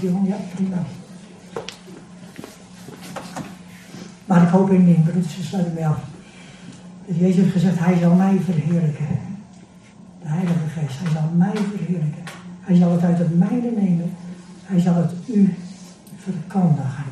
jongen, 0.00 0.26
ja, 5.78 6.09
Jezus 7.18 7.36
heeft 7.36 7.52
gezegd, 7.52 7.78
hij 7.78 7.98
zal 7.98 8.14
mij 8.14 8.38
verheerlijken. 8.44 9.06
De 10.22 10.28
Heilige 10.28 10.68
Geest, 10.68 10.98
hij 10.98 11.10
zal 11.10 11.30
mij 11.36 11.56
verheerlijken. 11.56 12.22
Hij 12.60 12.76
zal 12.76 12.92
het 12.92 13.02
uit 13.02 13.18
het 13.18 13.38
mijne 13.38 13.70
nemen. 13.70 14.10
Hij 14.64 14.80
zal 14.80 14.94
het 14.94 15.12
u 15.26 15.54
verkondigen. 16.16 17.04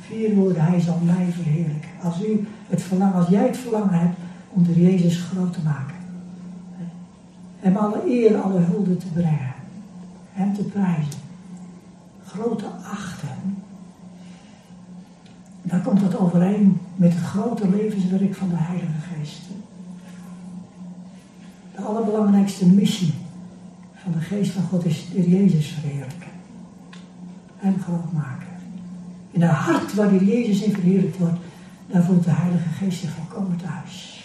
Vier 0.00 0.34
woorden, 0.34 0.64
hij 0.64 0.80
zal 0.80 0.98
mij 1.04 1.26
verheerlijken. 1.30 1.90
Als 2.02 2.24
u 2.24 2.46
het 2.68 2.82
verlangen, 2.82 3.14
als 3.14 3.28
jij 3.28 3.46
het 3.46 3.56
verlangen 3.56 3.98
hebt 3.98 4.16
om 4.48 4.64
de 4.64 4.82
Jezus 4.82 5.22
groot 5.22 5.52
te 5.52 5.62
maken. 5.64 5.96
Hem 7.60 7.76
alle 7.76 8.02
eer, 8.06 8.40
alle 8.40 8.60
hulde 8.60 8.96
te 8.96 9.06
brengen. 9.06 9.54
Hem 10.32 10.54
te 10.54 10.62
prijzen. 10.62 11.20
Grote 12.24 12.66
achten. 12.92 13.56
Dan 15.62 15.82
komt 15.82 16.00
dat 16.00 16.18
overeen 16.18 16.80
met 16.98 17.14
het 17.14 17.22
grote 17.22 17.68
levenswerk 17.68 18.34
van 18.34 18.48
de 18.48 18.56
Heilige 18.56 19.00
Geest. 19.14 19.40
De 21.74 21.82
allerbelangrijkste 21.82 22.66
missie 22.66 23.14
van 23.94 24.12
de 24.12 24.18
Geest 24.18 24.50
van 24.50 24.62
God 24.62 24.84
is 24.84 25.06
de 25.14 25.30
Jezus 25.30 25.66
verheerlijken. 25.66 26.30
Hem 27.56 27.80
groot 27.80 28.12
maken. 28.12 28.46
In 29.30 29.42
het 29.42 29.50
hart 29.50 29.94
waar 29.94 30.24
Jezus 30.24 30.62
in 30.62 30.72
verheerlijkt 30.72 31.18
wordt, 31.18 31.38
daar 31.86 32.04
voelt 32.04 32.24
de 32.24 32.30
Heilige 32.30 32.68
Geest 32.68 33.00
zich 33.00 33.10
volkomen 33.10 33.56
thuis. 33.56 34.24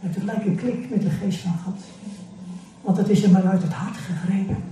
Het 0.00 0.22
lijkt 0.22 0.46
een 0.46 0.56
klik 0.56 0.90
met 0.90 1.02
de 1.02 1.10
Geest 1.10 1.40
van 1.40 1.58
God. 1.64 1.80
Want 2.80 2.96
het 2.96 3.08
is 3.08 3.22
hem 3.22 3.32
maar 3.32 3.46
uit 3.46 3.62
het 3.62 3.72
hart 3.72 3.96
gegrepen. 3.96 4.62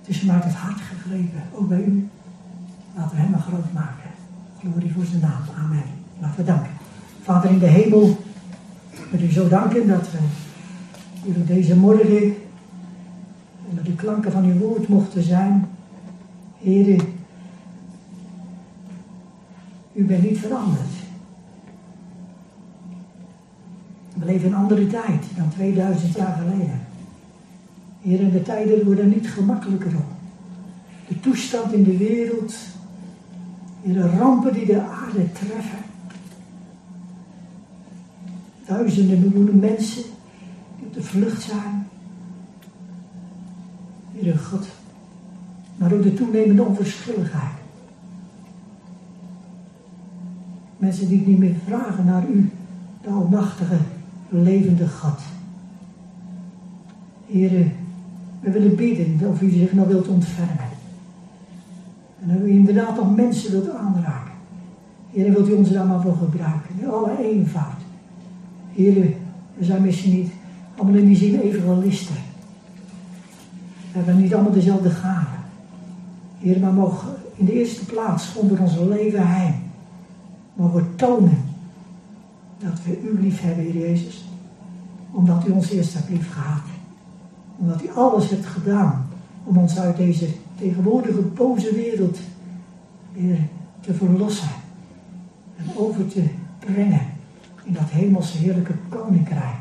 Het 0.00 0.08
is 0.08 0.20
hem 0.20 0.30
uit 0.30 0.44
het 0.44 0.54
hart 0.54 0.80
gegrepen, 0.80 1.42
ook 1.52 1.68
bij 1.68 1.82
u. 1.82 2.08
Laten 2.96 3.16
we 3.16 3.22
hem 3.22 3.30
maar 3.30 3.40
groot 3.40 3.72
maken. 3.72 4.09
Glorie 4.60 4.92
voor 4.92 5.04
zijn 5.04 5.20
naam. 5.20 5.42
Amen. 5.58 5.82
Laten 6.20 6.36
we 6.36 6.44
danken. 6.44 6.70
Vader 7.22 7.50
in 7.50 7.58
de 7.58 7.66
hemel, 7.66 8.16
wil 9.10 9.20
u 9.20 9.32
zo 9.32 9.48
danken 9.48 9.88
dat 9.88 10.10
we 10.10 10.18
jullie 11.24 11.44
deze 11.44 11.76
morgen 11.76 12.34
onder 13.68 13.84
de 13.84 13.94
klanken 13.94 14.32
van 14.32 14.44
uw 14.44 14.58
woord 14.58 14.88
mochten 14.88 15.22
zijn. 15.22 15.68
Heren, 16.58 17.00
u 19.92 20.04
bent 20.04 20.22
niet 20.22 20.38
veranderd. 20.38 20.92
We 24.14 24.24
leven 24.24 24.48
een 24.48 24.54
andere 24.54 24.86
tijd 24.86 25.24
dan 25.36 25.48
2000 25.48 26.14
jaar 26.14 26.38
geleden. 26.42 26.80
Heer, 28.00 28.20
in 28.20 28.30
de 28.30 28.42
tijden 28.42 28.84
worden 28.84 29.08
niet 29.08 29.28
gemakkelijker 29.28 29.96
op. 29.96 30.12
De 31.08 31.20
toestand 31.20 31.72
in 31.72 31.82
de 31.82 31.96
wereld, 31.96 32.54
de 33.82 34.08
rampen 34.08 34.52
die 34.52 34.66
de 34.66 34.82
aarde 34.82 35.32
treffen. 35.32 35.78
Duizenden 38.66 39.20
miljoenen 39.20 39.58
mensen 39.58 40.02
die 40.76 40.86
op 40.86 40.94
de 40.94 41.02
vlucht 41.02 41.42
zijn. 41.42 41.86
Heer 44.12 44.38
God, 44.38 44.66
maar 45.76 45.92
ook 45.92 46.02
de 46.02 46.14
toenemende 46.14 46.62
onverschilligheid. 46.62 47.58
Mensen 50.76 51.08
die 51.08 51.26
niet 51.26 51.38
meer 51.38 51.54
vragen 51.66 52.04
naar 52.04 52.28
u, 52.28 52.50
de 53.02 53.08
almachtige, 53.08 53.78
levende 54.28 54.88
God. 54.88 55.18
Heren, 57.26 57.72
we 58.40 58.50
willen 58.50 58.76
bidden 58.76 59.28
of 59.28 59.40
u 59.42 59.50
zich 59.50 59.72
nou 59.72 59.88
wilt 59.88 60.08
ontfermen. 60.08 60.79
En 62.20 62.28
dat 62.28 62.36
u 62.36 62.50
inderdaad 62.50 62.96
nog 62.96 63.16
mensen 63.16 63.50
wilt 63.50 63.70
aanraken. 63.70 64.32
Heer, 65.10 65.32
wilt 65.32 65.48
u 65.48 65.52
ons 65.52 65.70
daar 65.70 65.86
maar 65.86 66.00
voor 66.00 66.16
gebruiken. 66.16 66.70
In 66.78 66.90
alle 66.90 67.18
eenvoud. 67.18 67.80
Heer, 68.72 69.14
we 69.54 69.64
zijn 69.64 69.82
misschien 69.82 70.12
niet 70.12 70.30
allemaal 70.76 70.98
in 71.00 71.06
die 71.06 71.16
zin 71.16 71.40
evangelisten. 71.40 72.14
We 73.92 73.98
hebben 73.98 74.22
niet 74.22 74.34
allemaal 74.34 74.52
dezelfde 74.52 74.90
gaven. 74.90 75.38
Heer, 76.38 76.60
maar 76.60 76.72
mogen 76.72 77.08
in 77.34 77.44
de 77.44 77.52
eerste 77.52 77.84
plaats 77.84 78.34
onder 78.34 78.60
onze 78.60 78.88
leven 78.88 79.26
heen. 79.26 79.54
Mogen 80.54 80.96
tonen 80.96 81.38
dat 82.58 82.82
we 82.84 83.00
u 83.00 83.22
lief 83.22 83.40
hebben, 83.40 83.64
Heer 83.64 83.78
Jezus. 83.78 84.24
Omdat 85.10 85.46
u 85.46 85.50
ons 85.50 85.70
eerst 85.70 85.94
hebt 85.94 86.10
lief 86.10 86.32
gehad 86.32 86.62
omdat 87.60 87.80
hij 87.80 87.92
alles 87.92 88.30
heeft 88.30 88.46
gedaan 88.46 89.08
om 89.44 89.56
ons 89.56 89.78
uit 89.78 89.96
deze 89.96 90.26
tegenwoordige 90.58 91.20
boze 91.20 91.74
wereld 91.74 92.18
weer 93.12 93.38
te 93.80 93.94
verlossen 93.94 94.50
en 95.56 95.64
over 95.76 96.06
te 96.06 96.24
brengen 96.58 97.00
in 97.64 97.72
dat 97.72 97.90
hemelse 97.90 98.38
heerlijke 98.38 98.74
koninkrijk 98.88 99.56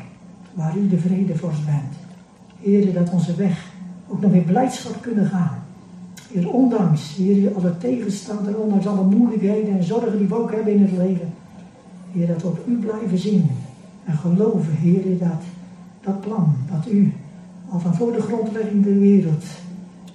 waar 0.54 0.78
u 0.78 0.88
de 0.88 0.98
vredevorst 0.98 1.66
bent. 1.66 1.94
Heer, 2.62 2.94
dat 2.94 3.10
onze 3.10 3.36
weg 3.36 3.72
ook 4.08 4.22
nog 4.22 4.32
in 4.32 4.46
blijdschap 4.46 5.02
kunnen 5.02 5.26
gaan. 5.26 5.64
Heer, 6.32 6.52
ondanks, 6.52 7.16
Heer, 7.16 7.54
alle 7.56 7.78
tegenstand 7.78 8.56
ondanks 8.56 8.88
alle 8.88 9.06
moeilijkheden 9.06 9.78
en 9.78 9.84
zorgen 9.84 10.18
die 10.18 10.28
we 10.28 10.36
ook 10.36 10.52
hebben 10.52 10.74
in 10.74 10.82
het 10.82 10.92
leven. 10.92 11.34
Heer, 12.12 12.28
dat 12.28 12.42
we 12.42 12.48
op 12.48 12.68
u 12.68 12.78
blijven 12.78 13.18
zien 13.18 13.50
en 14.06 14.18
geloven, 14.18 14.74
Heer, 14.74 15.18
dat 15.18 15.42
dat 16.02 16.22
plan 16.22 16.56
dat 16.72 16.94
u 16.94 17.14
al 17.70 17.80
van 17.80 17.96
voor 17.96 18.12
de 18.12 18.22
grondlegging 18.22 18.84
der 18.84 19.00
wereld, 19.00 19.44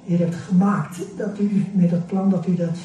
Heer, 0.05 0.19
hebt 0.19 0.35
gemaakt 0.35 1.01
dat 1.17 1.39
u 1.41 1.65
met 1.73 1.91
dat 1.91 2.07
plan, 2.07 2.31
dat 2.31 2.47
u 2.47 2.55
dat, 2.55 2.77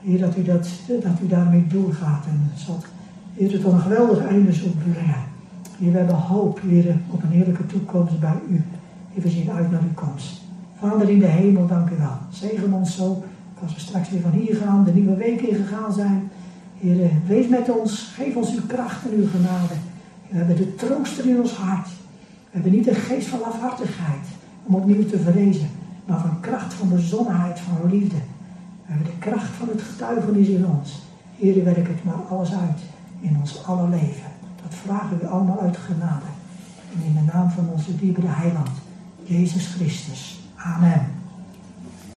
Heer, 0.00 0.18
dat 0.18 0.36
u, 0.36 0.42
dat, 0.42 0.68
dat 0.86 1.20
u 1.22 1.26
daarmee 1.26 1.66
doorgaat 1.66 2.24
en 2.26 2.50
zat, 2.54 2.86
Heer, 3.34 3.52
het 3.52 3.64
een 3.64 3.80
geweldig 3.80 4.26
einde 4.26 4.52
zult 4.52 4.78
brengen. 4.78 5.24
Heer, 5.78 5.92
we 5.92 5.98
hebben 5.98 6.16
hoop, 6.16 6.60
Heer, 6.60 6.96
op 7.10 7.22
een 7.22 7.30
heerlijke 7.30 7.66
toekomst 7.66 8.20
bij 8.20 8.40
u. 8.48 8.62
Heer, 9.12 9.22
we 9.22 9.28
zien 9.28 9.50
uit 9.50 9.70
naar 9.70 9.82
uw 9.82 9.94
komst. 9.94 10.40
Vader 10.78 11.08
in 11.08 11.18
de 11.18 11.26
hemel, 11.26 11.66
dank 11.66 11.90
u 11.90 11.96
wel. 11.96 12.18
Zegen 12.30 12.72
ons 12.72 12.96
zo, 12.96 13.24
als 13.62 13.74
we 13.74 13.80
straks 13.80 14.10
weer 14.10 14.20
van 14.20 14.30
hier 14.30 14.56
gaan, 14.56 14.84
de 14.84 14.92
nieuwe 14.92 15.16
week 15.16 15.40
ingegaan 15.40 15.92
zijn. 15.92 16.30
Heer, 16.78 17.10
wees 17.26 17.48
met 17.48 17.70
ons, 17.70 18.12
geef 18.14 18.36
ons 18.36 18.54
uw 18.54 18.66
kracht 18.66 19.04
en 19.04 19.16
uw 19.16 19.26
genade. 19.28 19.74
We 20.28 20.36
hebben 20.36 20.56
de 20.56 20.74
trooster 20.74 21.26
in 21.26 21.40
ons 21.40 21.52
hart. 21.52 21.88
We 21.88 22.50
hebben 22.50 22.72
niet 22.72 22.84
de 22.84 22.94
geest 22.94 23.26
van 23.26 23.44
afhartigheid 23.44 24.26
om 24.64 24.74
opnieuw 24.74 25.06
te 25.06 25.18
vrezen, 25.18 25.68
maar 26.08 26.20
van 26.20 26.40
kracht 26.40 26.74
van 26.74 26.88
bezonnenheid, 26.88 27.60
van 27.60 27.90
liefde. 27.90 28.16
We 28.16 28.92
hebben 28.92 29.06
de 29.06 29.18
kracht 29.18 29.50
van 29.50 29.68
het 29.68 29.82
getuigenis 29.82 30.48
in 30.48 30.66
ons. 30.66 31.02
Heer, 31.36 31.64
werk 31.64 31.88
het 31.88 32.04
maar 32.04 32.22
alles 32.30 32.52
uit 32.52 32.80
in 33.20 33.36
ons 33.40 33.64
alle 33.64 33.88
leven. 33.88 34.30
Dat 34.62 34.74
vragen 34.74 35.18
we 35.18 35.26
allemaal 35.26 35.60
uit 35.60 35.76
genade. 35.76 36.26
En 36.94 37.02
in 37.04 37.14
de 37.14 37.32
naam 37.32 37.50
van 37.50 37.68
onze 37.68 37.96
diepere 37.96 38.26
heiland, 38.26 38.70
Jezus 39.22 39.66
Christus. 39.66 40.40
Amen. 40.56 41.17